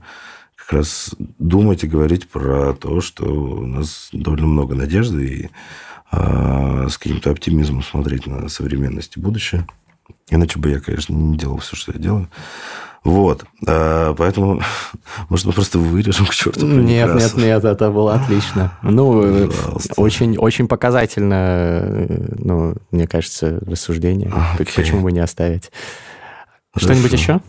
как 0.56 0.74
раз 0.74 1.16
думать 1.38 1.84
и 1.84 1.88
говорить 1.88 2.28
про 2.28 2.74
то, 2.74 3.02
что 3.02 3.26
у 3.26 3.66
нас 3.66 4.10
довольно 4.12 4.48
много 4.48 4.76
надежды 4.76 5.28
и 5.28 5.50
а, 6.12 6.88
с 6.90 6.98
каким-то 6.98 7.32
оптимизмом 7.32 7.84
смотреть 7.84 8.26
на 8.26 8.50
современность 8.50 9.18
и 9.18 9.20
будущее. 9.20 9.68
Иначе 10.30 10.60
бы 10.60 10.70
я, 10.70 10.80
конечно, 10.80 11.14
не 11.14 11.38
делал 11.38 11.58
все, 11.58 11.76
что 11.76 11.92
я 11.92 12.00
делаю. 12.00 12.30
Вот. 13.06 13.46
А, 13.68 14.16
поэтому, 14.16 14.62
может, 15.30 15.46
мы 15.46 15.54
просто 15.54 15.78
вырежем 15.78 16.26
к 16.30 16.34
черту. 16.34 16.66
Нет, 16.66 17.14
нет, 17.16 17.38
нет, 17.38 17.64
это 17.64 17.92
было 17.92 18.16
отлично. 18.16 18.78
Ну, 18.82 19.50
очень, 19.96 20.38
очень 20.38 20.68
показательно, 20.68 22.08
ну, 22.40 22.76
мне 22.92 23.08
кажется, 23.08 23.60
рассуждение. 23.66 24.34
Okay. 24.58 24.76
Почему 24.76 25.02
бы 25.02 25.12
не 25.12 25.20
оставить? 25.20 25.72
Что-нибудь 26.76 27.14
еще? 27.14 27.40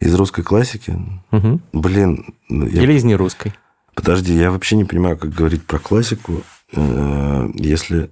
Из 0.00 0.14
русской 0.14 0.42
классики? 0.42 0.98
Угу. 1.32 1.60
Блин. 1.74 2.34
Ну, 2.48 2.66
я... 2.66 2.82
Или 2.82 2.94
из 2.94 3.04
нерусской? 3.04 3.52
Подожди, 3.94 4.34
я 4.34 4.50
вообще 4.50 4.76
не 4.76 4.84
понимаю, 4.84 5.16
как 5.16 5.30
говорить 5.30 5.64
про 5.64 5.78
классику, 5.78 6.42
э, 6.72 7.48
если 7.54 8.10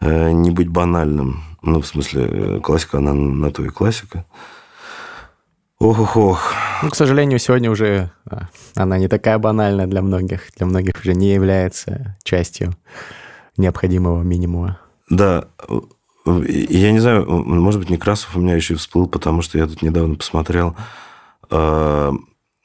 э, 0.00 0.30
не 0.32 0.50
быть 0.50 0.68
банальным. 0.68 1.42
Ну, 1.62 1.80
в 1.80 1.86
смысле, 1.86 2.28
э, 2.30 2.60
классика, 2.60 2.98
она 2.98 3.14
на 3.14 3.50
то 3.50 3.64
и 3.64 3.68
классика. 3.68 4.26
Ох-ох-ох. 5.80 6.54
Ну, 6.82 6.90
к 6.90 6.96
сожалению, 6.96 7.38
сегодня 7.38 7.70
уже 7.70 8.10
а, 8.28 8.48
она 8.74 8.98
не 8.98 9.06
такая 9.06 9.38
банальная 9.38 9.86
для 9.86 10.02
многих. 10.02 10.52
Для 10.56 10.66
многих 10.66 10.94
уже 11.00 11.14
не 11.14 11.32
является 11.32 12.16
частью 12.24 12.76
необходимого 13.56 14.22
минимума. 14.22 14.80
Да. 15.08 15.46
Я 16.26 16.92
не 16.92 16.98
знаю, 16.98 17.26
может 17.28 17.80
быть, 17.80 17.90
Некрасов 17.90 18.36
у 18.36 18.40
меня 18.40 18.54
еще 18.54 18.74
всплыл, 18.74 19.06
потому 19.06 19.40
что 19.40 19.56
я 19.56 19.66
тут 19.66 19.80
недавно 19.82 20.16
посмотрел 20.16 20.76
э, 21.50 22.12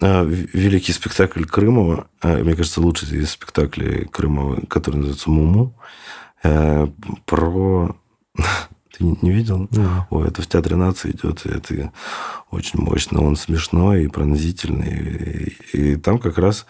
великий 0.02 0.92
спектакль 0.92 1.46
Крымова. 1.46 2.08
Мне 2.24 2.56
кажется, 2.56 2.82
лучший 2.82 3.20
из 3.20 3.32
спектаклей 3.32 4.06
Крымова, 4.06 4.60
который 4.68 4.98
называется 4.98 5.30
«Муму». 5.30 5.80
Про 7.26 7.96
ты 8.96 9.04
не, 9.04 9.18
не 9.22 9.32
видел? 9.32 9.68
Да. 9.72 10.08
Ой, 10.10 10.28
это 10.28 10.42
в 10.42 10.48
Театре 10.48 10.76
нации 10.76 11.12
идет, 11.12 11.46
это 11.46 11.92
очень 12.52 12.80
мощно. 12.80 13.22
Он 13.22 13.36
смешной 13.36 14.04
и 14.04 14.08
пронзительный. 14.08 15.56
И, 15.74 15.78
и 15.78 15.96
там 15.96 16.20
как 16.20 16.38
раз 16.38 16.66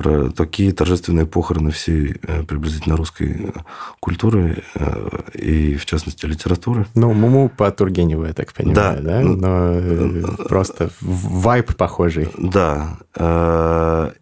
про 0.00 0.30
такие 0.30 0.72
торжественные 0.72 1.26
похороны 1.26 1.70
всей 1.70 2.16
э, 2.22 2.42
приблизительно 2.42 2.96
русской 2.96 3.52
культуры 4.00 4.64
э, 4.74 5.08
и, 5.34 5.76
в 5.76 5.84
частности, 5.84 6.24
литературы. 6.24 6.86
Ну, 6.94 7.12
Муму 7.12 7.50
по 7.50 7.70
Тургеневу, 7.70 8.24
я 8.24 8.32
так 8.32 8.52
понимаю, 8.54 9.02
да? 9.02 9.20
да? 9.20 9.20
Но 9.20 9.72
э, 9.74 10.22
просто 10.48 10.90
вайп 11.02 11.76
похожий. 11.76 12.30
Да. 12.38 12.96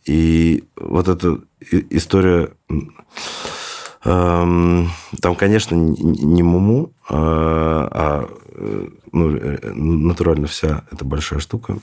И 0.05 0.65
вот 0.77 1.07
эта 1.09 1.39
история 1.71 2.51
там, 4.03 5.35
конечно, 5.37 5.75
не 5.75 6.43
Муму, 6.43 6.93
а, 7.09 7.89
а 7.91 8.29
ну, 9.13 9.39
натурально 9.83 10.47
вся 10.47 10.85
эта 10.91 11.05
большая 11.05 11.41
штука. 11.41 11.79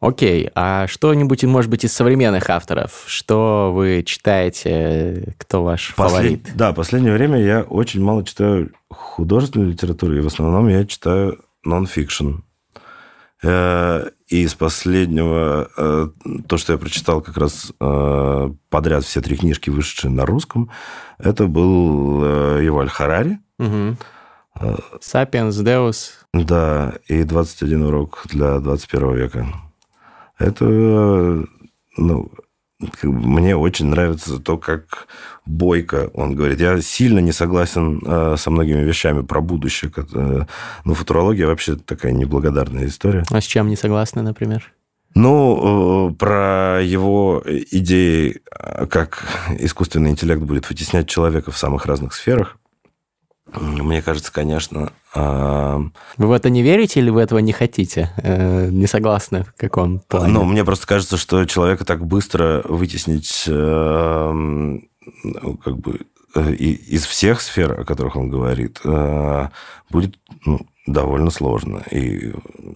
Окей, 0.00 0.50
а 0.54 0.86
что-нибудь, 0.86 1.42
может 1.44 1.70
быть, 1.70 1.84
из 1.84 1.92
современных 1.92 2.50
авторов? 2.50 3.04
Что 3.06 3.72
вы 3.74 4.02
читаете? 4.04 5.34
Кто 5.38 5.64
ваш 5.64 5.94
Послед... 5.94 6.12
фаворит? 6.12 6.50
Да, 6.54 6.72
последнее 6.72 7.14
время 7.14 7.42
я 7.42 7.62
очень 7.62 8.02
мало 8.02 8.24
читаю 8.24 8.72
художественную 8.90 9.70
литературу, 9.70 10.14
и 10.14 10.20
в 10.20 10.26
основном 10.26 10.68
я 10.68 10.84
читаю 10.84 11.38
нон-фикшн. 11.64 12.34
Э, 13.48 14.10
и 14.26 14.42
из 14.42 14.54
последнего, 14.54 15.70
э, 15.76 16.08
то, 16.48 16.56
что 16.56 16.72
я 16.72 16.78
прочитал 16.78 17.20
как 17.20 17.36
раз 17.36 17.72
э, 17.78 18.50
подряд 18.70 19.04
все 19.04 19.20
три 19.20 19.36
книжки, 19.36 19.70
вышедшие 19.70 20.10
на 20.10 20.26
русском, 20.26 20.68
это 21.18 21.46
был 21.46 22.58
Юваль 22.60 22.88
Харари. 22.88 23.38
Угу. 23.60 23.96
«Сапиенс 25.00 25.56
Деус». 25.58 26.26
Да, 26.34 26.94
и 27.06 27.22
«21 27.22 27.86
урок 27.86 28.22
для 28.24 28.58
21 28.58 29.14
века». 29.14 29.46
Это, 30.38 30.64
ну, 30.64 32.30
мне 33.02 33.56
очень 33.56 33.86
нравится 33.86 34.38
то, 34.38 34.58
как 34.58 35.06
бойко 35.46 36.10
он 36.12 36.34
говорит. 36.34 36.60
Я 36.60 36.80
сильно 36.82 37.20
не 37.20 37.32
согласен 37.32 38.02
э, 38.04 38.36
со 38.36 38.50
многими 38.50 38.82
вещами 38.82 39.22
про 39.22 39.40
будущее. 39.40 39.90
Э, 39.96 40.44
ну, 40.84 40.94
футурология 40.94 41.46
вообще 41.46 41.76
такая 41.76 42.12
неблагодарная 42.12 42.86
история. 42.86 43.24
А 43.30 43.40
с 43.40 43.44
чем 43.44 43.68
не 43.68 43.76
согласны, 43.76 44.20
например? 44.20 44.72
Ну, 45.14 46.10
э, 46.10 46.14
про 46.16 46.82
его 46.82 47.42
идеи, 47.46 48.42
как 48.90 49.24
искусственный 49.58 50.10
интеллект 50.10 50.42
будет 50.42 50.68
вытеснять 50.68 51.08
человека 51.08 51.50
в 51.50 51.56
самых 51.56 51.86
разных 51.86 52.12
сферах. 52.12 52.58
Мне 53.56 54.02
кажется, 54.02 54.32
конечно... 54.32 54.92
Вы 55.14 56.26
в 56.26 56.32
это 56.32 56.50
не 56.50 56.62
верите 56.62 57.00
или 57.00 57.10
вы 57.10 57.22
этого 57.22 57.38
не 57.38 57.52
хотите? 57.52 58.12
Э, 58.18 58.68
не 58.68 58.86
согласны 58.86 59.44
в 59.44 59.54
каком 59.56 60.00
плане? 60.00 60.32
Ну, 60.32 60.44
мне 60.44 60.64
просто 60.64 60.86
кажется, 60.86 61.16
что 61.16 61.44
человека 61.46 61.84
так 61.84 62.06
быстро 62.06 62.62
вытеснить 62.64 63.44
э, 63.46 64.78
как 65.64 65.78
бы 65.78 66.00
э, 66.34 66.52
из 66.52 67.06
всех 67.06 67.40
сфер, 67.40 67.80
о 67.80 67.84
которых 67.84 68.16
он 68.16 68.28
говорит, 68.28 68.80
будет 69.90 70.18
ну, 70.44 70.66
довольно 70.86 71.30
сложно. 71.30 71.82
И 71.90 72.32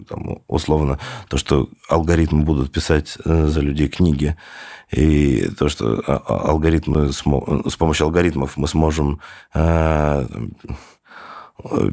там, 0.07 0.39
условно, 0.47 0.99
то, 1.29 1.37
что 1.37 1.69
алгоритмы 1.89 2.43
будут 2.43 2.71
писать 2.71 3.17
за 3.23 3.61
людей 3.61 3.87
книги, 3.87 4.35
и 4.91 5.49
то, 5.57 5.69
что 5.69 6.03
а, 6.05 6.21
а, 6.25 6.49
алгоритмы, 6.49 7.11
с 7.13 7.75
помощью 7.77 8.05
алгоритмов 8.05 8.57
мы 8.57 8.67
сможем 8.67 9.21
э, 9.53 10.25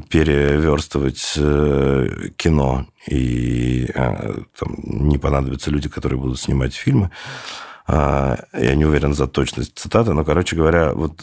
переверстывать 0.09 1.33
э, 1.37 2.29
кино, 2.35 2.87
и 3.07 3.89
э, 3.93 4.33
там 4.59 4.75
не 4.83 5.17
понадобятся 5.17 5.71
люди, 5.71 5.87
которые 5.87 6.19
будут 6.19 6.39
снимать 6.39 6.73
фильмы. 6.73 7.09
Я 7.91 8.75
не 8.75 8.85
уверен 8.85 9.15
за 9.15 9.25
точность 9.25 9.79
цитаты, 9.79 10.13
но, 10.13 10.23
короче 10.23 10.55
говоря, 10.55 10.93
вот 10.93 11.21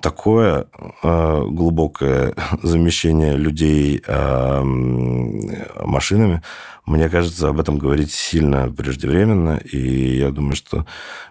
такое 0.00 0.66
глубокое 1.02 2.34
замещение 2.62 3.36
людей 3.36 4.02
машинами, 5.84 6.42
мне 6.88 7.08
кажется, 7.08 7.48
об 7.48 7.60
этом 7.60 7.78
говорить 7.78 8.10
сильно 8.12 8.72
преждевременно, 8.72 9.58
и 9.58 10.16
я 10.18 10.30
думаю, 10.30 10.56
что, 10.56 10.86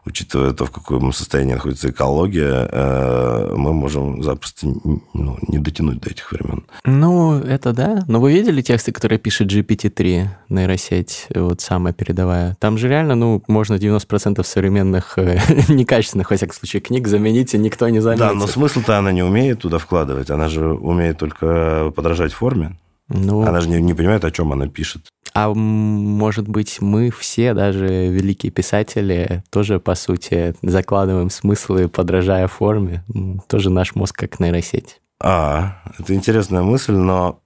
учитывая 0.05 0.53
то, 0.53 0.65
в 0.65 0.71
каком 0.71 1.11
состоянии 1.11 1.53
находится 1.53 1.89
экология, 1.89 2.69
э, 2.71 3.53
мы 3.55 3.73
можем 3.73 4.23
запросто 4.23 4.67
ну, 5.13 5.37
не 5.47 5.57
дотянуть 5.59 5.99
до 5.99 6.11
этих 6.11 6.31
времен. 6.31 6.65
Ну, 6.85 7.39
это 7.39 7.73
да. 7.73 8.03
Но 8.07 8.19
вы 8.19 8.31
видели 8.33 8.61
тексты, 8.61 8.91
которые 8.91 9.19
пишет 9.19 9.51
GPT-3, 9.51 10.27
нейросеть, 10.49 11.27
вот 11.33 11.61
самая 11.61 11.93
передовая? 11.93 12.55
Там 12.59 12.77
же 12.77 12.87
реально, 12.87 13.15
ну, 13.15 13.43
можно 13.47 13.75
90% 13.75 14.43
современных, 14.43 15.17
э, 15.17 15.39
некачественных, 15.69 16.29
во 16.29 16.37
всяком 16.37 16.55
случае, 16.55 16.81
книг 16.81 17.07
заменить, 17.07 17.53
и 17.53 17.57
никто 17.57 17.89
не 17.89 17.99
заметит. 17.99 18.19
Да, 18.19 18.33
но 18.33 18.47
смысл-то 18.47 18.97
она 18.97 19.11
не 19.11 19.23
умеет 19.23 19.61
туда 19.61 19.79
вкладывать, 19.79 20.29
она 20.29 20.49
же 20.49 20.73
умеет 20.73 21.17
только 21.17 21.91
подражать 21.95 22.33
форме. 22.33 22.77
Ну, 23.09 23.41
она 23.41 23.61
же 23.61 23.69
не, 23.69 23.81
не 23.81 23.93
понимает, 23.93 24.25
о 24.25 24.31
чем 24.31 24.51
она 24.51 24.67
пишет. 24.67 25.13
А 25.39 25.53
может 25.53 26.47
быть, 26.47 26.81
мы 26.81 27.11
все, 27.11 27.53
даже 27.53 27.85
великие 27.85 28.51
писатели, 28.51 29.43
тоже, 29.51 29.79
по 29.79 29.93
сути, 29.93 30.55
закладываем 30.63 31.29
смыслы, 31.29 31.89
подражая 31.89 32.47
форме. 32.47 33.03
Тоже 33.47 33.69
наш 33.69 33.93
мозг 33.93 34.17
как 34.17 34.39
нейросеть. 34.39 34.99
А, 35.21 35.83
это 35.99 36.15
интересная 36.15 36.63
мысль, 36.63 36.93
но, 36.93 37.43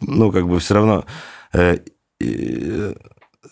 ну, 0.00 0.32
как 0.32 0.48
бы 0.48 0.58
все 0.58 0.72
равно 0.72 1.04
э, 1.52 1.80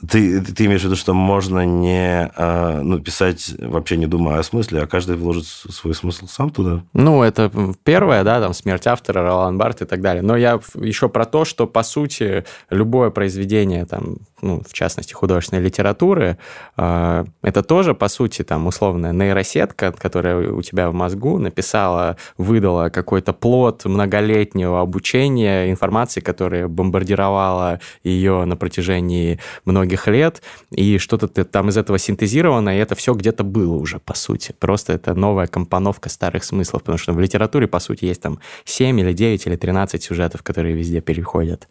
ты, 0.09 0.41
ты 0.41 0.67
имеешь 0.67 0.83
в 0.83 0.85
виду, 0.85 0.97
что 0.97 1.13
можно 1.13 1.65
не 1.65 2.31
а, 2.37 2.81
ну, 2.83 2.99
писать 3.01 3.55
вообще 3.59 3.97
не 3.97 4.07
думая 4.07 4.39
о 4.39 4.43
смысле, 4.43 4.83
а 4.83 4.87
каждый 4.87 5.17
вложит 5.17 5.47
свой 5.47 5.95
смысл 5.95 6.27
сам 6.27 6.51
туда? 6.51 6.83
Ну, 6.93 7.23
это 7.23 7.51
первое, 7.85 8.25
да, 8.25 8.41
там 8.41 8.55
«Смерть 8.55 8.87
автора», 8.87 9.23
Ролан 9.23 9.59
Барт 9.59 9.83
и 9.83 9.85
так 9.85 10.01
далее. 10.01 10.23
Но 10.23 10.37
я 10.37 10.61
еще 10.75 11.09
про 11.09 11.25
то, 11.25 11.45
что, 11.45 11.67
по 11.67 11.83
сути, 11.83 12.45
любое 12.71 13.11
произведение, 13.11 13.85
там, 13.85 14.17
ну, 14.41 14.63
в 14.67 14.73
частности, 14.73 15.13
художественной 15.13 15.63
литературы, 15.63 16.39
а, 16.77 17.25
это 17.43 17.63
тоже, 17.63 17.95
по 17.95 18.09
сути, 18.09 18.43
там, 18.43 18.67
условная 18.67 19.13
нейросетка, 19.13 19.93
которая 19.93 20.51
у 20.51 20.63
тебя 20.63 20.91
в 20.91 20.95
мозгу 20.95 21.39
написала, 21.39 22.17
выдала 22.39 22.89
какой-то 22.89 23.33
плод 23.33 23.85
многолетнего 23.85 24.81
обучения, 24.81 25.71
информации, 25.71 26.21
которая 26.21 26.69
бомбардировала 26.69 27.81
ее 28.03 28.45
на 28.45 28.57
протяжении 28.57 29.39
многих 29.65 29.90
многих 29.91 30.07
лет, 30.09 30.43
и 30.71 30.99
что-то 30.99 31.27
там 31.45 31.69
из 31.69 31.77
этого 31.77 31.99
синтезировано, 31.99 32.71
и 32.71 32.79
это 32.79 32.95
все 32.95 33.15
где-то 33.15 33.45
было 33.45 33.75
уже, 33.75 33.99
по 33.99 34.15
сути. 34.15 34.55
Просто 34.59 34.93
это 34.93 35.15
новая 35.15 35.47
компоновка 35.47 36.09
старых 36.09 36.45
смыслов, 36.45 36.83
потому 36.83 36.99
что 36.99 37.13
в 37.13 37.21
литературе, 37.21 37.67
по 37.67 37.81
сути, 37.81 38.07
есть 38.07 38.23
там 38.23 38.39
7 38.65 39.01
или 39.01 39.13
9 39.13 39.47
или 39.47 39.57
13 39.57 40.03
сюжетов, 40.03 40.43
которые 40.43 40.75
везде 40.77 41.01
переходят. 41.01 41.69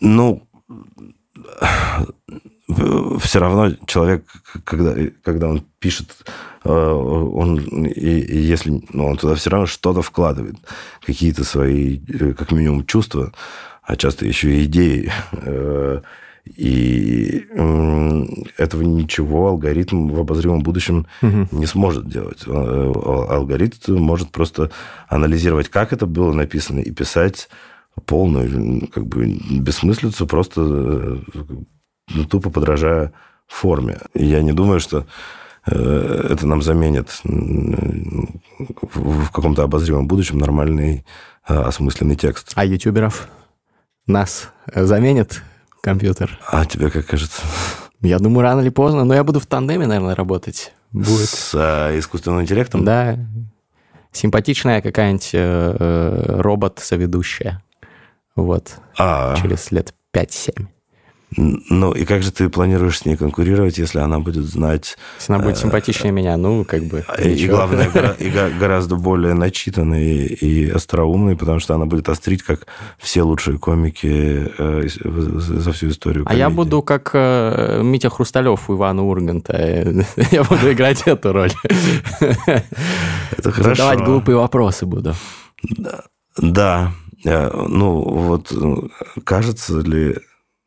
Ну, 0.00 0.42
все 3.20 3.38
равно 3.38 3.76
человек, 3.86 4.24
когда, 4.64 4.94
когда 5.22 5.48
он 5.48 5.60
пишет, 5.78 6.24
э, 6.64 6.70
он, 6.70 7.58
и, 7.86 8.20
и 8.20 8.38
если 8.38 8.82
ну, 8.92 9.06
он 9.06 9.16
туда 9.16 9.34
все 9.34 9.50
равно 9.50 9.66
что-то 9.66 10.02
вкладывает, 10.02 10.56
какие-то 11.06 11.44
свои, 11.44 12.00
э, 12.08 12.32
как 12.32 12.52
минимум, 12.52 12.86
чувства, 12.86 13.32
а 13.82 13.96
часто 13.96 14.26
еще 14.26 14.48
и 14.48 14.64
идеи, 14.64 15.12
э, 15.32 16.00
и 16.44 17.46
этого 18.58 18.82
ничего 18.82 19.48
алгоритм 19.48 20.08
в 20.08 20.20
обозримом 20.20 20.62
будущем 20.62 21.06
угу. 21.22 21.48
не 21.52 21.66
сможет 21.66 22.08
делать. 22.08 22.42
Э, 22.46 22.92
алгоритм 23.30 23.96
может 23.96 24.30
просто 24.30 24.70
анализировать, 25.08 25.68
как 25.68 25.92
это 25.92 26.06
было 26.06 26.32
написано, 26.32 26.80
и 26.80 26.90
писать 26.90 27.48
полную 28.06 28.88
как 28.88 29.06
бы 29.06 29.38
бессмыслицу, 29.50 30.26
просто 30.26 30.60
ну, 30.60 32.24
тупо 32.28 32.50
подражая 32.50 33.12
форме. 33.46 33.98
Я 34.12 34.42
не 34.42 34.52
думаю, 34.52 34.80
что 34.80 35.06
э, 35.66 36.28
это 36.30 36.46
нам 36.46 36.60
заменит 36.60 37.08
в 38.82 39.30
каком-то 39.32 39.62
обозримом 39.62 40.06
будущем 40.06 40.38
нормальный 40.38 41.06
осмысленный 41.42 42.16
текст. 42.16 42.52
А 42.54 42.64
ютуберов 42.64 43.28
нас 44.06 44.50
заменит 44.74 45.42
компьютер. 45.84 46.38
А 46.50 46.64
тебе 46.64 46.90
как 46.90 47.06
кажется? 47.06 47.42
Я 48.00 48.18
думаю, 48.18 48.42
рано 48.42 48.60
или 48.60 48.70
поздно, 48.70 49.04
но 49.04 49.14
я 49.14 49.22
буду 49.22 49.38
в 49.38 49.46
тандеме, 49.46 49.86
наверное, 49.86 50.14
работать. 50.14 50.72
Будет. 50.92 51.28
С 51.28 51.52
а, 51.54 51.96
искусственным 51.98 52.42
интеллектом? 52.42 52.84
Да. 52.84 53.18
Симпатичная 54.10 54.80
какая-нибудь 54.80 55.30
э, 55.32 55.76
э 55.78 56.40
робот-соведущая. 56.40 57.62
Вот. 58.36 58.76
А. 58.98 59.36
Через 59.36 59.70
лет 59.72 59.94
5-7. 60.12 60.66
Ну, 61.36 61.92
и 61.92 62.04
как 62.04 62.22
же 62.22 62.30
ты 62.30 62.48
планируешь 62.48 62.98
с 62.98 63.04
ней 63.04 63.16
конкурировать, 63.16 63.78
если 63.78 63.98
она 63.98 64.18
будет 64.18 64.44
знать... 64.44 64.96
Если 65.18 65.32
она 65.32 65.42
будет 65.42 65.56
э, 65.56 65.60
симпатичнее 65.60 66.12
меня, 66.12 66.36
ну, 66.36 66.64
как 66.64 66.84
бы... 66.84 67.04
И, 67.22 67.28
и 67.44 67.48
главное, 67.48 67.88
и 68.18 68.30
гораздо 68.30 68.96
более 68.96 69.34
начитанной 69.34 70.26
и 70.26 70.70
остроумной, 70.70 71.36
потому 71.36 71.58
что 71.60 71.74
она 71.74 71.86
будет 71.86 72.08
острить, 72.08 72.42
как 72.42 72.66
все 72.98 73.22
лучшие 73.22 73.58
комики 73.58 74.50
э, 74.58 74.88
за 74.88 75.72
всю 75.72 75.88
историю 75.88 76.24
комедии. 76.24 76.42
А 76.42 76.48
я 76.48 76.50
буду 76.50 76.82
как 76.82 77.10
э, 77.14 77.80
Митя 77.82 78.10
Хрусталев 78.10 78.70
у 78.70 78.74
Ивана 78.74 79.02
Урганта. 79.04 79.54
Я 80.30 80.44
буду 80.44 80.72
играть 80.72 81.02
эту 81.02 81.32
роль. 81.32 81.52
Это 83.36 83.50
хорошо. 83.50 83.74
Задавать 83.74 84.00
глупые 84.00 84.36
вопросы 84.36 84.86
буду. 84.86 85.14
Да. 86.36 86.92
Ну, 87.24 88.02
вот 88.02 88.52
кажется 89.24 89.80
ли 89.80 90.16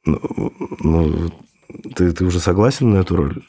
ну, 0.07 0.53
ну, 0.79 1.31
ты, 1.95 2.11
ты 2.13 2.25
уже 2.25 2.39
согласен 2.39 2.91
на 2.91 2.97
эту 2.97 3.15
роль? 3.15 3.43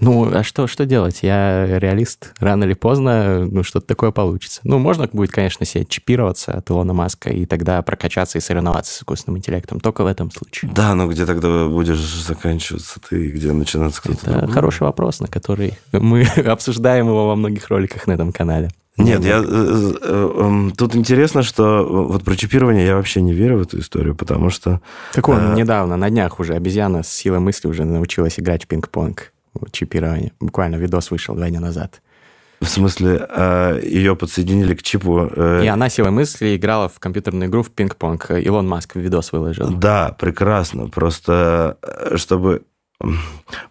Ну, 0.00 0.30
а 0.32 0.44
что, 0.44 0.66
что 0.66 0.86
делать? 0.86 1.20
Я 1.22 1.78
реалист. 1.78 2.32
Рано 2.38 2.64
или 2.64 2.74
поздно, 2.74 3.46
ну, 3.46 3.62
что-то 3.62 3.86
такое 3.86 4.10
получится. 4.10 4.60
Ну, 4.64 4.78
можно 4.78 5.08
будет, 5.12 5.32
конечно, 5.32 5.66
себе 5.66 5.84
чипироваться 5.84 6.52
от 6.52 6.70
Илона 6.70 6.92
Маска 6.92 7.30
и 7.30 7.46
тогда 7.46 7.82
прокачаться 7.82 8.38
и 8.38 8.40
соревноваться 8.40 8.94
с 8.94 8.98
искусственным 8.98 9.38
интеллектом. 9.38 9.80
Только 9.80 10.04
в 10.04 10.06
этом 10.06 10.30
случае. 10.30 10.70
Да, 10.72 10.94
но 10.94 11.08
где 11.08 11.26
тогда 11.26 11.66
будешь 11.66 11.98
заканчиваться 11.98 13.00
ты, 13.08 13.30
где 13.30 13.52
начинаться 13.52 14.00
кто-то 14.02 14.30
Это 14.30 14.52
хороший 14.52 14.82
вопрос, 14.82 15.20
на 15.20 15.26
который 15.26 15.74
мы 15.92 16.22
обсуждаем 16.46 17.08
его 17.08 17.26
во 17.26 17.36
многих 17.36 17.68
роликах 17.68 18.06
на 18.06 18.12
этом 18.12 18.32
канале. 18.32 18.70
Нет, 18.98 19.24
я, 19.24 19.42
э, 19.46 19.92
э, 20.02 20.70
тут 20.76 20.96
интересно, 20.96 21.42
что 21.42 21.84
вот 21.84 22.24
про 22.24 22.36
чипирование 22.36 22.84
я 22.86 22.96
вообще 22.96 23.20
не 23.22 23.32
верю 23.32 23.58
в 23.58 23.62
эту 23.62 23.78
историю, 23.78 24.14
потому 24.14 24.50
что... 24.50 24.80
Так 25.12 25.28
он 25.28 25.54
недавно, 25.54 25.96
на 25.96 26.10
днях 26.10 26.40
уже, 26.40 26.54
обезьяна 26.54 27.02
с 27.02 27.08
силой 27.08 27.38
мысли 27.38 27.68
уже 27.68 27.84
научилась 27.84 28.38
играть 28.40 28.64
в 28.64 28.66
пинг-понг. 28.66 29.32
Чипирование. 29.70 30.32
Буквально 30.40 30.76
видос 30.76 31.10
вышел 31.10 31.34
два 31.34 31.48
дня 31.48 31.60
назад. 31.60 32.00
В 32.60 32.66
смысле, 32.66 33.24
а, 33.30 33.78
ее 33.80 34.16
подсоединили 34.16 34.74
к 34.74 34.82
чипу? 34.82 35.30
Э, 35.34 35.62
И 35.64 35.68
она 35.68 35.88
силой 35.88 36.10
мысли 36.10 36.56
играла 36.56 36.88
в 36.88 36.98
компьютерную 36.98 37.48
игру 37.48 37.62
в 37.62 37.70
пинг-понг. 37.70 38.32
Илон 38.32 38.66
Маск 38.66 38.96
видос 38.96 39.30
выложил. 39.30 39.68
Да, 39.70 40.16
прекрасно. 40.18 40.88
Просто 40.88 41.76
чтобы 42.16 42.62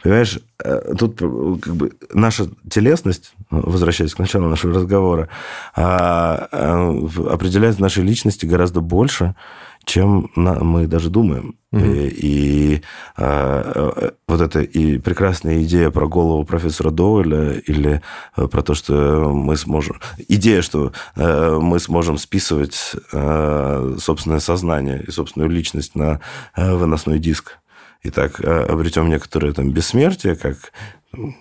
Понимаешь, 0.02 0.40
э, 0.64 0.94
тут 0.98 1.20
как 1.20 1.76
бы 1.76 1.92
наша 2.14 2.48
телесность, 2.70 3.34
возвращаясь 3.50 4.16
к 4.16 4.20
началу 4.20 4.48
нашего 4.48 4.74
разговора, 4.74 5.28
а, 5.76 6.48
а, 6.52 7.34
определяет 7.34 7.80
нашей 7.80 8.06
личности 8.06 8.46
гораздо 8.46 8.80
больше, 8.80 9.36
чем 9.84 10.32
мы 10.36 10.88
даже 10.88 11.10
думаем. 11.10 11.56
Угу. 11.74 11.84
И, 11.84 12.08
и 12.08 12.82
а, 13.18 14.12
вот 14.30 14.40
эта 14.42 14.62
и 14.62 14.98
прекрасная 14.98 15.62
идея 15.64 15.90
про 15.92 16.08
голову 16.08 16.46
профессора 16.46 16.92
Доуэля 16.92 17.60
или 17.60 18.02
про 18.36 18.62
то, 18.62 18.76
что 18.76 19.30
мы 19.30 19.58
сможем... 19.58 20.00
Идея, 20.30 20.62
что 20.62 20.94
мы 21.16 21.80
сможем 21.80 22.18
списывать 22.18 22.96
собственное 23.12 24.40
сознание 24.40 25.04
и 25.06 25.12
собственную 25.12 25.50
личность 25.50 25.96
на 25.96 26.22
выносной 26.56 27.20
диск 27.20 27.60
и 28.04 28.10
так 28.10 28.40
э, 28.40 28.64
обретем 28.64 29.10
некоторое 29.10 29.54
там 29.54 29.72
бессмертие, 29.72 30.36
как 30.36 30.72
ну, 31.14 31.34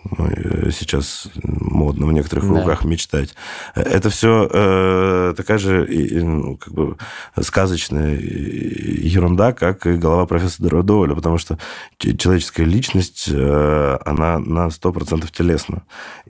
сейчас 0.71 1.29
модно 1.43 2.07
в 2.07 2.13
некоторых 2.13 2.49
да. 2.49 2.61
руках 2.61 2.85
мечтать. 2.85 3.35
Это 3.75 4.11
все 4.11 4.49
э, 4.51 5.35
такая 5.37 5.59
же 5.59 5.87
ну, 6.23 6.57
как 6.57 6.73
бы 6.73 6.97
сказочная 7.41 8.15
ерунда, 8.15 9.53
как 9.53 9.87
и 9.87 9.97
голова 9.97 10.27
профессора 10.27 10.83
Доуэля, 10.83 11.15
потому 11.15 11.39
что 11.39 11.59
человеческая 11.99 12.65
личность, 12.65 13.29
э, 13.29 13.99
она 14.05 14.39
на 14.39 14.69
100% 14.69 15.29
телесна. 15.33 15.83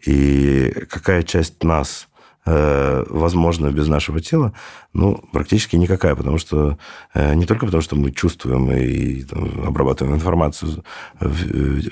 И 0.04 0.72
какая 0.88 1.22
часть 1.22 1.62
нас 1.62 2.08
Э, 2.08 2.15
возможно 2.46 3.72
без 3.72 3.88
нашего 3.88 4.20
тела, 4.20 4.52
ну, 4.92 5.16
практически 5.32 5.74
никакая, 5.74 6.14
потому 6.14 6.38
что 6.38 6.78
э, 7.12 7.34
не 7.34 7.44
только 7.44 7.66
потому, 7.66 7.82
что 7.82 7.96
мы 7.96 8.12
чувствуем 8.12 8.70
и 8.70 9.24
там, 9.24 9.66
обрабатываем 9.66 10.14
информацию 10.14 10.84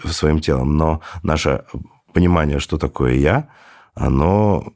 своим 0.05 0.39
телом, 0.39 0.77
но 0.77 1.01
наше 1.25 1.65
понимание, 2.13 2.61
что 2.61 2.79
такое 2.79 3.15
я, 3.15 3.49
оно 3.95 4.75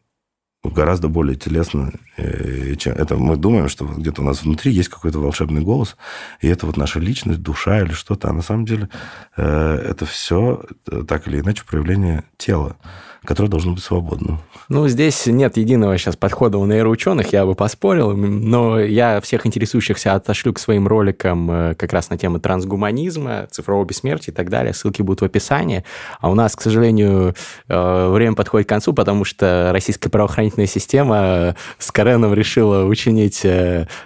гораздо 0.65 1.07
более 1.09 1.37
телесно, 1.37 1.93
э, 2.17 2.75
чем 2.75 2.95
это. 2.95 3.17
Мы 3.17 3.37
думаем, 3.37 3.69
что 3.69 3.87
где-то 3.87 4.23
у 4.23 4.25
нас 4.25 4.43
внутри 4.43 4.73
есть 4.73 4.89
какой-то 4.89 5.21
волшебный 5.21 5.63
голос, 5.63 5.97
и 6.41 6.49
это 6.49 6.67
вот 6.67 6.77
наша 6.77 6.99
личность, 6.99 7.41
душа 7.41 7.81
или 7.83 7.93
что-то, 7.93 8.29
а 8.29 8.33
на 8.33 8.43
самом 8.43 8.65
деле 8.65 8.89
это 9.37 10.07
все 10.07 10.65
так 11.07 11.29
или 11.29 11.39
иначе 11.39 11.63
проявление 11.65 12.25
тела 12.37 12.77
которое 13.25 13.49
должно 13.49 13.73
быть 13.73 13.83
свободным. 13.83 14.41
Ну, 14.69 14.87
здесь 14.89 15.27
нет 15.27 15.57
единого 15.57 15.97
сейчас 15.99 16.17
подхода 16.17 16.59
у 16.59 16.67
нейроученых, 16.67 17.33
я 17.33 17.47
бы 17.47 17.55
поспорил, 17.55 18.17
но 18.17 18.79
я 18.79 19.21
всех 19.21 19.47
интересующихся 19.47 20.15
отошлю 20.15 20.53
к 20.53 20.59
своим 20.59 20.87
роликам 20.87 21.51
э, 21.51 21.75
как 21.75 21.93
раз 21.93 22.11
на 22.11 22.19
тему 22.19 22.39
трансгуманизма, 22.39 23.49
цифрового 23.51 23.87
бессмертия 23.87 24.33
и 24.33 24.37
так 24.37 24.51
далее. 24.51 24.75
Ссылки 24.75 25.03
будут 25.03 25.23
в 25.23 25.25
описании. 25.25 25.85
А 26.21 26.31
у 26.31 26.35
нас, 26.35 26.55
к 26.55 26.61
сожалению, 26.61 27.35
э, 27.69 28.09
время 28.11 28.35
подходит 28.35 28.67
к 28.67 28.71
концу, 28.71 28.93
потому 28.93 29.25
что 29.25 29.71
российская 29.73 30.11
правоохранительная 30.11 30.67
система 30.67 31.17
э, 31.17 31.55
с 31.79 31.91
Кареном 31.91 32.35
решила 32.35 32.85
учинить 32.85 33.47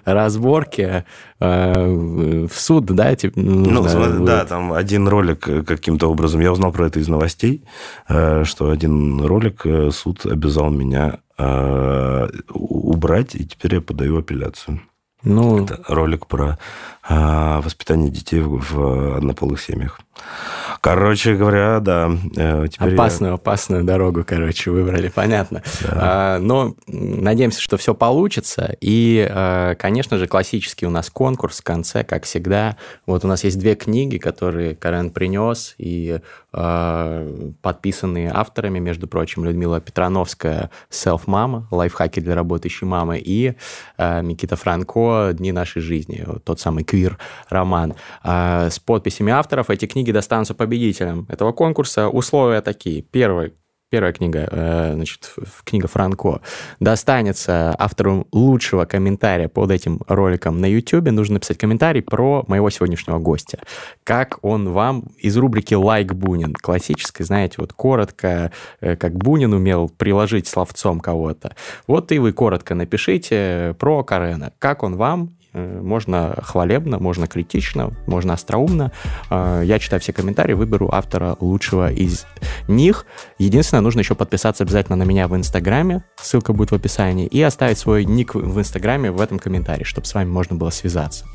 разборки 0.04 1.04
в 1.40 2.50
суд, 2.52 2.84
да? 2.86 3.16
Типа, 3.16 3.40
ну, 3.40 3.88
знаю, 3.88 4.20
да, 4.20 4.44
там 4.44 4.72
один 4.72 5.08
ролик 5.08 5.40
каким-то 5.66 6.08
образом, 6.08 6.40
я 6.40 6.52
узнал 6.52 6.70
про 6.70 6.86
это 6.86 7.00
из 7.00 7.08
новостей, 7.08 7.64
что 8.06 8.70
один 8.70 9.11
ролик 9.20 9.66
э, 9.66 9.90
суд 9.90 10.24
обязал 10.26 10.70
меня 10.70 11.20
э, 11.38 12.28
убрать, 12.52 13.34
и 13.34 13.44
теперь 13.44 13.74
я 13.76 13.80
подаю 13.80 14.18
апелляцию. 14.18 14.80
Ну, 15.24 15.64
Это 15.64 15.80
ролик 15.88 16.26
про 16.26 16.58
э, 17.08 17.60
воспитание 17.62 18.10
детей 18.10 18.40
в, 18.40 18.58
в 18.58 19.16
однополых 19.18 19.60
семьях. 19.60 20.00
Короче 20.82 21.36
говоря, 21.36 21.78
да. 21.78 22.10
Э, 22.36 22.66
опасную, 22.76 23.30
я... 23.30 23.34
опасную 23.34 23.84
дорогу, 23.84 24.24
короче, 24.26 24.72
выбрали, 24.72 25.10
понятно. 25.14 25.62
Да. 25.80 25.88
А, 25.92 26.38
но 26.40 26.74
надеемся, 26.88 27.60
что 27.60 27.76
все 27.76 27.94
получится. 27.94 28.76
И, 28.80 29.24
а, 29.30 29.76
конечно 29.76 30.18
же, 30.18 30.26
классический 30.26 30.84
у 30.84 30.90
нас 30.90 31.08
конкурс 31.08 31.60
в 31.60 31.62
конце, 31.62 32.02
как 32.02 32.24
всегда. 32.24 32.76
Вот 33.06 33.24
у 33.24 33.28
нас 33.28 33.44
есть 33.44 33.60
две 33.60 33.76
книги, 33.76 34.18
которые 34.18 34.74
Карен 34.74 35.10
принес, 35.10 35.76
и 35.78 36.18
а, 36.52 37.52
подписанные 37.62 38.32
авторами, 38.34 38.80
между 38.80 39.06
прочим, 39.06 39.44
Людмила 39.44 39.80
Петрановская 39.80 40.72
«Селф-мама», 40.90 41.68
лайфхаки 41.70 42.18
для 42.18 42.34
работающей 42.34 42.86
мамы, 42.86 43.22
и 43.24 43.54
Микита 43.98 44.56
Франко 44.56 45.30
«Дни 45.32 45.52
нашей 45.52 45.80
жизни», 45.80 46.26
тот 46.42 46.58
самый 46.58 46.82
квир-роман. 46.82 47.94
С 48.24 48.80
подписями 48.84 49.32
авторов 49.32 49.70
эти 49.70 49.86
книги 49.86 50.10
достанутся 50.10 50.54
победителям 50.54 50.71
победителем 50.72 51.26
этого 51.28 51.52
конкурса 51.52 52.08
условия 52.08 52.62
такие. 52.62 53.02
Первый, 53.02 53.52
первая 53.90 54.14
книга, 54.14 54.48
э, 54.50 54.92
значит, 54.94 55.34
книга 55.64 55.86
Франко, 55.86 56.40
достанется 56.80 57.74
автору 57.78 58.26
лучшего 58.32 58.86
комментария 58.86 59.48
под 59.48 59.70
этим 59.70 60.00
роликом 60.08 60.62
на 60.62 60.64
YouTube. 60.64 61.10
Нужно 61.10 61.34
написать 61.34 61.58
комментарий 61.58 62.00
про 62.00 62.44
моего 62.48 62.70
сегодняшнего 62.70 63.18
гостя. 63.18 63.58
Как 64.02 64.38
он 64.40 64.70
вам 64.70 65.04
из 65.18 65.36
рубрики 65.36 65.74
«Лайк 65.74 66.14
Бунин», 66.14 66.54
классической, 66.54 67.24
знаете, 67.24 67.56
вот 67.58 67.74
коротко, 67.74 68.50
э, 68.80 68.96
как 68.96 69.12
Бунин 69.18 69.52
умел 69.52 69.90
приложить 69.90 70.46
словцом 70.46 71.00
кого-то. 71.00 71.54
Вот 71.86 72.12
и 72.12 72.18
вы 72.18 72.32
коротко 72.32 72.74
напишите 72.74 73.76
про 73.78 74.02
Карена. 74.04 74.54
Как 74.58 74.84
он 74.84 74.96
вам 74.96 75.32
Э, 75.32 75.41
можно 75.52 76.34
хвалебно, 76.42 76.98
можно 76.98 77.26
критично, 77.26 77.92
можно 78.06 78.34
остроумно. 78.34 78.92
Э, 79.30 79.62
я 79.64 79.78
читаю 79.78 80.00
все 80.00 80.12
комментарии, 80.12 80.54
выберу 80.54 80.88
автора 80.92 81.36
лучшего 81.40 81.92
из 81.92 82.26
них. 82.68 83.06
Единственное, 83.38 83.82
нужно 83.82 84.00
еще 84.00 84.14
подписаться 84.14 84.64
обязательно 84.64 84.96
на 84.96 85.02
меня 85.02 85.28
в 85.28 85.36
Инстаграме, 85.36 86.04
ссылка 86.20 86.52
будет 86.52 86.70
в 86.70 86.74
описании, 86.74 87.26
и 87.26 87.42
оставить 87.42 87.78
свой 87.78 88.04
ник 88.04 88.34
в 88.34 88.58
Инстаграме 88.58 89.10
в 89.10 89.20
этом 89.20 89.38
комментарии, 89.38 89.84
чтобы 89.84 90.06
с 90.06 90.14
вами 90.14 90.28
можно 90.28 90.56
было 90.56 90.70
связаться. 90.70 91.26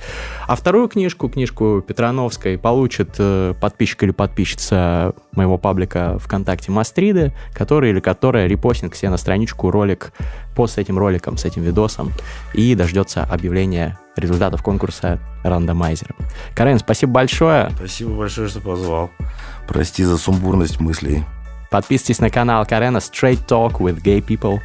А 0.47 0.55
вторую 0.55 0.87
книжку, 0.87 1.29
книжку 1.29 1.83
Петрановской, 1.85 2.57
получит 2.57 3.15
э, 3.19 3.53
подписчик 3.59 4.03
или 4.03 4.11
подписчица 4.11 5.13
моего 5.31 5.57
паблика 5.57 6.17
ВКонтакте 6.19 6.71
Мастриды, 6.71 7.33
который 7.53 7.91
или 7.91 7.99
которая 7.99 8.47
репостит 8.47 8.91
к 8.91 8.95
себе 8.95 9.09
на 9.09 9.17
страничку 9.17 9.71
ролик 9.71 10.11
пост 10.57 10.73
с 10.73 10.77
этим 10.79 10.97
роликом, 10.97 11.37
с 11.37 11.45
этим 11.45 11.61
видосом, 11.61 12.11
и 12.53 12.73
дождется 12.73 13.23
объявления 13.23 13.99
результатов 14.15 14.63
конкурса 14.63 15.19
рандомайзера. 15.43 16.15
Карен, 16.55 16.79
спасибо 16.79 17.11
большое. 17.11 17.69
Спасибо 17.75 18.15
большое, 18.15 18.49
что 18.49 18.59
позвал. 18.59 19.11
Прости 19.67 20.03
за 20.03 20.17
сумбурность 20.17 20.79
мыслей. 20.79 21.23
Подписывайтесь 21.69 22.19
на 22.19 22.31
канал 22.31 22.65
Карена 22.65 22.97
Straight 22.97 23.45
Talk 23.45 23.73
with 23.73 24.01
Gay 24.01 24.25
People. 24.25 24.59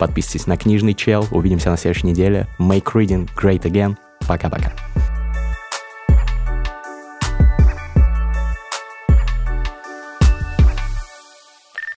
Подписывайтесь 0.00 0.48
на 0.48 0.56
книжный 0.56 0.94
чел. 0.94 1.24
Увидимся 1.30 1.70
на 1.70 1.76
следующей 1.76 2.08
неделе. 2.08 2.48
Make 2.58 2.92
reading 2.94 3.28
great 3.40 3.62
again. 3.62 3.96
Пока-пока. 4.26 4.72